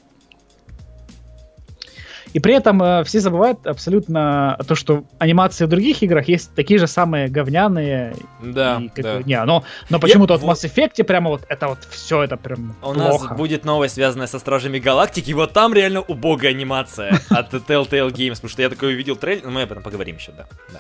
и 2.33 2.41
при 2.41 2.55
этом 2.55 2.83
э, 2.83 3.05
все 3.05 3.21
забывают 3.21 3.67
абсолютно 3.67 4.59
то, 4.67 4.75
что 4.75 5.05
анимации 5.19 5.65
в 5.65 5.69
других 5.69 6.03
играх 6.03 6.29
есть 6.29 6.55
такие 6.55 6.79
же 6.79 6.87
самые 6.87 7.29
говняные. 7.29 8.15
Да, 8.43 8.81
и, 8.81 8.89
как 8.89 9.05
да. 9.05 9.23
Не, 9.23 9.45
но, 9.45 9.65
но 9.89 9.99
почему-то 9.99 10.37
вот 10.37 10.43
в 10.43 10.47
Mass 10.49 10.69
Effect 10.69 11.03
прямо 11.05 11.31
вот 11.31 11.43
это 11.49 11.69
вот 11.69 11.79
все 11.91 12.23
это 12.23 12.37
прям 12.37 12.77
У 12.83 12.93
плохо. 12.93 13.29
нас 13.29 13.37
будет 13.37 13.65
новость, 13.65 13.95
связанная 13.95 14.27
со 14.27 14.39
Стражами 14.39 14.79
Галактики, 14.79 15.31
и 15.31 15.35
вот 15.35 15.53
там 15.53 15.73
реально 15.73 16.01
убогая 16.01 16.51
анимация 16.51 17.19
от 17.31 17.53
Telltale 17.53 18.11
Games, 18.11 18.35
потому 18.35 18.51
что 18.51 18.63
я 18.63 18.69
такой 18.69 18.95
увидел 18.95 19.17
трейлер, 19.17 19.45
но 19.45 19.51
мы 19.51 19.63
об 19.63 19.73
этом 19.73 19.83
поговорим 19.83 20.17
еще, 20.17 20.33
да. 20.33 20.47
да. 20.73 20.79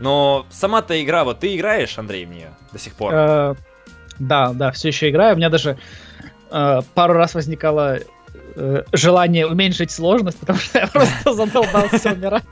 Но 0.00 0.46
сама-то 0.50 1.02
игра, 1.02 1.24
вот 1.24 1.40
ты 1.40 1.54
играешь, 1.56 1.98
Андрей, 1.98 2.24
в 2.26 2.30
нее 2.30 2.50
до 2.72 2.78
сих 2.78 2.94
пор? 2.94 3.12
Э, 3.14 3.54
да, 4.18 4.52
да, 4.52 4.70
все 4.72 4.88
еще 4.88 5.10
играю. 5.10 5.34
У 5.34 5.36
меня 5.36 5.50
даже 5.50 5.76
э, 6.50 6.80
пару 6.94 7.14
раз 7.14 7.34
возникало 7.34 7.98
э, 8.56 8.82
желание 8.92 9.46
уменьшить 9.46 9.90
сложность, 9.90 10.38
потому 10.38 10.58
что 10.58 10.78
я 10.78 10.86
просто 10.86 11.32
задолбался 11.32 12.12
умирать. 12.12 12.44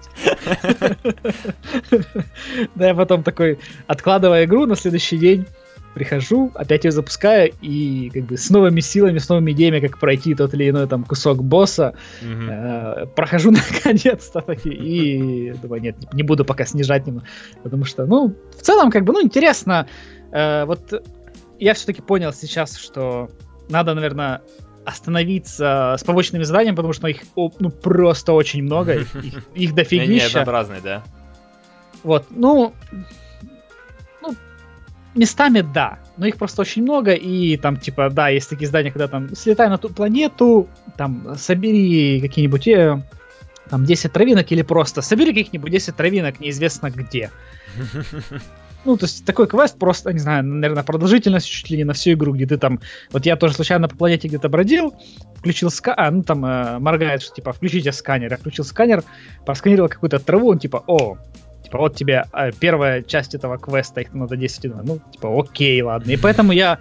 Да, 2.75 2.89
я 2.89 2.95
потом 2.95 3.23
такой, 3.23 3.59
откладывая 3.87 4.45
игру 4.45 4.67
на 4.67 4.77
следующий 4.77 5.19
день, 5.19 5.47
прихожу, 5.95 6.51
опять 6.55 6.85
ее 6.85 6.91
запускаю, 6.91 7.53
и 7.61 8.11
как 8.13 8.25
бы 8.25 8.37
с 8.37 8.51
новыми 8.51 8.81
силами, 8.81 9.19
с 9.19 9.29
новыми 9.29 9.53
идеями, 9.53 9.81
как 9.81 9.99
пройти 9.99 10.35
тот 10.35 10.55
или 10.55 10.71
иной 10.71 10.87
там 10.87 11.05
кусок 11.05 11.43
босса, 11.43 11.95
э, 12.23 13.07
прохожу 13.15 13.51
наконец-то 13.85 14.41
таки, 14.41 14.71
и 14.71 15.53
думаю, 15.53 15.83
нет, 15.83 15.97
не 16.13 16.23
буду 16.23 16.45
пока 16.45 16.65
снижать 16.65 17.07
немного, 17.07 17.27
потому 17.63 17.85
что, 17.85 18.07
ну, 18.07 18.35
в 18.57 18.63
целом, 18.63 18.91
как 18.91 19.05
бы, 19.05 19.13
ну, 19.13 19.23
интересно, 19.23 19.87
э, 20.33 20.65
вот 20.65 21.03
я 21.59 21.75
все-таки 21.75 22.03
понял 22.03 22.33
сейчас, 22.33 22.77
что 22.77 23.31
надо, 23.69 23.95
наверное, 23.95 24.43
остановиться 24.85 25.97
с 25.99 26.05
побочными 26.05 26.43
заданиями, 26.43 26.77
потому 26.77 26.93
что 26.93 27.07
их 27.09 27.23
ну, 27.37 27.71
просто 27.71 28.33
очень 28.33 28.63
много, 28.63 28.95
их, 28.95 29.15
их 29.55 29.75
дофигища. 29.75 30.05
Они 30.05 30.21
да? 30.81 31.03
Вот, 32.03 32.27
ну, 32.31 32.75
ну, 34.21 34.35
местами 35.15 35.61
да, 35.61 35.99
но 36.17 36.27
их 36.27 36.37
просто 36.37 36.63
очень 36.63 36.83
много, 36.83 37.13
и 37.13 37.57
там, 37.57 37.77
типа, 37.77 38.11
да, 38.11 38.29
есть 38.29 38.51
такие 38.51 38.67
здания, 38.67 38.91
когда 38.91 39.09
там 39.09 39.35
слетай 39.35 39.69
на 39.69 39.79
ту 39.79 39.89
планету, 39.89 40.69
там, 40.97 41.37
собери 41.37 42.21
какие-нибудь, 42.21 42.67
э, 42.69 43.03
там, 43.71 43.85
10 43.85 44.13
травинок, 44.13 44.51
или 44.51 44.63
просто 44.63 45.01
собери 45.01 45.33
каких-нибудь 45.33 45.71
10 45.71 45.97
травинок, 45.97 46.41
неизвестно 46.41 46.91
где. 46.91 47.31
Ну, 48.85 48.97
то 48.97 49.07
есть 49.07 49.25
такой 49.25 49.47
квест 49.47 49.79
просто, 49.79 50.13
не 50.13 50.19
знаю, 50.19 50.45
наверное, 50.45 50.83
продолжительность 50.83 51.49
чуть 51.49 51.71
ли 51.71 51.77
не 51.77 51.85
на 51.85 51.93
всю 51.93 52.13
игру, 52.13 52.33
где 52.33 52.47
ты 52.47 52.59
там... 52.59 52.81
Вот 53.13 53.27
я 53.27 53.37
тоже 53.37 53.55
случайно 53.55 53.89
по 53.89 53.97
планете 53.97 54.29
где-то 54.29 54.49
бродил, 54.49 54.95
включил 55.37 55.71
сканер, 55.71 56.01
а, 56.01 56.11
ну 56.11 56.23
там 56.23 56.45
э, 56.45 56.79
моргает, 56.79 57.23
что 57.23 57.35
типа 57.35 57.53
включите 57.53 57.93
сканер. 57.93 58.31
Я 58.33 58.37
включил 58.37 58.65
сканер, 58.65 59.05
просканировал 59.47 59.89
какую-то 59.89 60.19
траву, 60.19 60.51
он 60.51 60.59
типа, 60.59 60.83
о, 60.87 61.17
типа 61.63 61.79
вот 61.79 61.95
тебе 61.95 62.25
э, 62.33 62.51
первая 62.59 63.03
часть 63.03 63.35
этого 63.35 63.57
квеста, 63.57 64.01
их 64.01 64.13
надо 64.15 64.37
10 64.37 64.65
Ну, 64.85 65.01
типа, 65.13 65.41
окей, 65.41 65.81
ладно. 65.83 66.11
И 66.11 66.17
поэтому 66.17 66.53
я 66.53 66.79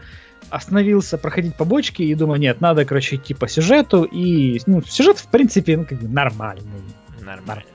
остановился 0.50 1.20
проходить 1.20 1.56
побочки 1.56 2.02
и 2.02 2.16
думаю, 2.16 2.40
нет, 2.40 2.62
надо, 2.62 2.84
короче, 2.84 3.18
идти 3.18 3.36
по 3.36 3.48
сюжету. 3.48 4.04
И, 4.04 4.60
ну, 4.66 4.82
сюжет, 4.82 5.20
в 5.20 5.28
принципе, 5.28 5.78
ну, 5.78 5.86
как 5.86 6.00
бы 6.00 6.08
нормальный. 6.08 6.82
Нормальный 7.22 7.71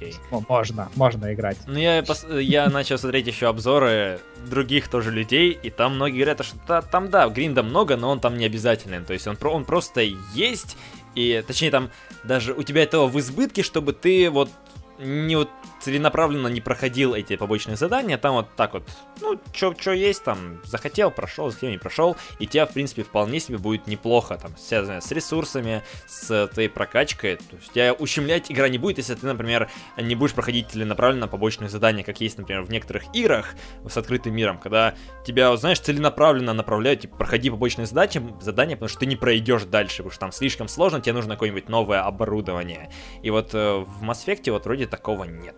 окей. 0.00 0.16
Ну, 0.30 0.44
можно, 0.48 0.88
можно 0.96 1.32
играть. 1.32 1.58
Ну, 1.66 1.78
я, 1.78 2.02
пос... 2.02 2.26
я 2.30 2.68
начал 2.68 2.98
смотреть 2.98 3.26
еще 3.26 3.48
обзоры 3.48 4.20
других 4.46 4.88
тоже 4.88 5.10
людей, 5.10 5.50
и 5.50 5.70
там 5.70 5.96
многие 5.96 6.16
говорят, 6.16 6.44
что 6.44 6.58
та, 6.66 6.82
там, 6.82 7.10
да, 7.10 7.28
гринда 7.28 7.62
много, 7.62 7.96
но 7.96 8.10
он 8.10 8.20
там 8.20 8.36
не 8.36 8.46
обязательный. 8.46 9.00
То 9.00 9.12
есть 9.12 9.26
он, 9.26 9.36
он 9.42 9.64
просто 9.64 10.02
есть, 10.34 10.76
и, 11.14 11.42
точнее, 11.46 11.70
там 11.70 11.90
даже 12.24 12.54
у 12.54 12.62
тебя 12.62 12.82
этого 12.82 13.06
в 13.06 13.18
избытке, 13.18 13.62
чтобы 13.62 13.92
ты 13.92 14.30
вот 14.30 14.50
не 14.98 15.36
вот 15.36 15.50
целенаправленно 15.80 16.48
не 16.48 16.60
проходил 16.60 17.14
эти 17.14 17.36
побочные 17.36 17.76
задания, 17.76 18.18
там 18.18 18.34
вот 18.34 18.48
так 18.56 18.74
вот, 18.74 18.84
ну, 19.20 19.40
что 19.52 19.92
есть, 19.92 20.22
там, 20.24 20.60
захотел, 20.64 21.10
прошел, 21.10 21.48
захотел, 21.48 21.70
не 21.70 21.78
прошел, 21.78 22.16
и 22.38 22.46
тебя, 22.46 22.66
в 22.66 22.72
принципе, 22.72 23.02
вполне 23.02 23.40
себе 23.40 23.58
будет 23.58 23.86
неплохо, 23.86 24.38
там, 24.38 24.56
связано 24.56 25.00
с 25.00 25.10
ресурсами, 25.10 25.82
с 26.06 26.48
твоей 26.48 26.68
прокачкой, 26.68 27.36
то 27.36 27.56
есть 27.56 27.72
тебя 27.72 27.92
ущемлять 27.94 28.50
игра 28.50 28.68
не 28.68 28.78
будет, 28.78 28.98
если 28.98 29.14
ты, 29.14 29.26
например, 29.26 29.70
не 29.96 30.14
будешь 30.14 30.34
проходить 30.34 30.70
целенаправленно 30.70 31.28
побочные 31.28 31.68
задания, 31.68 32.04
как 32.04 32.20
есть, 32.20 32.38
например, 32.38 32.62
в 32.62 32.70
некоторых 32.70 33.04
играх 33.14 33.54
с 33.88 33.96
открытым 33.96 34.34
миром, 34.34 34.58
когда 34.58 34.94
тебя, 35.24 35.56
знаешь, 35.56 35.80
целенаправленно 35.80 36.52
направляют, 36.52 37.00
типа, 37.00 37.16
проходи 37.16 37.50
побочные 37.50 37.86
задачи, 37.86 38.22
задания, 38.40 38.76
потому 38.76 38.88
что 38.88 39.00
ты 39.00 39.06
не 39.06 39.16
пройдешь 39.16 39.64
дальше, 39.64 39.98
потому 39.98 40.10
что 40.10 40.20
там 40.20 40.32
слишком 40.32 40.68
сложно, 40.68 41.00
тебе 41.00 41.14
нужно 41.14 41.34
какое-нибудь 41.34 41.68
новое 41.68 42.02
оборудование. 42.02 42.90
И 43.22 43.30
вот 43.30 43.54
э, 43.54 43.78
в 43.78 44.02
Mass 44.02 44.26
Effect 44.26 44.50
вот 44.50 44.64
вроде 44.64 44.86
такого 44.86 45.24
нет. 45.24 45.56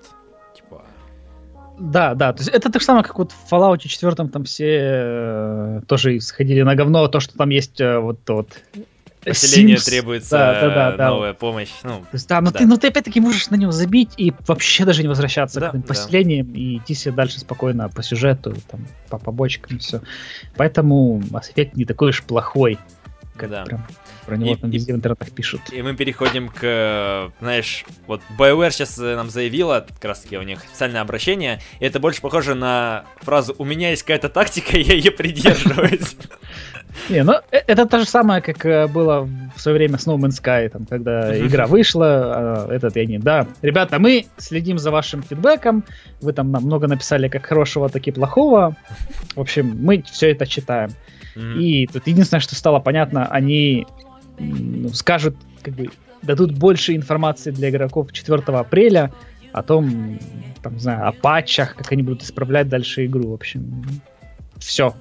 Да, 1.83 2.15
да, 2.15 2.33
то 2.33 2.43
есть 2.43 2.49
это 2.49 2.71
так 2.71 2.81
же 2.81 2.87
самое, 2.87 3.05
как 3.05 3.19
вот 3.19 3.33
в 3.33 3.53
Fallout 3.53 3.79
4 3.79 4.15
там 4.29 4.45
все 4.45 4.79
э, 4.81 5.81
тоже 5.89 6.21
сходили 6.21 6.63
на 6.63 6.77
говно, 6.77 7.09
то, 7.09 7.19
что 7.19 7.37
там 7.37 7.51
есть 7.51 7.81
э, 7.81 7.99
вот 7.99 8.25
тот 8.25 8.47
Поселению 9.25 9.79
Sims, 9.79 9.85
требуется 9.85 10.31
да, 10.31 10.61
да, 10.61 10.97
да, 10.97 11.09
новая 11.09 11.33
да. 11.33 11.39
помощь. 11.39 11.71
Ну, 11.83 12.01
То 12.01 12.09
есть, 12.13 12.29
да, 12.29 12.41
но, 12.41 12.51
да. 12.51 12.59
Ты, 12.61 12.67
но 12.67 12.77
ты 12.77 12.89
опять-таки 12.89 13.21
можешь 13.21 13.51
на 13.51 13.57
него 13.57 13.73
забить 13.73 14.11
и 14.17 14.33
вообще 14.47 14.85
даже 14.85 15.03
не 15.03 15.09
возвращаться 15.09 15.61
да, 15.61 15.71
к 15.71 15.75
этим 15.75 15.83
поселениям 15.83 16.53
да. 16.53 16.59
и 16.59 16.79
идти 16.79 16.95
себе 16.95 17.15
дальше 17.15 17.41
спокойно 17.41 17.89
по 17.89 18.03
сюжету, 18.03 18.55
там, 18.69 18.87
по 19.09 19.19
побочкам 19.19 19.79
все. 19.79 20.03
Поэтому 20.57 21.21
Mass 21.31 21.53
Effect 21.55 21.73
не 21.75 21.85
такой 21.85 22.11
уж 22.11 22.23
плохой, 22.23 22.79
как 23.37 23.51
да. 23.51 23.65
прям 23.65 23.87
про 24.27 24.37
него 24.37 24.53
и, 24.53 24.57
там 24.57 24.71
везде 24.71 24.93
и, 24.93 24.95
в 24.95 24.99
интернетах 24.99 25.31
пишут. 25.31 25.61
И 25.73 25.83
мы 25.83 25.95
переходим 25.95 26.49
к, 26.49 27.33
знаешь, 27.41 27.85
вот 28.07 28.21
BioWare 28.39 28.71
сейчас 28.71 28.99
э, 28.99 29.17
нам 29.17 29.31
заявила, 29.31 29.87
как 29.95 30.05
раз 30.05 30.21
таки 30.21 30.37
у 30.37 30.43
них 30.43 30.61
специальное 30.61 31.01
обращение, 31.01 31.61
и 31.81 31.85
это 31.85 32.01
больше 32.01 32.21
похоже 32.21 32.55
на 32.55 33.05
фразу 33.21 33.55
«У 33.59 33.65
меня 33.65 33.91
есть 33.91 34.03
какая-то 34.03 34.29
тактика, 34.29 34.77
я 34.79 34.95
ее 34.95 35.11
придерживаюсь». 35.11 36.17
Не, 37.09 37.25
ну 37.25 37.33
э, 37.51 37.59
это 37.67 37.87
то 37.87 37.99
же 37.99 38.05
самое, 38.05 38.43
как 38.43 38.65
э, 38.67 38.87
было 38.87 39.29
в 39.57 39.61
свое 39.61 39.79
время 39.79 39.99
с 39.99 40.07
No 40.07 40.17
Man's 40.17 40.43
Sky, 40.43 40.69
там, 40.69 40.85
когда 40.85 41.37
игра 41.39 41.67
вышла, 41.67 42.07
а, 42.07 42.69
этот 42.71 42.97
я 42.97 43.07
не, 43.07 43.19
да. 43.19 43.47
Ребята, 43.63 43.99
мы 43.99 44.27
следим 44.37 44.79
за 44.79 44.91
вашим 44.91 45.23
фидбэком, 45.23 45.85
вы 46.21 46.33
там 46.33 46.51
нам 46.53 46.65
много 46.65 46.89
написали 46.89 47.29
как 47.29 47.47
хорошего, 47.47 47.89
так 47.89 48.07
и 48.07 48.11
плохого. 48.11 48.77
В 49.35 49.41
общем, 49.41 49.77
мы 49.81 50.03
все 50.03 50.33
это 50.33 50.47
читаем. 50.47 50.91
И 51.35 51.87
тут 51.87 52.07
единственное, 52.07 52.41
что 52.41 52.55
стало 52.55 52.79
понятно, 52.79 53.27
они 53.27 53.87
ну, 54.43 54.89
скажут, 54.91 55.37
как 55.63 55.75
бы, 55.75 55.91
дадут 56.23 56.53
больше 56.53 56.95
информации 56.95 57.51
для 57.51 57.71
игроков 57.71 58.13
4 58.13 58.43
апреля 58.59 59.13
о 59.53 59.63
том, 59.63 60.19
там, 60.63 60.75
не 60.75 60.81
знаю, 60.81 61.09
о 61.09 61.13
патчах, 61.13 61.75
как 61.77 61.93
они 61.93 62.03
будут 62.03 62.23
исправлять 62.23 62.69
дальше 62.69 63.07
игру. 63.07 63.31
В 63.31 63.35
общем, 63.35 63.85
все. 64.59 64.95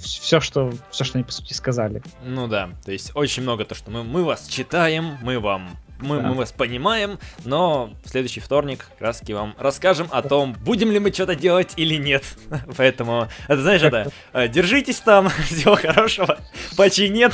Все, 0.00 0.40
что, 0.40 0.72
все, 0.90 1.04
что 1.04 1.18
они, 1.18 1.24
по 1.24 1.32
сути, 1.32 1.52
сказали. 1.52 2.02
Ну 2.24 2.46
да, 2.46 2.70
то 2.84 2.92
есть 2.92 3.10
очень 3.14 3.42
много 3.42 3.64
то, 3.64 3.74
что 3.74 3.90
мы, 3.90 4.04
мы 4.04 4.24
вас 4.24 4.46
читаем, 4.46 5.18
мы 5.22 5.38
вам 5.38 5.76
мы, 6.00 6.20
Да. 6.20 6.28
мы 6.28 6.34
вас 6.34 6.52
понимаем, 6.52 7.18
но 7.44 7.92
в 8.04 8.08
следующий 8.08 8.40
вторник 8.40 8.86
как 8.90 9.00
раз 9.00 9.18
таки 9.18 9.34
вам 9.34 9.54
расскажем 9.58 10.08
о 10.10 10.22
том, 10.22 10.54
будем 10.64 10.90
ли 10.90 10.98
мы 10.98 11.12
что-то 11.12 11.34
делать 11.34 11.72
или 11.76 11.96
нет. 11.96 12.24
Поэтому, 12.76 13.28
это 13.48 13.62
знаешь, 13.62 13.82
это, 13.82 14.10
э, 14.32 14.48
держитесь 14.48 15.00
там, 15.00 15.28
всего 15.46 15.76
хорошего, 15.76 16.38
почти 16.76 17.08
нет. 17.08 17.32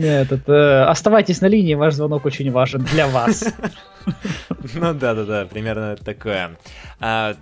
Нет, 0.00 0.32
это, 0.32 0.88
оставайтесь 0.90 1.40
на 1.40 1.46
линии, 1.46 1.74
ваш 1.74 1.94
звонок 1.94 2.24
очень 2.24 2.50
важен 2.50 2.82
для 2.84 3.06
вас. 3.06 3.44
Ну 4.74 4.94
да-да-да, 4.94 5.44
примерно 5.46 5.96
такое. 5.96 6.56
А, 7.00 7.36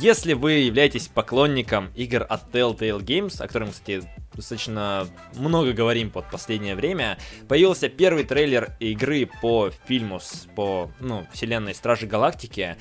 если 0.00 0.32
вы 0.32 0.52
являетесь 0.52 1.08
поклонником 1.08 1.90
игр 1.94 2.24
от 2.28 2.54
Telltale 2.54 3.00
Games, 3.00 3.42
о 3.42 3.46
которых 3.46 3.68
мы, 3.68 3.72
кстати, 3.74 4.02
достаточно 4.34 5.06
много 5.34 5.72
говорим 5.72 6.10
под 6.10 6.30
последнее 6.30 6.74
время, 6.74 7.18
появился 7.48 7.88
первый 7.88 8.24
трейлер 8.24 8.70
игры 8.80 9.28
по 9.42 9.70
фильму, 9.86 10.20
с- 10.20 10.46
по, 10.56 10.90
ну, 11.00 11.26
вселенной 11.32 11.74
Стражи 11.74 12.06
Галактики. 12.06 12.76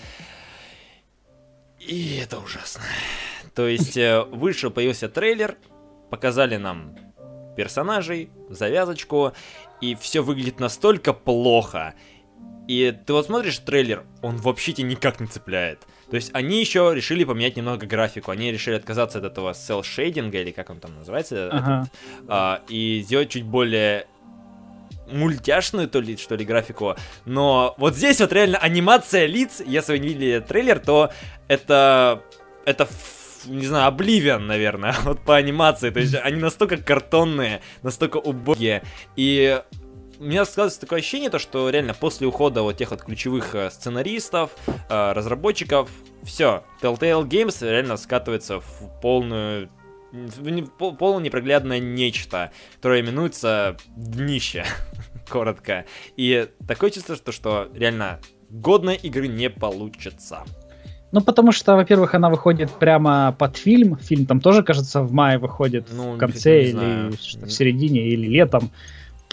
И 1.80 2.20
это 2.24 2.40
ужасно. 2.40 2.84
То 3.56 3.68
есть 3.68 3.98
э, 3.98 4.24
вышел, 4.24 4.70
появился 4.72 5.10
трейлер, 5.10 5.58
показали 6.10 6.58
нам 6.58 6.96
персонажей, 7.60 8.30
завязочку, 8.50 9.34
и 9.82 9.94
все 9.96 10.22
выглядит 10.22 10.62
настолько 10.62 11.12
плохо. 11.12 11.94
И 12.70 12.96
ты 13.06 13.12
вот 13.12 13.26
смотришь 13.26 13.58
трейлер, 13.58 14.06
он 14.22 14.38
вообще 14.38 14.72
тебя 14.72 14.88
никак 14.88 15.20
не 15.20 15.28
цепляет. 15.28 15.82
То 16.10 16.16
есть 16.16 16.30
они 16.34 16.62
еще 16.62 16.94
решили 16.96 17.26
поменять 17.26 17.58
немного 17.58 17.86
графику. 17.86 18.32
Они 18.32 18.50
решили 18.50 18.76
отказаться 18.76 19.18
от 19.18 19.26
этого 19.26 19.52
cel 19.52 19.84
шейдинга, 19.84 20.40
или 20.40 20.52
как 20.52 20.70
он 20.70 20.80
там 20.80 20.96
называется, 20.96 21.50
Ага. 21.52 21.88
а, 22.30 22.62
и 22.70 23.02
сделать 23.06 23.30
чуть 23.30 23.44
более 23.44 24.08
мультяшную, 25.12 25.90
то 25.90 26.00
ли, 26.00 26.16
что 26.16 26.36
ли, 26.36 26.46
графику. 26.46 26.96
Но 27.26 27.76
вот 27.78 27.96
здесь 27.96 28.22
вот 28.22 28.32
реально 28.32 28.58
анимация 28.60 29.26
лиц, 29.26 29.62
если 29.66 29.92
вы 29.94 30.00
не 30.00 30.08
видели 30.10 30.40
трейлер, 30.40 30.80
то 30.80 31.12
это... 31.50 32.24
Это, 32.66 32.88
не 33.46 33.66
знаю, 33.66 33.88
Обливион, 33.88 34.48
наверное, 34.48 34.96
вот 35.04 35.20
по 35.22 35.36
анимации. 35.36 35.90
То 35.90 36.00
есть 36.00 36.16
они 36.16 36.38
настолько 36.38 36.78
картонные, 36.78 37.62
настолько 37.84 38.18
убогие. 38.18 38.84
И 39.16 39.62
у 40.20 40.24
меня 40.24 40.44
складывается 40.46 40.82
такое 40.82 41.00
ощущение, 41.00 41.30
то, 41.30 41.40
что 41.40 41.70
реально 41.70 41.94
после 41.94 42.28
ухода 42.28 42.62
вот 42.62 42.78
тех 42.78 42.92
вот 42.92 43.04
ключевых 43.04 43.56
э, 43.56 43.70
сценаристов, 43.72 44.52
э, 44.68 45.12
разработчиков, 45.14 45.90
все, 46.24 46.64
Telltale 46.82 47.24
Games 47.24 47.68
реально 47.68 47.96
скатывается 47.98 48.60
в 48.60 49.00
полную 49.02 49.70
в 50.12 50.96
полное 50.96 51.24
непроглядное 51.24 51.80
нечто, 51.80 52.52
которое 52.76 53.02
именуется 53.02 53.78
днище, 53.96 54.66
коротко. 55.30 55.86
И 56.18 56.50
такое 56.68 56.90
чувство, 56.90 57.16
что, 57.16 57.32
что 57.32 57.70
реально 57.76 58.20
годной 58.50 58.96
игры 58.96 59.28
не 59.28 59.50
получится. 59.50 60.46
Ну, 61.12 61.22
потому 61.22 61.52
что, 61.52 61.76
во-первых, 61.76 62.14
она 62.14 62.30
выходит 62.30 62.70
прямо 62.72 63.36
под 63.38 63.58
фильм. 63.58 63.98
Фильм 63.98 64.26
там 64.26 64.40
тоже, 64.40 64.62
кажется, 64.64 65.02
в 65.02 65.12
мае 65.12 65.40
выходит, 65.40 65.88
Ну, 65.92 66.14
в 66.14 66.18
конце 66.18 66.64
или 66.64 66.72
знаю. 66.72 67.14
что-то 67.20 67.46
в 67.48 67.52
середине, 67.52 68.08
или 68.08 68.28
летом. 68.28 68.70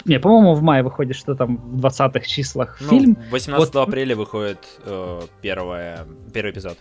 Не, 0.05 0.19
по-моему, 0.19 0.55
в 0.55 0.61
мае 0.61 0.83
выходит, 0.83 1.15
что 1.15 1.35
там 1.35 1.57
в 1.57 1.85
20-х 1.85 2.21
числах 2.25 2.77
Ну, 2.81 2.89
фильм. 2.89 3.17
18 3.31 3.75
Вот. 3.75 3.87
апреля 3.87 4.15
выходит 4.15 4.59
э, 4.85 5.21
первое, 5.41 6.05
первый 6.33 6.51
эпизод. 6.51 6.77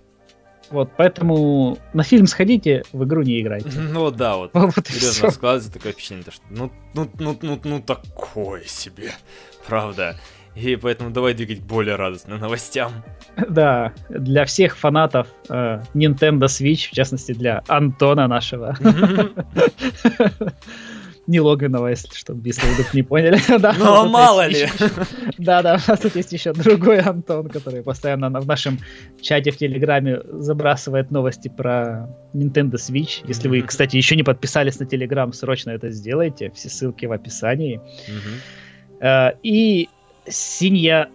Вот, 0.70 0.90
поэтому 0.96 1.78
на 1.92 2.02
фильм 2.02 2.26
сходите, 2.26 2.82
в 2.92 3.04
игру 3.04 3.22
не 3.22 3.40
играйте. 3.40 3.68
Ну 3.78 4.10
да, 4.10 4.36
вот. 4.36 4.50
Вот 4.54 4.86
Серьезно, 4.86 5.30
складывается 5.30 5.72
такое 5.72 5.92
впечатление, 5.92 6.24
то, 6.24 6.32
что 6.32 6.42
ну, 6.50 6.70
ну, 6.94 7.08
ну, 7.18 7.38
ну, 7.42 7.60
ну, 7.64 7.80
такое 7.80 8.62
себе, 8.64 9.10
правда. 9.66 10.16
И 10.56 10.76
поэтому 10.76 11.10
давай 11.10 11.34
двигать 11.34 11.60
более 11.60 11.96
радостным 11.96 12.38
новостям. 12.40 12.92
Да, 13.50 13.92
для 14.08 14.46
всех 14.46 14.78
фанатов 14.78 15.26
э, 15.50 15.80
Nintendo 15.94 16.46
Switch, 16.46 16.88
в 16.88 16.92
частности 16.92 17.32
для 17.32 17.62
Антона 17.68 18.26
нашего, 18.28 18.74
не 21.26 21.40
Логанова, 21.40 21.88
если 21.88 22.14
что, 22.14 22.34
если 22.44 22.66
вдруг 22.72 22.94
не 22.94 23.02
поняли. 23.02 23.38
Да, 23.58 23.74
Ну, 23.78 23.84
а 23.84 24.02
вот 24.02 24.10
мало 24.10 24.46
ли. 24.46 24.54
еще- 24.60 24.90
Да, 25.38 25.60
да, 25.62 25.74
у 25.86 25.90
нас 25.90 26.00
тут 26.00 26.14
есть 26.16 26.32
еще 26.32 26.52
другой 26.52 27.00
Антон, 27.00 27.48
который 27.48 27.82
постоянно 27.82 28.30
в 28.40 28.46
нашем 28.46 28.78
чате 29.20 29.50
в 29.50 29.56
Телеграме 29.56 30.20
забрасывает 30.32 31.10
новости 31.10 31.48
про 31.48 32.08
Nintendo 32.32 32.74
Switch. 32.76 33.22
Если 33.26 33.48
вы, 33.48 33.62
кстати, 33.62 33.96
еще 33.96 34.14
не 34.16 34.22
подписались 34.22 34.78
на 34.78 34.86
Телеграм, 34.86 35.32
срочно 35.32 35.70
это 35.70 35.90
сделайте. 35.90 36.50
Все 36.54 36.68
ссылки 36.68 37.06
в 37.06 37.12
описании. 37.12 37.80
Э, 39.00 39.32
И 39.42 39.88
Синья 40.28 41.08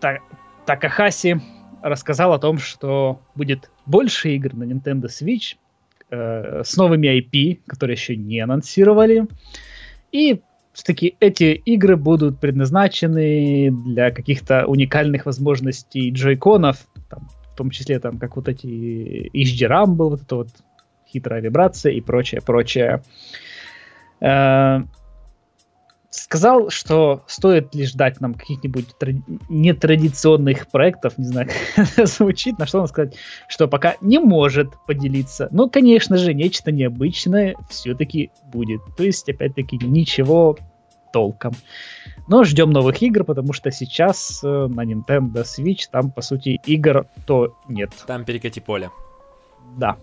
Та- 0.00 0.20
Такахаси 0.66 1.40
рассказал 1.82 2.32
о 2.32 2.38
том, 2.38 2.58
что 2.58 3.20
будет 3.34 3.70
больше 3.86 4.30
игр 4.34 4.54
на 4.54 4.64
Nintendo 4.64 5.06
Switch 5.06 5.56
э, 6.10 6.62
с 6.64 6.76
новыми 6.76 7.08
IP, 7.18 7.60
которые 7.66 7.94
еще 7.94 8.16
не 8.16 8.40
анонсировали. 8.40 9.26
И 10.12 10.40
все-таки 10.72 11.16
эти 11.20 11.54
игры 11.54 11.96
будут 11.96 12.38
предназначены 12.40 13.70
для 13.70 14.10
каких-то 14.10 14.66
уникальных 14.66 15.26
возможностей 15.26 16.10
джойконов, 16.10 16.86
там, 17.10 17.28
в 17.52 17.56
том 17.56 17.70
числе 17.70 17.98
там 17.98 18.18
как 18.18 18.36
вот 18.36 18.48
эти 18.48 19.30
HD 19.34 19.68
Rumble, 19.68 20.10
вот 20.10 20.22
это 20.22 20.36
вот 20.36 20.48
хитрая 21.08 21.40
вибрация 21.40 21.92
и 21.92 22.00
прочее, 22.00 22.40
прочее. 22.40 23.02
Э, 24.20 24.82
сказал, 26.10 26.70
что 26.70 27.22
стоит 27.26 27.74
лишь 27.74 27.90
ждать 27.90 28.20
нам 28.20 28.34
каких-нибудь 28.34 28.86
тради- 28.98 29.22
нетрадиционных 29.48 30.68
проектов, 30.68 31.18
не 31.18 31.24
знаю, 31.24 31.48
как 31.76 31.88
это 31.88 32.06
звучит, 32.06 32.58
на 32.58 32.66
что 32.66 32.80
он 32.80 32.88
сказать, 32.88 33.14
что 33.48 33.68
пока 33.68 33.96
не 34.00 34.18
может 34.18 34.70
поделиться. 34.86 35.48
Но, 35.50 35.68
конечно 35.68 36.16
же, 36.16 36.34
нечто 36.34 36.72
необычное 36.72 37.56
все-таки 37.68 38.30
будет. 38.52 38.80
То 38.96 39.04
есть, 39.04 39.28
опять-таки, 39.28 39.78
ничего 39.82 40.56
толком. 41.12 41.54
Но 42.26 42.44
ждем 42.44 42.70
новых 42.70 43.02
игр, 43.02 43.24
потому 43.24 43.52
что 43.52 43.70
сейчас 43.70 44.40
э, 44.44 44.46
на 44.46 44.84
Nintendo 44.84 45.44
Switch 45.44 45.88
там, 45.90 46.10
по 46.10 46.20
сути, 46.20 46.60
игр 46.66 47.06
то 47.26 47.56
нет. 47.68 47.90
Там 48.06 48.24
перекати 48.24 48.60
поле. 48.60 48.90
Да. 49.76 49.96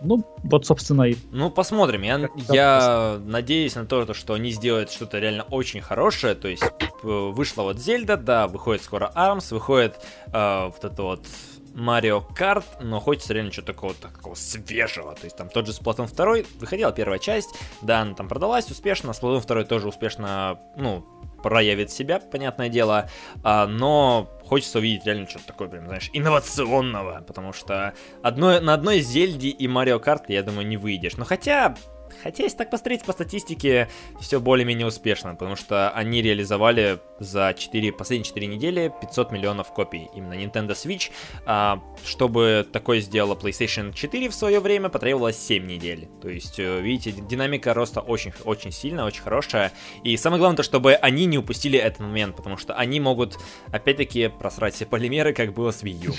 Ну, 0.00 0.24
вот, 0.44 0.66
собственно, 0.66 1.02
и 1.02 1.16
Ну, 1.32 1.50
посмотрим. 1.50 2.02
Я, 2.02 2.28
я 2.48 3.20
надеюсь 3.24 3.74
на 3.74 3.86
то, 3.86 4.12
что 4.14 4.34
они 4.34 4.50
сделают 4.50 4.90
что-то 4.90 5.18
реально 5.18 5.44
очень 5.44 5.80
хорошее. 5.80 6.34
То 6.34 6.48
есть 6.48 6.62
э, 6.62 7.06
вышла 7.06 7.62
вот 7.62 7.78
Зельда, 7.78 8.16
да, 8.16 8.46
выходит 8.46 8.82
скоро 8.82 9.10
Армс, 9.14 9.50
выходит 9.50 9.96
э, 10.32 10.66
вот 10.66 10.84
это 10.84 11.02
вот 11.02 11.26
Марио 11.74 12.20
Карт, 12.20 12.64
но 12.80 13.00
хочется 13.00 13.34
реально 13.34 13.52
чего-то 13.52 13.72
такого, 13.72 13.94
такого 13.94 14.34
свежего. 14.34 15.14
То 15.14 15.24
есть 15.24 15.36
там 15.36 15.48
тот 15.48 15.66
же 15.66 15.72
Splatoon 15.72 16.14
2, 16.14 16.58
выходила 16.58 16.92
первая 16.92 17.18
часть, 17.18 17.54
да, 17.82 18.00
она 18.00 18.14
там 18.14 18.28
продалась 18.28 18.70
успешно, 18.70 19.10
Splatoon 19.10 19.46
2 19.46 19.64
тоже 19.64 19.88
успешно, 19.88 20.58
ну, 20.76 21.04
проявит 21.42 21.90
себя, 21.90 22.18
понятное 22.18 22.68
дело, 22.68 23.08
а, 23.44 23.66
но 23.66 24.28
хочется 24.48 24.78
увидеть 24.78 25.06
реально 25.06 25.28
что-то 25.28 25.46
такое, 25.46 25.68
прям, 25.68 25.86
знаешь, 25.86 26.10
инновационного, 26.12 27.22
потому 27.26 27.52
что 27.52 27.94
одной, 28.22 28.60
на 28.60 28.74
одной 28.74 29.00
Зельде 29.00 29.48
и 29.48 29.68
Марио 29.68 30.00
Карт, 30.00 30.28
я 30.28 30.42
думаю, 30.42 30.66
не 30.66 30.76
выйдешь. 30.76 31.16
Но 31.16 31.24
хотя, 31.24 31.76
хотя 32.22 32.44
если 32.44 32.58
так 32.58 32.70
посмотреть 32.70 33.04
по 33.04 33.12
статистике, 33.12 33.88
все 34.20 34.40
более-менее 34.40 34.86
успешно, 34.86 35.34
потому 35.34 35.56
что 35.56 35.90
они 35.90 36.22
реализовали 36.22 37.00
за 37.18 37.54
4, 37.56 37.92
последние 37.92 38.24
4 38.24 38.46
недели 38.46 38.92
500 39.00 39.32
миллионов 39.32 39.72
копий 39.72 40.08
именно 40.14 40.34
Nintendo 40.34 40.70
Switch. 40.70 41.10
А, 41.46 41.82
чтобы 42.04 42.66
такое 42.70 43.00
сделала 43.00 43.34
PlayStation 43.34 43.92
4 43.92 44.28
в 44.28 44.34
свое 44.34 44.60
время, 44.60 44.88
потребовалось 44.88 45.38
7 45.38 45.66
недель. 45.66 46.08
То 46.20 46.28
есть, 46.28 46.58
э, 46.58 46.80
видите, 46.80 47.12
динамика 47.12 47.74
роста 47.74 48.00
очень, 48.00 48.32
очень 48.44 48.72
сильная, 48.72 49.04
очень 49.04 49.22
хорошая. 49.22 49.72
И 50.04 50.16
самое 50.16 50.38
главное, 50.38 50.56
то, 50.56 50.62
чтобы 50.62 50.94
они 50.94 51.26
не 51.26 51.38
упустили 51.38 51.78
этот 51.78 52.00
момент, 52.00 52.36
потому 52.36 52.56
что 52.56 52.74
они 52.74 53.00
могут, 53.00 53.38
опять-таки, 53.72 54.28
просрать 54.28 54.74
все 54.74 54.86
полимеры, 54.86 55.32
как 55.32 55.52
было 55.52 55.70
с 55.70 55.82
Wii 55.82 56.04
U. 56.06 56.14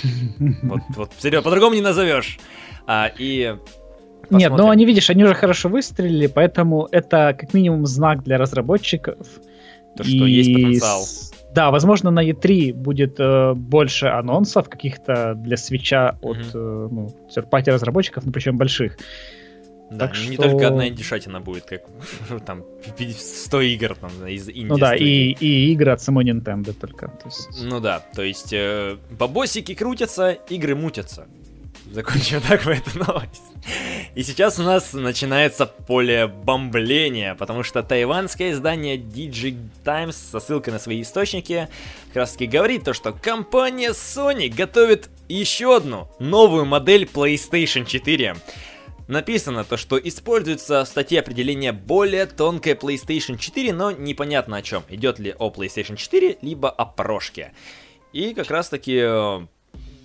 Вот, 0.70 0.80
вот, 0.90 1.12
серьезно, 1.18 1.44
по-другому 1.44 1.74
не 1.74 1.80
назовешь. 1.80 2.38
А, 2.86 3.10
и 3.18 3.56
Нет, 4.30 4.50
но 4.50 4.56
посмотрим. 4.56 4.70
они, 4.70 4.84
видишь, 4.84 5.10
они 5.10 5.24
уже 5.24 5.34
хорошо 5.34 5.68
выстрелили, 5.68 6.26
поэтому 6.26 6.88
это 6.92 7.34
как 7.38 7.54
минимум 7.54 7.86
знак 7.86 8.22
для 8.22 8.38
разработчиков. 8.38 9.16
То, 9.96 10.04
что 10.04 10.26
есть 10.26 10.52
потенциал. 10.52 11.04
Да, 11.52 11.70
возможно, 11.72 12.10
на 12.12 12.24
E3 12.24 12.72
будет 12.72 13.18
э, 13.18 13.54
больше 13.54 14.06
анонсов 14.06 14.68
каких-то 14.68 15.34
для 15.34 15.56
свеча 15.56 16.16
от 16.22 16.36
Мгм. 16.38 16.48
э, 16.54 16.88
ну, 16.92 17.14
разработчиков, 17.72 18.24
ну 18.24 18.30
причем 18.30 18.56
больших. 18.56 18.96
Да, 19.90 20.06
так 20.06 20.16
не 20.16 20.34
что- 20.34 20.42
только 20.42 20.68
одна 20.68 20.86
индюшатина 20.86 21.40
будет, 21.40 21.64
как 21.64 21.80
там 22.46 22.62
100 23.18 23.60
игр 23.62 23.96
там 24.00 24.10
из 24.28 24.48
инди 24.48 24.68
Ну 24.68 24.78
да, 24.78 24.94
и, 24.94 25.32
и 25.40 25.72
игры 25.72 25.90
от 25.90 26.00
самой 26.00 26.24
Nintendo 26.24 26.72
только. 26.72 27.08
То 27.08 27.26
есть- 27.26 27.48
Ну 27.64 27.80
да, 27.80 28.00
то 28.14 28.22
есть 28.22 28.52
э, 28.52 28.96
бабосики 29.10 29.74
крутятся, 29.74 30.30
игры 30.48 30.76
мутятся. 30.76 31.26
Закончим 31.90 32.40
так 32.40 32.62
в 32.64 32.68
эту 32.68 32.98
новость. 32.98 33.42
И 34.14 34.22
сейчас 34.22 34.58
у 34.60 34.62
нас 34.62 34.92
начинается 34.92 35.66
поле 35.66 36.28
бомбления, 36.28 37.34
потому 37.34 37.64
что 37.64 37.82
тайванское 37.82 38.52
издание 38.52 38.96
DG 38.96 39.56
Times 39.84 40.16
со 40.16 40.38
ссылкой 40.38 40.72
на 40.72 40.78
свои 40.78 41.02
источники 41.02 41.68
как 42.08 42.16
раз 42.16 42.32
таки 42.32 42.46
говорит 42.46 42.84
то, 42.84 42.92
что 42.92 43.12
компания 43.12 43.90
Sony 43.90 44.48
готовит 44.48 45.10
еще 45.28 45.76
одну 45.76 46.08
новую 46.20 46.64
модель 46.64 47.04
PlayStation 47.12 47.84
4. 47.84 48.36
Написано 49.08 49.64
то, 49.64 49.76
что 49.76 49.98
используется 49.98 50.84
в 50.84 50.88
статье 50.88 51.18
определение 51.18 51.72
более 51.72 52.26
тонкой 52.26 52.74
PlayStation 52.74 53.36
4, 53.36 53.72
но 53.72 53.90
непонятно 53.90 54.58
о 54.58 54.62
чем. 54.62 54.84
Идет 54.88 55.18
ли 55.18 55.34
о 55.36 55.50
PlayStation 55.50 55.96
4, 55.96 56.38
либо 56.42 56.70
о 56.70 56.84
прошке. 56.84 57.52
И 58.12 58.34
как 58.34 58.50
раз 58.50 58.68
таки, 58.68 59.00
э, 59.02 59.46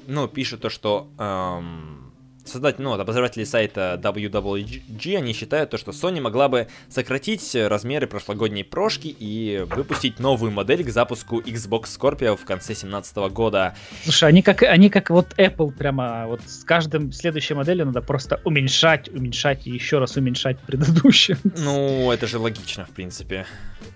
ну, 0.07 0.27
пишут 0.27 0.61
то, 0.61 0.69
что 0.69 1.07
эм, 1.17 2.05
создать, 2.45 2.79
ну, 2.79 2.93
обозреватели 2.93 3.43
сайта 3.43 3.99
WWG, 4.01 5.17
они 5.17 5.33
считают 5.33 5.71
то, 5.71 5.77
что 5.77 5.91
Sony 5.91 6.21
могла 6.21 6.47
бы 6.47 6.67
сократить 6.89 7.55
размеры 7.55 8.07
прошлогодней 8.07 8.63
прошки 8.63 9.07
и 9.07 9.65
выпустить 9.69 10.19
новую 10.19 10.51
модель 10.51 10.83
к 10.83 10.89
запуску 10.89 11.39
Xbox 11.39 11.85
Scorpio 11.97 12.35
в 12.37 12.45
конце 12.45 12.67
2017 12.67 13.17
года. 13.31 13.75
Слушай, 14.03 14.29
они 14.29 14.41
как, 14.41 14.63
они 14.63 14.89
как 14.89 15.09
вот 15.09 15.33
Apple 15.37 15.71
прямо, 15.71 16.25
вот 16.27 16.41
с 16.45 16.63
каждым 16.63 17.11
следующей 17.11 17.55
моделью 17.55 17.87
надо 17.87 18.01
просто 18.01 18.39
уменьшать, 18.43 19.09
уменьшать 19.09 19.67
и 19.67 19.71
еще 19.71 19.99
раз 19.99 20.15
уменьшать 20.15 20.59
предыдущую. 20.59 21.37
Ну, 21.57 22.11
это 22.11 22.27
же 22.27 22.37
логично, 22.37 22.85
в 22.85 22.91
принципе. 22.91 23.45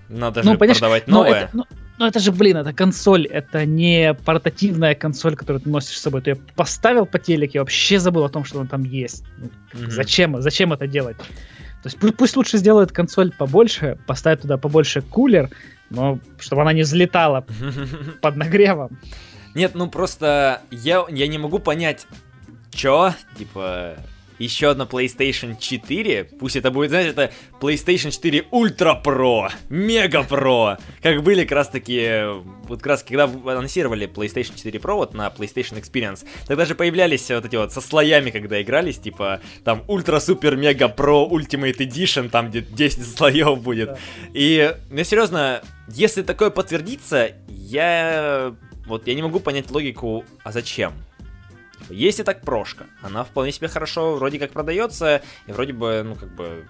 Надо 0.07 0.41
ну, 0.43 0.53
же 0.53 0.57
продавать 0.57 1.07
новое. 1.07 1.29
Но 1.29 1.35
это, 1.35 1.49
но, 1.53 1.65
ну 1.99 2.05
это 2.05 2.19
же, 2.19 2.31
блин, 2.31 2.57
это 2.57 2.71
консоль, 2.71 3.27
это 3.27 3.65
не 3.65 4.13
портативная 4.13 4.95
консоль, 4.95 5.35
которую 5.35 5.61
ты 5.61 5.69
носишь 5.69 5.97
с 5.97 6.01
собой. 6.01 6.21
Ты 6.21 6.31
ее 6.31 6.35
поставил 6.55 7.05
по 7.05 7.19
телеке, 7.19 7.59
вообще 7.59 7.99
забыл 7.99 8.23
о 8.23 8.29
том, 8.29 8.45
что 8.45 8.59
он 8.59 8.67
там 8.67 8.83
есть. 8.83 9.25
Mm-hmm. 9.73 9.89
Зачем? 9.91 10.41
Зачем 10.41 10.71
это 10.71 10.87
делать? 10.87 11.17
То 11.17 11.87
есть 11.87 11.99
пусть, 11.99 12.15
пусть 12.15 12.37
лучше 12.37 12.57
сделают 12.57 12.93
консоль 12.93 13.31
побольше, 13.31 13.97
поставят 14.07 14.41
туда 14.41 14.57
побольше 14.57 15.01
кулер, 15.01 15.49
но 15.89 16.19
чтобы 16.39 16.61
она 16.61 16.71
не 16.71 16.83
взлетала 16.83 17.45
под 18.21 18.35
нагревом. 18.37 18.97
Нет, 19.53 19.75
ну 19.75 19.89
просто 19.89 20.61
я, 20.71 21.05
я 21.09 21.27
не 21.27 21.37
могу 21.37 21.59
понять, 21.59 22.07
чё, 22.71 23.13
типа, 23.37 23.97
еще 24.39 24.69
одна 24.71 24.85
PlayStation 24.85 25.57
4. 25.59 26.23
Пусть 26.39 26.55
это 26.55 26.71
будет, 26.71 26.89
знаете, 26.89 27.09
это 27.11 27.31
PlayStation 27.59 28.11
4 28.11 28.45
Ultra 28.51 29.03
Pro, 29.03 29.51
Mega 29.69 30.27
Pro. 30.27 30.77
Как 31.01 31.21
были 31.23 31.43
как 31.43 31.51
раз 31.51 31.67
таки, 31.69 32.23
вот 32.67 32.79
как 32.79 32.87
раз 32.87 33.03
когда 33.03 33.25
анонсировали 33.25 34.07
PlayStation 34.07 34.55
4 34.55 34.79
Pro 34.79 34.95
вот 34.95 35.13
на 35.13 35.27
PlayStation 35.27 35.81
Experience, 35.81 36.25
тогда 36.47 36.65
же 36.65 36.75
появлялись 36.75 37.29
вот 37.29 37.45
эти 37.45 37.55
вот 37.55 37.73
со 37.73 37.81
слоями, 37.81 38.31
когда 38.31 38.61
игрались, 38.61 38.97
типа 38.97 39.41
там 39.63 39.83
Ultra 39.87 40.19
Super 40.19 40.55
Mega 40.55 40.93
Pro 40.93 41.29
Ultimate 41.29 41.77
Edition, 41.77 42.29
там 42.29 42.49
где 42.49 42.61
10 42.61 43.17
слоев 43.17 43.61
будет. 43.61 43.89
Да. 43.89 43.97
И, 44.33 44.75
ну 44.89 45.03
серьезно, 45.03 45.61
если 45.89 46.21
такое 46.21 46.49
подтвердится, 46.49 47.31
я 47.47 48.55
вот 48.85 49.07
я 49.07 49.13
не 49.13 49.21
могу 49.21 49.39
понять 49.39 49.69
логику, 49.69 50.25
а 50.43 50.51
зачем? 50.51 50.93
Если 51.93 52.23
так 52.23 52.41
прошка, 52.41 52.85
она 53.01 53.23
вполне 53.23 53.51
себе 53.51 53.67
хорошо 53.67 54.15
вроде 54.15 54.39
как 54.39 54.51
продается, 54.51 55.21
и 55.47 55.51
вроде 55.51 55.73
бы, 55.73 56.03
ну, 56.03 56.15
как 56.15 56.33
бы, 56.35 56.65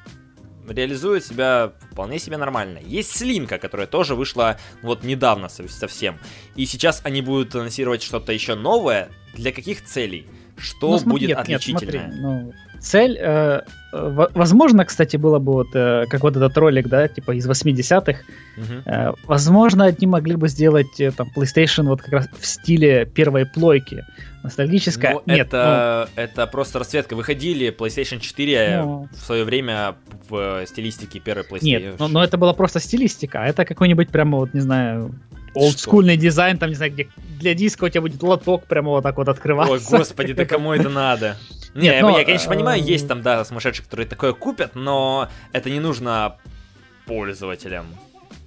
реализует 0.67 1.25
себя 1.25 1.73
вполне 1.91 2.19
себе 2.19 2.37
нормально. 2.37 2.79
Есть 2.83 3.15
слимка, 3.15 3.57
которая 3.57 3.87
тоже 3.87 4.15
вышла 4.15 4.57
вот 4.81 5.03
недавно 5.03 5.49
совсем. 5.49 6.17
И 6.55 6.65
сейчас 6.65 7.01
они 7.03 7.21
будут 7.21 7.55
анонсировать 7.55 8.03
что-то 8.03 8.31
еще 8.31 8.55
новое. 8.55 9.09
Для 9.33 9.51
каких 9.51 9.85
целей? 9.85 10.27
Что 10.57 10.99
ну, 10.99 11.11
будет 11.11 11.29
нет, 11.29 11.37
отличительное? 11.37 12.07
Нет, 12.07 12.13
смотри, 12.13 12.21
ну, 12.21 12.53
цель, 12.79 13.17
э, 13.19 13.61
возможно, 13.91 14.85
кстати, 14.85 15.17
было 15.17 15.39
бы 15.39 15.53
вот, 15.53 15.69
э, 15.73 16.05
как 16.09 16.21
вот 16.21 16.35
этот 16.35 16.55
ролик, 16.57 16.87
да, 16.87 17.07
типа 17.07 17.31
из 17.31 17.47
80-х, 17.47 18.21
угу. 18.57 18.65
э, 18.85 19.13
возможно, 19.25 19.85
они 19.85 20.07
могли 20.07 20.35
бы 20.35 20.47
сделать 20.47 20.99
э, 20.99 21.11
там 21.11 21.29
PlayStation 21.35 21.83
вот 21.83 22.01
как 22.01 22.13
раз 22.13 22.29
в 22.39 22.45
стиле 22.45 23.05
первой 23.05 23.45
плойки. 23.45 24.05
Ностальгическая. 24.43 25.13
Ну, 25.13 25.21
Нет, 25.25 25.47
это, 25.47 26.09
ну... 26.15 26.21
это 26.23 26.47
просто 26.47 26.79
расцветка. 26.79 27.15
Выходили 27.15 27.75
PlayStation 27.77 28.19
4 28.19 28.81
ну... 28.81 29.09
в 29.11 29.17
свое 29.17 29.43
время 29.43 29.95
в 30.29 30.65
стилистике 30.65 31.19
первой 31.19 31.43
PlayStation. 31.43 31.61
Нет, 31.63 31.99
но, 31.99 32.07
но 32.07 32.23
это 32.23 32.37
была 32.37 32.53
просто 32.53 32.79
стилистика. 32.79 33.43
А 33.43 33.47
это 33.47 33.65
какой-нибудь 33.65 34.09
прямо 34.09 34.37
вот, 34.37 34.53
не 34.53 34.61
знаю, 34.61 35.13
олдскульный 35.55 36.15
дизайн, 36.15 36.57
там, 36.57 36.69
не 36.69 36.75
знаю, 36.75 36.93
где 36.93 37.07
для 37.39 37.53
диска 37.53 37.85
у 37.85 37.89
тебя 37.89 38.01
будет 38.01 38.21
лоток 38.23 38.65
прямо 38.65 38.91
вот 38.91 39.03
так 39.03 39.17
вот 39.17 39.27
открываться. 39.27 39.73
Ой, 39.73 39.81
господи, 39.89 40.33
да 40.33 40.45
кому 40.45 40.73
это 40.73 40.89
надо? 40.89 41.35
Не, 41.75 41.81
Нет, 41.89 42.01
но, 42.01 42.17
я, 42.17 42.25
конечно, 42.25 42.51
понимаю, 42.51 42.83
есть 42.83 43.07
там, 43.07 43.21
да, 43.21 43.45
сумасшедшие, 43.45 43.85
которые 43.85 44.07
такое 44.07 44.33
купят, 44.33 44.75
но 44.75 45.29
это 45.51 45.69
не 45.69 45.79
нужно 45.79 46.37
пользователям. 47.05 47.85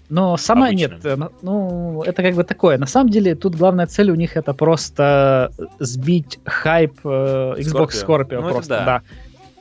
Но 0.08 0.36
сама 0.36 0.66
обычным. 0.66 0.90
нет, 0.92 1.04
э, 1.06 1.16
ну, 1.40 2.02
это 2.02 2.22
как 2.22 2.34
бы 2.34 2.44
такое. 2.44 2.76
На 2.76 2.86
самом 2.86 3.10
деле, 3.10 3.34
тут 3.34 3.54
главная 3.54 3.86
цель 3.86 4.10
у 4.10 4.14
них 4.14 4.36
это 4.36 4.52
просто 4.52 5.50
сбить 5.78 6.38
хайп 6.44 7.00
э, 7.04 7.54
Xbox 7.58 7.92
Scorpio, 7.92 8.28
Scorpio 8.28 8.40
ну, 8.42 8.50
просто, 8.50 8.68
да. 8.68 8.84
да. 8.84 8.98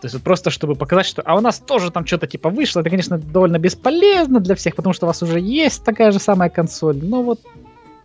То 0.01 0.05
есть 0.05 0.15
вот 0.15 0.23
просто 0.23 0.49
чтобы 0.49 0.75
показать, 0.75 1.05
что 1.05 1.21
а 1.21 1.35
у 1.35 1.41
нас 1.41 1.59
тоже 1.59 1.91
там 1.91 2.05
что-то 2.05 2.27
типа 2.27 2.49
вышло. 2.49 2.81
Это, 2.81 2.89
конечно, 2.89 3.17
довольно 3.17 3.59
бесполезно 3.59 4.39
для 4.39 4.55
всех, 4.55 4.75
потому 4.75 4.93
что 4.93 5.05
у 5.05 5.07
вас 5.07 5.21
уже 5.23 5.39
есть 5.39 5.85
такая 5.85 6.11
же 6.11 6.19
самая 6.19 6.49
консоль. 6.49 6.97
Но 7.01 7.23
вот 7.23 7.39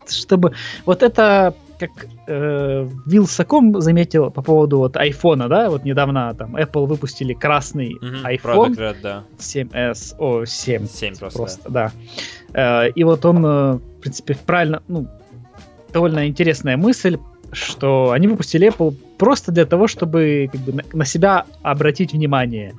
чтобы 0.06 0.52
вот 0.84 1.02
это 1.02 1.54
как 1.78 1.90
э, 2.26 2.88
Вилсаком 3.06 3.80
заметил 3.80 4.30
по 4.30 4.42
поводу 4.42 4.78
вот 4.78 4.96
айфона, 4.96 5.48
да, 5.48 5.70
вот 5.70 5.84
недавно 5.84 6.34
там 6.34 6.56
Apple 6.56 6.86
выпустили 6.86 7.34
красный 7.34 7.94
mm-hmm, 7.94 8.40
iPhone 8.42 8.76
Red, 8.76 8.96
да. 9.02 9.24
7s, 9.38 10.14
о, 10.18 10.44
7. 10.44 10.86
7 10.86 11.16
просто. 11.16 11.38
просто 11.38 11.70
да. 11.70 11.92
Э, 12.52 12.90
и 12.90 13.04
вот 13.04 13.24
он, 13.24 13.44
э, 13.44 13.72
в 13.74 14.00
принципе, 14.00 14.36
правильно, 14.46 14.82
ну, 14.88 15.08
довольно 15.92 16.26
интересная 16.26 16.76
мысль, 16.76 17.18
что 17.52 18.10
они 18.10 18.28
выпустили 18.28 18.68
Apple 18.68 18.94
просто 19.18 19.52
для 19.52 19.66
того, 19.66 19.86
чтобы 19.86 20.48
как 20.52 20.60
бы, 20.60 20.72
на, 20.72 20.82
на 20.92 21.04
себя 21.04 21.46
обратить 21.62 22.12
внимание. 22.12 22.74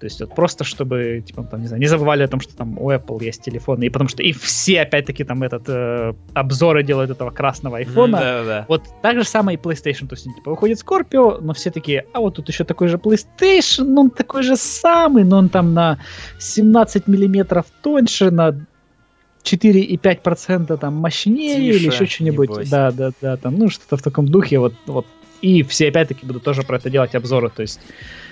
То 0.00 0.06
есть 0.06 0.20
вот 0.20 0.34
просто 0.34 0.64
чтобы, 0.64 1.22
типа, 1.24 1.44
там, 1.44 1.60
не 1.60 1.68
знаю, 1.68 1.80
не 1.80 1.86
забывали 1.86 2.22
о 2.22 2.28
том, 2.28 2.40
что 2.40 2.56
там 2.56 2.78
у 2.78 2.90
Apple 2.90 3.22
есть 3.24 3.42
телефоны, 3.42 3.84
и 3.84 3.90
потому 3.90 4.08
что 4.08 4.22
и 4.22 4.32
все, 4.32 4.82
опять-таки, 4.82 5.24
там 5.24 5.42
этот 5.42 5.68
э, 5.68 6.14
обзоры 6.34 6.82
делают 6.82 7.10
этого 7.10 7.30
красного 7.30 7.78
айфона. 7.78 8.16
Mm, 8.16 8.20
да, 8.20 8.44
да. 8.44 8.64
Вот 8.68 8.82
так 9.02 9.16
же 9.16 9.24
самое 9.24 9.56
и 9.56 9.60
PlayStation, 9.60 10.06
то 10.08 10.14
есть, 10.14 10.24
типа, 10.24 10.50
выходит 10.50 10.78
Scorpio, 10.78 11.40
но 11.40 11.54
все 11.54 11.70
такие, 11.70 12.06
а 12.12 12.20
вот 12.20 12.34
тут 12.34 12.48
еще 12.48 12.64
такой 12.64 12.88
же 12.88 12.96
PlayStation, 12.96 13.84
ну 13.84 14.02
он 14.02 14.10
такой 14.10 14.42
же 14.42 14.56
самый, 14.56 15.24
но 15.24 15.38
он 15.38 15.48
там 15.48 15.74
на 15.74 15.98
17 16.38 17.06
миллиметров 17.06 17.66
тоньше, 17.82 18.30
на 18.30 18.66
4,5% 19.44 20.76
там 20.78 20.94
мощнее 20.94 21.56
Тише, 21.56 21.78
или 21.78 21.86
еще 21.86 22.06
что-нибудь. 22.06 22.68
Да, 22.68 22.90
да, 22.90 23.10
да, 23.20 23.36
там, 23.36 23.58
ну, 23.58 23.68
что-то 23.68 23.96
в 23.96 24.02
таком 24.02 24.26
духе, 24.26 24.58
вот, 24.58 24.74
вот 24.86 25.06
и 25.44 25.62
все 25.62 25.88
опять-таки 25.88 26.24
будут 26.24 26.42
тоже 26.42 26.62
про 26.62 26.78
это 26.78 26.88
делать 26.88 27.14
обзоры, 27.14 27.50
то 27.50 27.60
есть... 27.60 27.78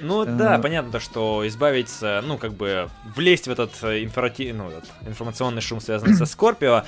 Ну 0.00 0.22
э... 0.22 0.26
да, 0.26 0.58
понятно, 0.58 0.98
что 0.98 1.46
избавиться, 1.46 2.22
ну 2.26 2.38
как 2.38 2.54
бы 2.54 2.88
влезть 3.14 3.48
в 3.48 3.50
этот, 3.50 3.72
э, 3.82 4.02
информати... 4.02 4.50
ну, 4.52 4.70
этот 4.70 4.90
информационный 5.06 5.60
шум, 5.60 5.82
связанный 5.82 6.14
со 6.14 6.24
Скорпио, 6.24 6.84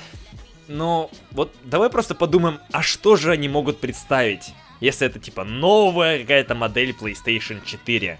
но 0.67 1.11
вот 1.29 1.53
давай 1.63 1.91
просто 1.91 2.15
подумаем, 2.15 2.59
а 2.71 2.81
что 2.81 3.17
же 3.17 3.31
они 3.31 3.47
могут 3.47 3.79
представить, 3.79 4.55
если 4.79 5.05
это 5.05 5.19
типа 5.19 5.43
новая 5.43 6.19
какая-то 6.21 6.55
модель 6.55 6.95
PlayStation 6.99 7.61
4? 7.63 8.17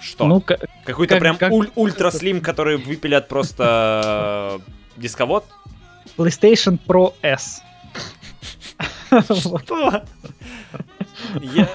Что? 0.00 0.26
Ну, 0.26 0.40
Какой-то 0.40 1.14
как, 1.14 1.20
прям 1.20 1.36
как... 1.36 1.52
Уль- 1.52 1.70
ультраслим, 1.76 2.40
который 2.40 2.76
выпилят 2.76 3.28
просто 3.28 4.60
э, 4.66 5.00
дисковод? 5.00 5.44
PlayStation 6.16 6.76
Pro 6.84 7.14
S. 7.22 7.62
Что? 9.10 10.04
Я... 11.40 11.68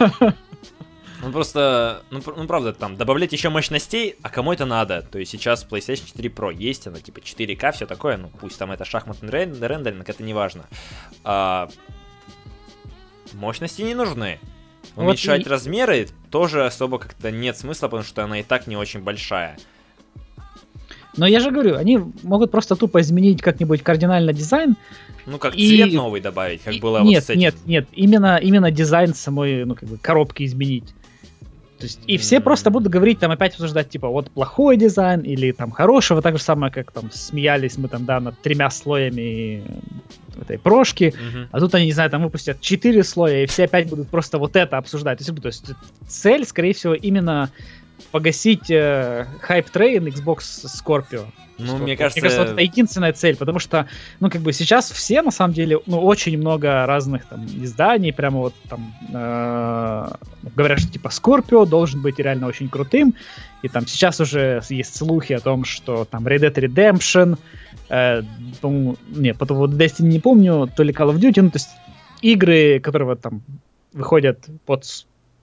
Ну 1.23 1.31
просто, 1.31 2.03
ну, 2.09 2.21
ну 2.25 2.47
правда, 2.47 2.73
там 2.73 2.97
добавлять 2.97 3.31
еще 3.31 3.47
мощностей, 3.47 4.17
а 4.21 4.29
кому 4.29 4.51
это 4.51 4.65
надо? 4.65 5.03
То 5.03 5.19
есть 5.19 5.31
сейчас 5.31 5.65
PlayStation 5.65 6.05
4 6.05 6.29
Pro 6.29 6.53
есть, 6.53 6.85
она 6.85 6.99
типа 6.99 7.19
4К, 7.19 7.71
все 7.71 7.85
такое, 7.85 8.17
ну 8.17 8.29
пусть 8.41 8.59
там 8.59 8.71
это 8.71 8.83
шахматный 8.83 9.29
рендеринг, 9.29 10.09
это 10.09 10.21
не 10.21 10.33
важно. 10.33 10.65
А, 11.23 11.69
мощности 13.31 13.83
не 13.83 13.95
нужны. 13.95 14.39
Уменьшать 14.97 15.39
вот 15.39 15.47
и... 15.47 15.49
размеры 15.49 16.09
тоже 16.29 16.65
особо 16.65 16.99
как-то 16.99 17.31
нет 17.31 17.57
смысла, 17.57 17.87
потому 17.87 18.03
что 18.03 18.25
она 18.25 18.41
и 18.41 18.43
так 18.43 18.67
не 18.67 18.75
очень 18.75 18.99
большая. 18.99 19.57
Но 21.17 21.27
я 21.27 21.39
же 21.39 21.51
говорю, 21.51 21.77
они 21.77 21.99
могут 22.23 22.51
просто 22.51 22.75
тупо 22.75 23.01
изменить 23.01 23.41
как-нибудь 23.41 23.83
кардинально 23.83 24.33
дизайн. 24.33 24.75
Ну, 25.25 25.37
как 25.37 25.55
и... 25.55 25.67
цвет 25.67 25.93
новый 25.93 26.21
добавить, 26.21 26.61
как 26.63 26.73
и... 26.73 26.79
было 26.79 27.01
нет, 27.01 27.21
вот 27.21 27.27
с 27.27 27.29
этим. 27.29 27.39
Нет, 27.39 27.55
нет, 27.65 27.87
именно, 27.93 28.37
именно 28.37 28.71
дизайн 28.71 29.13
самой, 29.13 29.65
ну, 29.65 29.75
как 29.75 29.87
бы, 29.87 29.97
коробки 29.97 30.43
изменить. 30.43 30.93
То 31.77 31.85
есть, 31.85 31.99
и 32.07 32.17
все 32.17 32.39
просто 32.39 32.71
будут 32.71 32.89
говорить, 32.89 33.19
там 33.19 33.31
опять 33.31 33.53
обсуждать, 33.53 33.89
типа, 33.89 34.07
вот 34.07 34.31
плохой 34.31 34.77
дизайн 34.77 35.19
или 35.19 35.51
там 35.51 35.71
хорошего, 35.71 36.21
так 36.21 36.37
же 36.37 36.43
самое, 36.43 36.71
как 36.71 36.91
там 36.91 37.11
смеялись 37.11 37.77
мы 37.77 37.89
там, 37.89 38.05
да, 38.05 38.19
над 38.19 38.39
тремя 38.41 38.69
слоями 38.69 39.63
этой 40.39 40.57
прошки, 40.57 41.13
Мгм. 41.13 41.47
а 41.51 41.59
тут 41.59 41.75
они, 41.75 41.87
не 41.87 41.91
знаю, 41.91 42.09
там 42.09 42.23
выпустят 42.23 42.61
четыре 42.61 43.03
слоя, 43.03 43.43
и 43.43 43.47
все 43.47 43.65
опять 43.65 43.89
будут 43.89 44.07
просто 44.09 44.37
вот 44.37 44.55
это 44.55 44.77
обсуждать. 44.77 45.19
То 45.19 45.23
есть, 45.23 45.41
то 45.41 45.47
есть 45.47 45.65
цель, 46.07 46.45
скорее 46.45 46.73
всего, 46.73 46.93
именно 46.93 47.51
погасить 48.13 48.69
э, 48.69 49.25
hype 49.41 49.70
train 49.70 50.05
Xbox 50.05 50.65
Scorpio. 50.65 51.25
Ну, 51.57 51.77
мне 51.77 51.97
кажется, 51.97 52.21
вот 52.21 52.49
это 52.49 52.61
единственная 52.61 53.11
цель, 53.11 53.35
потому 53.35 53.57
что, 53.57 53.87
ну, 54.19 54.29
как 54.29 54.41
бы 54.41 54.53
сейчас 54.53 54.91
все, 54.91 55.23
на 55.23 55.31
самом 55.31 55.55
деле, 55.55 55.79
ну, 55.87 55.99
очень 55.99 56.37
много 56.37 56.85
разных 56.85 57.25
там 57.25 57.43
изданий, 57.45 58.13
прямо 58.13 58.39
вот 58.39 58.53
там 58.69 58.93
э, 59.11 60.11
говорят, 60.55 60.79
что 60.79 60.91
типа 60.91 61.07
Scorpio 61.07 61.65
должен 61.65 62.03
быть 62.03 62.19
реально 62.19 62.45
очень 62.45 62.69
крутым, 62.69 63.15
и 63.63 63.67
там 63.67 63.87
сейчас 63.87 64.19
уже 64.19 64.61
есть 64.69 64.95
слухи 64.95 65.33
о 65.33 65.39
том, 65.39 65.65
что 65.65 66.05
там 66.05 66.27
Red 66.27 66.41
Dead 66.41 66.53
Redemption, 66.53 67.39
э, 67.89 68.21
не, 69.09 69.33
потом 69.33 69.57
вот 69.57 69.71
Destiny 69.71 70.09
не 70.09 70.19
помню, 70.19 70.69
то 70.75 70.83
ли 70.83 70.93
Call 70.93 71.11
of 71.11 71.19
Duty, 71.19 71.41
ну, 71.41 71.49
то 71.49 71.57
есть 71.57 71.69
игры, 72.21 72.79
которые 72.79 73.07
вот 73.07 73.21
там 73.21 73.41
выходят 73.91 74.45
под 74.67 74.85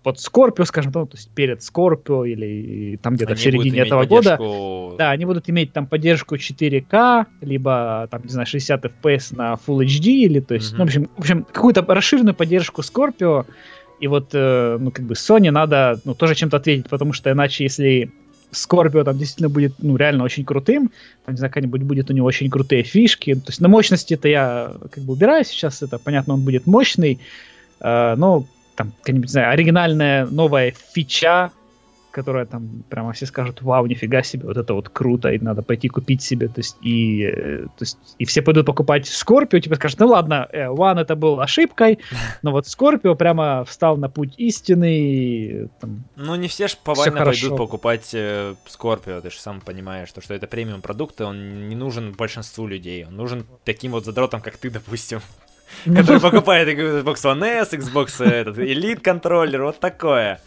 под 0.02 0.16
Scorpio, 0.16 0.64
скажем, 0.64 0.92
то 0.92 1.06
есть 1.12 1.30
перед 1.30 1.60
Scorpio 1.60 2.26
или 2.26 2.96
там 3.02 3.14
где-то 3.16 3.34
в 3.34 3.40
середине 3.40 3.80
этого 3.80 4.04
года. 4.06 4.36
поддержку- 4.38 4.96
Да, 4.98 5.10
они 5.10 5.24
будут 5.26 5.50
иметь 5.50 5.72
там 5.72 5.86
поддержку 5.86 6.36
4К, 6.36 7.26
либо 7.42 8.08
там, 8.10 8.22
не 8.24 8.30
знаю, 8.30 8.46
60 8.46 8.84
FPS 8.86 9.36
на 9.36 9.54
Full 9.66 9.84
HD, 9.84 10.06
или 10.24 10.40
то 10.40 10.54
есть, 10.54 10.72
Мгм. 10.72 10.78
ну, 10.78 10.84
в 10.84 10.88
общем, 10.88 11.10
в 11.16 11.20
общем, 11.20 11.44
какую-то 11.44 11.82
расширенную 11.86 12.34
поддержку 12.34 12.80
Scorpio, 12.82 13.44
и 14.00 14.06
вот, 14.08 14.30
э, 14.32 14.78
ну, 14.80 14.90
как 14.90 15.04
бы 15.04 15.12
Sony 15.14 15.50
надо, 15.50 16.00
ну, 16.04 16.14
тоже 16.14 16.34
чем-то 16.34 16.56
ответить, 16.56 16.88
потому 16.88 17.12
что 17.12 17.30
иначе, 17.30 17.64
если 17.64 18.10
Scorpio 18.52 19.04
там 19.04 19.18
действительно 19.18 19.48
будет, 19.50 19.74
ну, 19.78 19.96
реально 19.96 20.24
очень 20.24 20.44
крутым, 20.44 20.90
там, 21.26 21.34
не 21.34 21.38
знаю, 21.38 21.50
какая-нибудь 21.52 21.82
будет 21.82 22.10
у 22.10 22.14
него 22.14 22.26
очень 22.26 22.48
крутые 22.50 22.82
фишки, 22.84 23.34
то 23.34 23.48
есть 23.48 23.60
на 23.60 23.68
мощности 23.68 24.14
это 24.14 24.28
я 24.28 24.72
как 24.90 25.04
бы 25.04 25.12
убираю 25.12 25.44
сейчас, 25.44 25.82
это, 25.82 25.98
понятно, 25.98 26.34
он 26.34 26.40
будет 26.40 26.66
мощный, 26.66 27.20
э, 27.80 28.14
но 28.16 28.46
там, 28.80 28.92
какая-нибудь, 29.00 29.28
не 29.28 29.32
знаю, 29.32 29.50
оригинальная 29.50 30.26
новая 30.26 30.72
фича, 30.94 31.50
которая 32.10 32.46
там 32.46 32.82
прямо 32.88 33.12
все 33.12 33.26
скажут, 33.26 33.62
вау, 33.62 33.86
нифига 33.86 34.22
себе, 34.22 34.46
вот 34.46 34.56
это 34.56 34.72
вот 34.74 34.88
круто, 34.88 35.28
и 35.28 35.38
надо 35.38 35.62
пойти 35.62 35.88
купить 35.88 36.22
себе, 36.22 36.48
то 36.48 36.60
есть 36.60 36.76
и, 36.82 37.22
э, 37.22 37.66
то 37.66 37.82
есть, 37.82 37.98
и 38.18 38.24
все 38.24 38.42
пойдут 38.42 38.66
покупать 38.66 39.06
Скорпио, 39.06 39.60
типа 39.60 39.76
скажут, 39.76 40.00
ну 40.00 40.08
ладно, 40.08 40.48
э, 40.50 40.66
One 40.66 40.98
это 40.98 41.14
был 41.14 41.40
ошибкой, 41.40 41.98
но 42.42 42.52
вот 42.52 42.66
Скорпио 42.66 43.14
прямо 43.14 43.64
встал 43.64 43.98
на 43.98 44.08
путь 44.08 44.34
истины, 44.38 44.98
и, 44.98 45.66
там, 45.80 46.04
Ну, 46.16 46.34
не 46.36 46.48
все 46.48 46.68
ж 46.68 46.76
повально 46.82 47.24
пойдут 47.24 47.56
покупать 47.56 48.10
э, 48.14 48.54
Scorpio, 48.66 49.20
ты 49.20 49.30
же 49.30 49.38
сам 49.38 49.60
понимаешь, 49.60 50.10
то, 50.10 50.22
что 50.22 50.34
это 50.34 50.46
премиум 50.46 50.80
продукт, 50.80 51.20
и 51.20 51.24
он 51.24 51.68
не 51.68 51.76
нужен 51.76 52.12
большинству 52.12 52.66
людей. 52.66 53.04
Он 53.04 53.14
нужен 53.14 53.46
таким 53.64 53.92
вот 53.92 54.04
задротам, 54.04 54.40
как 54.40 54.56
ты, 54.56 54.70
допустим, 54.80 55.20
который 55.84 56.20
покупает 56.20 56.68
Xbox 56.68 57.14
One 57.24 57.44
S, 57.44 57.72
Xbox 57.72 58.24
э, 58.24 58.28
этот, 58.28 58.58
Elite 58.58 59.00
контроллер, 59.00 59.64
вот 59.64 59.80
такое. 59.80 60.40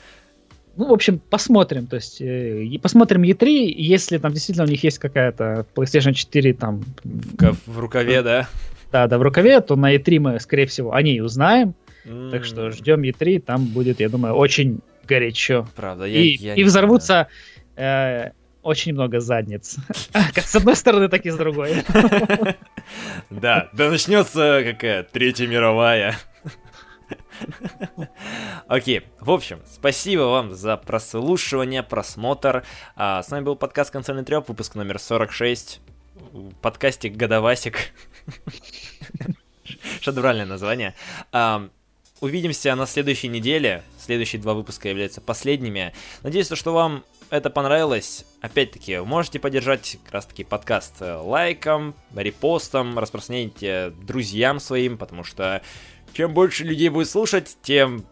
Ну, 0.75 0.87
в 0.87 0.93
общем, 0.93 1.19
посмотрим. 1.19 1.85
То 1.85 1.97
есть, 1.97 2.19
э, 2.21 2.65
посмотрим 2.81 3.23
E3, 3.23 3.47
и 3.47 3.83
если 3.83 4.17
там 4.17 4.33
действительно 4.33 4.65
у 4.65 4.69
них 4.69 4.83
есть 4.83 4.97
какая-то 4.97 5.65
PlayStation 5.75 6.13
4 6.13 6.53
там, 6.53 6.83
В, 7.03 7.55
в 7.67 7.79
рукаве, 7.79 8.21
да? 8.23 8.47
да, 8.91 9.07
да, 9.07 9.17
в 9.17 9.21
рукаве, 9.21 9.61
то 9.61 9.75
на 9.75 9.95
E3 9.95 10.19
мы, 10.19 10.39
скорее 10.39 10.65
всего, 10.65 10.93
о 10.93 11.01
ней 11.01 11.21
узнаем. 11.21 11.75
Так 12.03 12.41
М, 12.41 12.43
что 12.43 12.71
ждем 12.71 13.01
E3, 13.03 13.39
там 13.39 13.65
будет, 13.65 13.99
я 13.99 14.09
думаю, 14.09 14.33
очень 14.33 14.79
горячо. 15.07 15.67
Правда, 15.75 16.05
я, 16.05 16.19
И, 16.19 16.35
я 16.35 16.55
и 16.55 16.63
взорвутся 16.63 17.27
э, 17.75 18.31
очень 18.63 18.93
много 18.93 19.19
задниц. 19.19 19.77
Как 20.11 20.45
с 20.45 20.55
одной 20.55 20.75
стороны, 20.75 21.09
так 21.09 21.25
и 21.25 21.29
с 21.29 21.35
другой. 21.35 21.83
Да, 23.29 23.69
да 23.71 23.89
начнется 23.89 24.61
какая 24.65 25.03
Третья 25.03 25.47
мировая. 25.47 26.17
Окей, 28.67 29.03
в 29.19 29.31
общем, 29.31 29.61
спасибо 29.65 30.21
вам 30.23 30.53
за 30.53 30.77
прослушивание, 30.77 31.83
просмотр. 31.83 32.63
А, 32.95 33.23
с 33.23 33.29
вами 33.31 33.43
был 33.43 33.55
подкаст 33.55 33.91
«Консольный 33.91 34.23
треп», 34.23 34.47
выпуск 34.47 34.75
номер 34.75 34.99
46. 34.99 35.81
Подкастик 36.61 37.15
«Годовасик». 37.15 37.93
Шедевральное 40.01 40.45
название. 40.45 40.93
А, 41.31 41.69
увидимся 42.19 42.75
на 42.75 42.85
следующей 42.85 43.27
неделе. 43.27 43.83
Следующие 43.97 44.41
два 44.41 44.53
выпуска 44.53 44.89
являются 44.89 45.21
последними. 45.21 45.93
Надеюсь, 46.21 46.47
то, 46.47 46.55
что 46.55 46.73
вам 46.73 47.03
это 47.33 47.49
понравилось. 47.49 48.25
Опять-таки, 48.41 48.99
можете 48.99 49.39
поддержать 49.39 49.97
как 50.03 50.13
раз-таки 50.13 50.43
подкаст 50.43 50.93
э, 50.99 51.15
лайком, 51.15 51.95
репостом, 52.15 52.99
распространяйте 52.99 53.91
друзьям 54.03 54.59
своим, 54.59 54.99
потому 54.99 55.23
что 55.23 55.63
чем 56.13 56.31
больше 56.31 56.63
людей 56.63 56.89
будет 56.89 57.09
слушать, 57.09 57.57
тем 57.63 58.05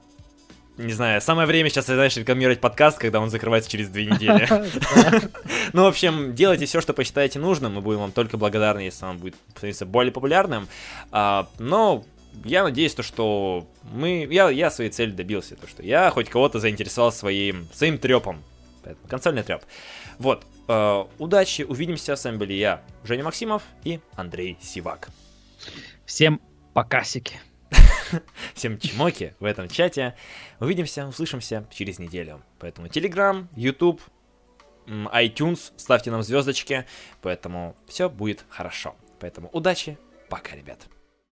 не 0.78 0.93
знаю, 0.93 1.22
самое 1.22 1.47
время 1.47 1.69
сейчас, 1.69 1.86
знаешь, 1.86 2.17
рекламировать 2.17 2.61
подкаст, 2.61 2.97
когда 2.97 3.19
он 3.19 3.30
закрывается 3.30 3.69
через 3.69 3.89
две 3.89 4.05
недели. 4.05 4.49
Ну, 5.74 5.84
в 5.84 5.88
общем, 5.88 6.34
делайте 6.34 6.65
все, 6.65 6.82
что 6.82 6.93
посчитаете 6.93 7.39
нужным. 7.39 7.76
Мы 7.76 7.82
будем 7.82 7.99
вам 7.99 8.11
только 8.11 8.36
благодарны, 8.38 8.80
если 8.80 9.05
он 9.05 9.19
будет 9.19 9.36
становиться 9.55 9.86
более 9.86 10.11
популярным. 10.11 10.67
А, 11.11 11.47
но 11.59 12.03
я 12.43 12.63
надеюсь, 12.63 12.93
то, 12.93 13.03
что 13.03 13.67
мы. 13.93 14.28
Я, 14.30 14.49
я 14.49 14.69
своей 14.69 14.89
цели 14.89 15.11
добился, 15.11 15.55
то, 15.55 15.67
что 15.67 15.82
я 15.84 16.09
хоть 16.09 16.30
кого-то 16.30 16.59
заинтересовал 16.59 17.13
своим, 17.13 17.69
своим 17.74 17.97
трепом. 17.97 18.43
Поэтому 18.84 19.08
консольный 19.08 19.44
треп. 19.44 19.64
Вот. 20.20 20.46
э, 20.68 21.06
удачи, 21.20 21.64
увидимся. 21.64 22.16
С 22.16 22.24
вами 22.26 22.38
были 22.38 22.54
я, 22.54 22.82
Женя 23.04 23.24
Максимов 23.24 23.64
и 23.84 24.00
Андрей 24.16 24.58
Сивак. 24.62 25.10
Всем 26.06 26.42
покасики. 26.74 27.40
Всем 28.54 28.80
чмоки 28.80 29.36
в 29.40 29.46
этом 29.46 29.68
чате. 29.70 30.16
Увидимся, 30.60 31.08
услышимся 31.08 31.66
через 31.72 32.00
неделю. 32.00 32.42
Поэтому 32.60 32.88
Telegram, 32.88 33.48
YouTube, 33.56 34.02
iTunes, 34.88 35.72
ставьте 35.78 36.12
нам 36.12 36.24
звездочки. 36.24 36.86
Поэтому 37.22 37.76
все 37.88 38.10
будет 38.10 38.46
хорошо. 38.50 38.96
Поэтому 39.20 39.50
удачи, 39.50 39.98
пока, 40.30 40.56
ребят. 40.56 40.88